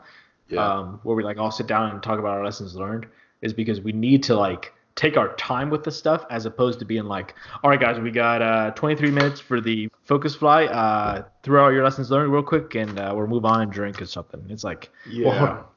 yeah. 0.49 0.65
um, 0.65 1.01
where 1.03 1.17
we 1.17 1.25
like 1.25 1.39
all 1.39 1.51
sit 1.51 1.67
down 1.67 1.91
and 1.91 2.03
talk 2.03 2.19
about 2.19 2.37
our 2.39 2.45
lessons 2.45 2.77
learned 2.77 3.07
is 3.43 3.53
because 3.53 3.81
we 3.81 3.93
need 3.93 4.23
to 4.25 4.37
like 4.37 4.73
take 4.97 5.17
our 5.17 5.35
time 5.37 5.71
with 5.71 5.85
the 5.85 5.91
stuff 5.91 6.25
as 6.31 6.47
opposed 6.47 6.79
to 6.79 6.85
being 6.85 7.05
like 7.05 7.35
all 7.63 7.71
right 7.71 7.79
guys 7.79 8.01
we 8.01 8.11
got 8.11 8.41
uh, 8.43 8.71
23 8.73 9.11
minutes 9.11 9.39
for 9.39 9.61
the 9.61 9.89
focus 10.05 10.35
fly 10.35 10.65
uh, 10.65 11.23
throw 11.43 11.67
out 11.67 11.69
your 11.69 11.85
lessons 11.85 12.11
learned 12.11 12.33
real 12.33 12.43
quick 12.43 12.75
and 12.75 12.99
uh, 12.99 13.13
we'll 13.15 13.27
move 13.27 13.45
on 13.45 13.61
and 13.61 13.71
drink 13.71 14.01
or 14.01 14.07
something 14.07 14.43
it's 14.49 14.65
like 14.65 14.91
Yeah. 15.09 15.29
well, 15.29 15.73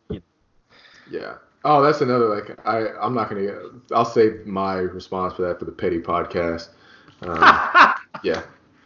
Yeah. 1.12 1.36
Oh, 1.66 1.82
that's 1.82 2.00
another 2.00 2.34
like 2.34 2.58
I 2.66 2.88
I'm 3.02 3.14
not 3.14 3.30
gonna. 3.30 3.52
I'll 3.94 4.06
save 4.06 4.46
my 4.46 4.76
response 4.76 5.34
for 5.34 5.42
that 5.42 5.60
for 5.60 5.66
the 5.66 5.72
petty 5.74 6.00
podcast. 6.00 6.70
Um, 7.22 7.38
yeah. 8.24 8.44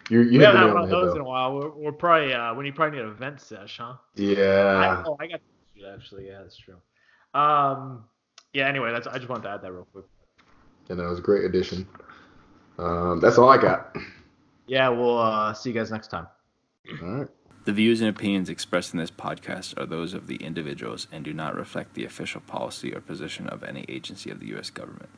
You 0.10 0.22
you 0.22 0.40
we 0.40 0.44
haven't 0.44 0.60
had 0.62 0.66
nail 0.66 0.74
one 0.74 0.84
of 0.86 0.90
the 0.90 0.96
head, 0.96 1.06
those 1.06 1.16
in 1.16 1.22
a 1.22 1.24
while 1.24 1.54
we're, 1.56 1.70
we're 1.70 1.92
probably 1.92 2.34
uh, 2.34 2.54
when 2.56 2.66
you 2.66 2.74
probably 2.74 2.98
need 2.98 3.06
an 3.06 3.12
event 3.12 3.40
sesh 3.40 3.78
huh 3.78 3.94
I, 4.18 4.22
Yeah. 4.22 5.04
oh, 5.06 5.16
I 5.20 5.28
got 5.28 5.36
to 5.36 5.42
do 5.76 5.86
that 5.86 5.94
actually 5.94 6.28
yeah 6.28 6.40
that's 6.42 6.58
true 6.58 6.76
um 7.34 8.04
yeah 8.54 8.68
anyway 8.68 8.92
that's 8.92 9.08
I 9.08 9.18
just 9.18 9.30
wanted 9.30 9.44
to 9.44 9.50
add 9.50 9.62
that 9.62 9.72
real 9.72 9.88
quick 9.94 10.06
And 10.90 11.00
that 11.00 11.08
was 11.08 11.20
a 11.20 11.22
great 11.22 11.46
addition. 11.46 11.88
Um, 12.78 13.20
that's 13.20 13.38
all 13.38 13.50
I 13.50 13.58
got. 13.58 13.96
yeah 14.68 14.90
we'll 14.90 15.18
uh, 15.20 15.54
see 15.54 15.70
you 15.70 15.76
guys 15.76 15.92
next 15.92 16.08
time 16.08 16.26
All 17.02 17.08
right. 17.08 17.28
The 17.66 17.72
views 17.72 18.02
and 18.02 18.10
opinions 18.10 18.50
expressed 18.50 18.94
in 18.94 19.00
this 19.00 19.12
podcast 19.12 19.78
are 19.80 19.86
those 19.86 20.14
of 20.14 20.28
the 20.28 20.36
individuals 20.38 21.08
and 21.12 21.24
do 21.24 21.34
not 21.34 21.56
reflect 21.56 21.94
the 21.94 22.04
official 22.04 22.42
policy 22.42 22.94
or 22.94 23.00
position 23.00 23.48
of 23.48 23.64
any 23.64 23.86
agency 23.88 24.30
of 24.32 24.40
the 24.42 24.48
U.S. 24.48 24.70
government. 24.70 25.10